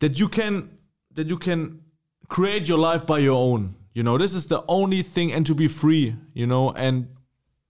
that 0.01 0.19
you 0.19 0.29
can 0.29 0.69
that 1.15 1.29
you 1.29 1.39
can 1.39 1.81
create 2.29 2.69
your 2.69 2.77
life 2.77 3.07
by 3.07 3.19
your 3.19 3.37
own 3.37 3.75
you 3.97 4.03
know 4.03 4.19
this 4.19 4.35
is 4.35 4.47
the 4.47 4.63
only 4.69 5.03
thing 5.03 5.33
and 5.33 5.47
to 5.47 5.55
be 5.55 5.69
free 5.69 6.15
you 6.35 6.47
know 6.47 6.71
and 6.73 7.09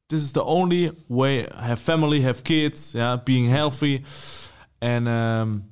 this 0.09 0.23
is 0.23 0.33
the 0.33 0.43
only 0.43 0.91
way 1.09 1.47
have 1.55 1.79
family 1.79 2.21
have 2.21 2.43
kids 2.43 2.95
yeah 2.95 3.17
being 3.17 3.47
healthy 3.47 4.05
and 4.81 5.09
um 5.09 5.65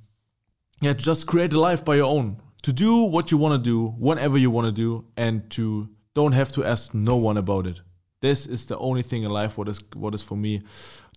yeah 0.80 0.92
just 0.92 1.26
create 1.26 1.52
a 1.52 1.60
life 1.60 1.84
by 1.84 1.96
your 1.96 2.10
own. 2.16 2.36
To 2.62 2.72
do 2.72 3.04
what 3.04 3.30
you 3.30 3.36
want 3.36 3.52
to 3.52 3.70
do 3.72 3.88
whenever 3.98 4.38
you 4.38 4.50
want 4.50 4.66
to 4.66 4.72
do 4.72 5.04
and 5.18 5.50
to 5.50 5.90
don't 6.14 6.32
have 6.32 6.50
to 6.52 6.64
ask 6.64 6.94
no 6.94 7.16
one 7.16 7.36
about 7.36 7.66
it. 7.66 7.80
This 8.22 8.46
is 8.46 8.64
the 8.66 8.78
only 8.78 9.02
thing 9.02 9.22
in 9.22 9.30
life 9.30 9.58
what 9.58 9.68
is 9.68 9.80
what 9.94 10.14
is 10.14 10.22
for 10.22 10.36
me 10.36 10.62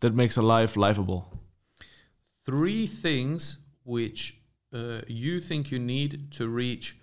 that 0.02 0.14
makes 0.14 0.38
a 0.38 0.42
life 0.42 0.76
livable 0.76 1.22
Three 2.46 2.88
things 2.88 3.60
which 3.84 4.42
uh, 4.74 5.02
you 5.08 5.42
think 5.42 5.72
you 5.72 5.80
need 5.80 6.32
to 6.32 6.48
reach 6.48 6.98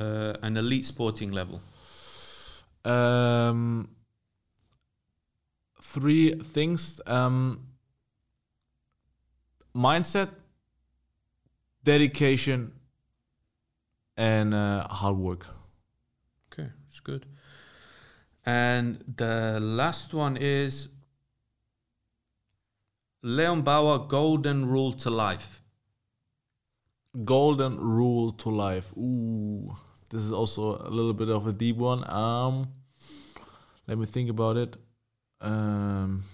uh, 0.00 0.34
an 0.42 0.56
elite 0.56 0.84
sporting 0.84 1.32
level. 1.32 1.60
um 2.84 3.88
three 5.82 6.32
things 6.54 7.00
um 7.06 7.66
mindset 9.74 10.30
dedication 11.84 12.72
and 14.16 14.54
uh, 14.54 14.86
hard 14.88 15.16
work 15.16 15.46
Okay, 16.52 16.68
it's 16.88 17.00
good. 17.00 17.26
And 18.44 19.04
the 19.16 19.58
last 19.60 20.14
one 20.14 20.36
is 20.36 20.88
Leon 23.22 23.62
Bauer 23.62 23.98
golden 24.08 24.66
rule 24.66 24.92
to 25.04 25.10
life. 25.10 25.62
golden 27.24 27.78
rule 27.80 28.32
to 28.32 28.50
life 28.50 28.88
ooh 28.96 29.76
this 30.10 30.22
is 30.22 30.32
also 30.32 30.78
a 30.78 30.90
little 30.90 31.12
bit 31.12 31.28
of 31.28 31.46
a 31.46 31.52
deep 31.52 31.76
one. 31.76 32.08
Um 32.10 32.68
let 33.86 33.98
me 33.98 34.06
think 34.06 34.30
about 34.30 34.56
it. 34.56 34.76
Um 35.40 36.24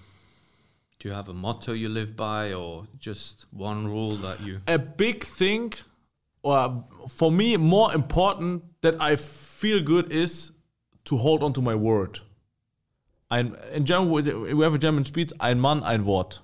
Do 0.98 1.08
you 1.08 1.14
have 1.14 1.28
a 1.28 1.34
motto 1.34 1.72
you 1.72 1.88
live 1.88 2.16
by 2.16 2.52
or 2.52 2.86
just 2.98 3.46
one 3.50 3.86
rule 3.86 4.16
that 4.16 4.40
you 4.40 4.60
a 4.66 4.78
big 4.78 5.24
thing 5.24 5.72
or 6.42 6.84
for 7.08 7.32
me 7.32 7.56
more 7.56 7.94
important 7.94 8.62
that 8.82 9.00
i 9.00 9.16
feel 9.16 9.82
good 9.82 10.12
is 10.12 10.50
to 11.04 11.16
hold 11.16 11.42
on 11.42 11.52
to 11.52 11.62
my 11.62 11.74
word. 11.74 12.20
Ein, 13.30 13.56
in 13.72 13.84
german 13.84 14.10
we 14.10 14.54
we 14.54 14.64
have 14.64 14.74
a 14.74 14.78
german 14.78 15.04
speech 15.04 15.32
ein 15.40 15.60
mann 15.60 15.82
ein 15.82 16.04
wort. 16.04 16.40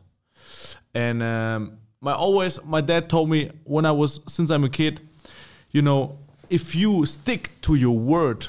And 0.95 1.23
um, 1.23 1.79
my 2.01 2.13
always 2.13 2.63
my 2.65 2.81
dad 2.81 3.09
told 3.09 3.29
me 3.29 3.51
when 3.65 3.85
i 3.87 3.93
was 3.93 4.21
since 4.27 4.51
i'm 4.51 4.65
a 4.65 4.69
kid 4.69 5.01
you 5.71 5.83
know 5.83 6.19
if 6.51 6.75
you 6.75 7.07
stick 7.07 7.53
to 7.63 7.75
your 7.75 7.97
word 7.97 8.49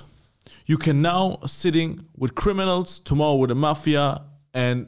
you 0.65 0.77
can 0.77 1.01
now 1.01 1.37
sitting 1.45 2.05
with 2.17 2.35
criminals 2.35 2.99
tomorrow 2.99 3.35
with 3.35 3.49
the 3.49 3.55
mafia 3.55 4.21
and 4.53 4.87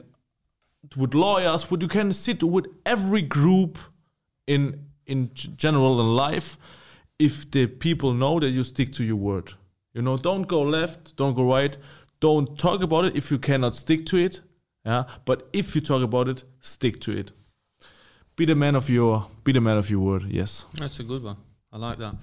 with 0.96 1.14
lawyers 1.14 1.64
but 1.64 1.80
you 1.80 1.88
can 1.88 2.12
sit 2.12 2.42
with 2.42 2.66
every 2.84 3.22
group 3.22 3.78
in 4.46 4.86
in 5.06 5.30
general 5.34 6.00
in 6.00 6.14
life 6.14 6.58
if 7.18 7.50
the 7.50 7.66
people 7.66 8.12
know 8.12 8.40
that 8.40 8.48
you 8.48 8.64
stick 8.64 8.92
to 8.92 9.04
your 9.04 9.16
word. 9.16 9.52
You 9.92 10.02
know 10.02 10.16
don't 10.16 10.48
go 10.48 10.62
left 10.62 11.16
don't 11.16 11.34
go 11.34 11.44
right. 11.52 11.76
Don't 12.20 12.58
talk 12.58 12.82
about 12.82 13.04
it 13.04 13.16
if 13.16 13.30
you 13.30 13.38
cannot 13.38 13.74
stick 13.74 14.06
to 14.06 14.16
it 14.16 14.40
yeah? 14.84 15.04
But 15.24 15.48
if 15.52 15.74
you 15.74 15.80
talk 15.80 16.02
about 16.02 16.28
it 16.28 16.44
stick 16.60 17.00
to 17.00 17.12
it. 17.16 17.32
Be 18.36 18.44
the 18.44 18.54
man 18.54 18.74
of 18.74 18.90
your 18.90 19.26
be 19.44 19.52
the 19.52 19.60
man 19.60 19.78
of 19.78 19.90
your 19.90 20.00
word 20.00 20.24
yes. 20.24 20.66
That's 20.74 20.98
a 21.00 21.04
good 21.04 21.22
one. 21.22 21.36
I 21.74 21.78
like 21.78 21.98
that. 21.98 22.14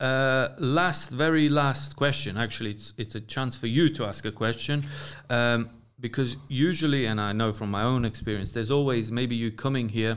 Uh, 0.00 0.54
last, 0.58 1.10
very 1.10 1.50
last 1.50 1.94
question. 1.94 2.38
Actually, 2.38 2.70
it's 2.70 2.94
it's 2.96 3.14
a 3.14 3.20
chance 3.20 3.54
for 3.54 3.66
you 3.66 3.90
to 3.90 4.04
ask 4.06 4.24
a 4.24 4.32
question, 4.32 4.82
um, 5.28 5.68
because 6.00 6.36
usually, 6.48 7.04
and 7.04 7.20
I 7.20 7.32
know 7.32 7.52
from 7.52 7.70
my 7.70 7.82
own 7.82 8.06
experience, 8.06 8.52
there's 8.52 8.70
always 8.70 9.12
maybe 9.12 9.34
you 9.36 9.50
coming 9.50 9.90
here, 9.90 10.16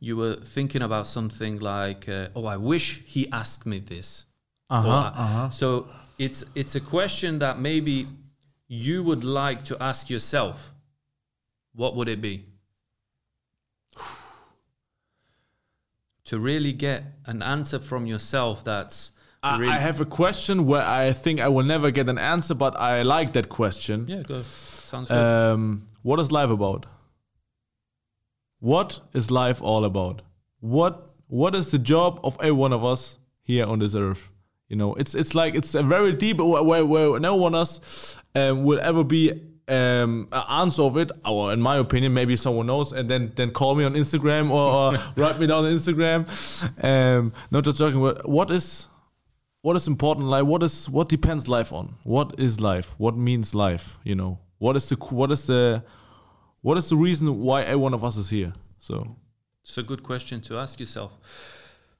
you 0.00 0.16
were 0.16 0.36
thinking 0.36 0.80
about 0.82 1.06
something 1.06 1.58
like, 1.58 2.08
uh, 2.08 2.28
"Oh, 2.34 2.46
I 2.46 2.56
wish 2.56 3.02
he 3.04 3.30
asked 3.30 3.66
me 3.66 3.80
this." 3.80 4.24
Uh-huh, 4.70 4.88
Or, 4.88 5.12
uh-huh. 5.24 5.50
So 5.50 5.88
it's 6.18 6.42
it's 6.54 6.74
a 6.74 6.80
question 6.80 7.38
that 7.40 7.58
maybe 7.58 8.06
you 8.66 9.02
would 9.02 9.24
like 9.24 9.62
to 9.64 9.76
ask 9.78 10.08
yourself. 10.08 10.74
What 11.74 11.96
would 11.96 12.08
it 12.08 12.20
be? 12.22 12.46
To 16.32 16.38
really 16.38 16.72
get 16.72 17.04
an 17.26 17.42
answer 17.42 17.78
from 17.78 18.06
yourself 18.06 18.64
that's 18.64 19.12
I, 19.42 19.58
really 19.58 19.70
I 19.70 19.78
have 19.78 20.00
a 20.00 20.06
question 20.06 20.64
where 20.64 20.80
I 20.80 21.12
think 21.12 21.40
I 21.40 21.48
will 21.48 21.62
never 21.62 21.90
get 21.90 22.08
an 22.08 22.16
answer, 22.16 22.54
but 22.54 22.74
I 22.80 23.02
like 23.02 23.34
that 23.34 23.50
question. 23.50 24.06
yeah, 24.08 24.22
go. 24.22 24.40
Sounds 24.40 25.08
good. 25.08 25.18
Um, 25.18 25.88
what 26.00 26.18
is 26.20 26.32
life 26.32 26.48
about? 26.48 26.86
What 28.60 29.00
is 29.12 29.30
life 29.30 29.60
all 29.60 29.84
about? 29.84 30.22
What 30.60 31.10
What 31.26 31.54
is 31.54 31.70
the 31.70 31.78
job 31.78 32.18
of 32.24 32.38
every 32.40 32.52
one 32.52 32.72
of 32.72 32.82
us 32.82 33.18
here 33.42 33.66
on 33.66 33.80
this 33.80 33.94
earth? 33.94 34.30
You 34.70 34.76
know, 34.76 34.94
it's 34.94 35.14
it's 35.14 35.34
like 35.34 35.54
it's 35.54 35.74
a 35.74 35.82
very 35.82 36.14
deep 36.14 36.38
where, 36.38 36.62
where, 36.62 36.86
where 36.86 37.20
no 37.20 37.36
one 37.36 37.54
else 37.54 38.16
um, 38.34 38.64
will 38.64 38.80
ever 38.80 39.04
be 39.04 39.38
um, 39.72 40.28
an 40.32 40.42
answer 40.48 40.82
of 40.82 40.96
it. 40.96 41.10
Or 41.24 41.52
in 41.52 41.60
my 41.60 41.76
opinion, 41.76 42.12
maybe 42.14 42.36
someone 42.36 42.66
knows, 42.66 42.92
and 42.92 43.08
then 43.08 43.32
then 43.36 43.50
call 43.50 43.74
me 43.74 43.84
on 43.84 43.94
Instagram 43.94 44.50
or, 44.50 44.66
or 44.94 44.98
write 45.16 45.38
me 45.40 45.46
down 45.46 45.64
on 45.64 45.72
Instagram. 45.72 46.20
Um, 46.82 47.32
not 47.50 47.64
just 47.64 47.78
joking. 47.78 48.00
What 48.00 48.50
is 48.50 48.88
what 49.62 49.76
is 49.76 49.86
important 49.86 50.26
like 50.26 50.44
what 50.44 50.62
is 50.62 50.88
what 50.90 51.08
depends 51.08 51.46
life 51.46 51.72
on 51.72 51.94
what 52.02 52.34
is 52.36 52.60
life 52.60 52.94
what 52.98 53.16
means 53.16 53.54
life 53.54 53.96
you 54.02 54.12
know 54.12 54.36
what 54.58 54.74
is 54.74 54.88
the 54.88 54.96
what 55.10 55.30
is 55.30 55.46
the 55.46 55.84
what 56.62 56.76
is 56.76 56.88
the 56.88 56.96
reason 56.96 57.38
why 57.40 57.62
every 57.62 57.76
one 57.76 57.94
of 57.94 58.02
us 58.02 58.16
is 58.16 58.28
here 58.30 58.52
so 58.80 58.94
It's 59.64 59.78
a 59.78 59.82
good 59.84 60.02
question 60.02 60.40
to 60.48 60.58
ask 60.58 60.80
yourself. 60.80 61.12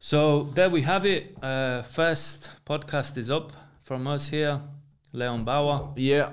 So 0.01 0.19
there 0.57 0.69
we 0.69 0.83
have 0.83 1.07
it. 1.07 1.23
Uh, 1.41 1.83
first 1.83 2.51
podcast 2.67 3.17
is 3.17 3.31
up 3.31 3.53
from 3.83 4.09
us 4.09 4.27
here, 4.29 4.61
Leon 5.13 5.45
Bauer. 5.45 5.93
yeah 5.97 6.31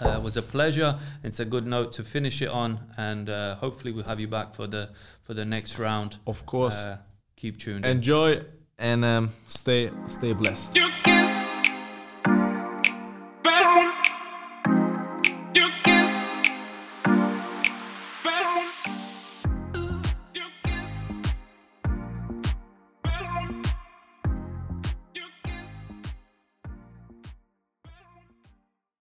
Uh, 0.00 0.16
it 0.18 0.22
was 0.22 0.36
a 0.36 0.42
pleasure. 0.42 0.98
It's 1.24 1.40
a 1.40 1.44
good 1.44 1.66
note 1.66 1.92
to 1.94 2.04
finish 2.04 2.42
it 2.42 2.48
on, 2.50 2.78
and 2.96 3.28
uh, 3.30 3.54
hopefully 3.56 3.92
we'll 3.92 4.04
have 4.04 4.20
you 4.20 4.28
back 4.28 4.54
for 4.54 4.66
the 4.66 4.88
for 5.22 5.34
the 5.34 5.44
next 5.44 5.78
round. 5.78 6.18
of 6.26 6.44
course 6.46 6.74
Uh, 6.84 6.96
keep 7.36 7.58
tuned. 7.58 7.84
in. 7.84 7.90
enjoy 7.90 8.40
and 8.78 9.04
um, 9.04 9.30
stay 9.46 9.90
stay 10.08 10.32
blessed 10.34 10.76
You 10.76 10.88
can 11.04 11.45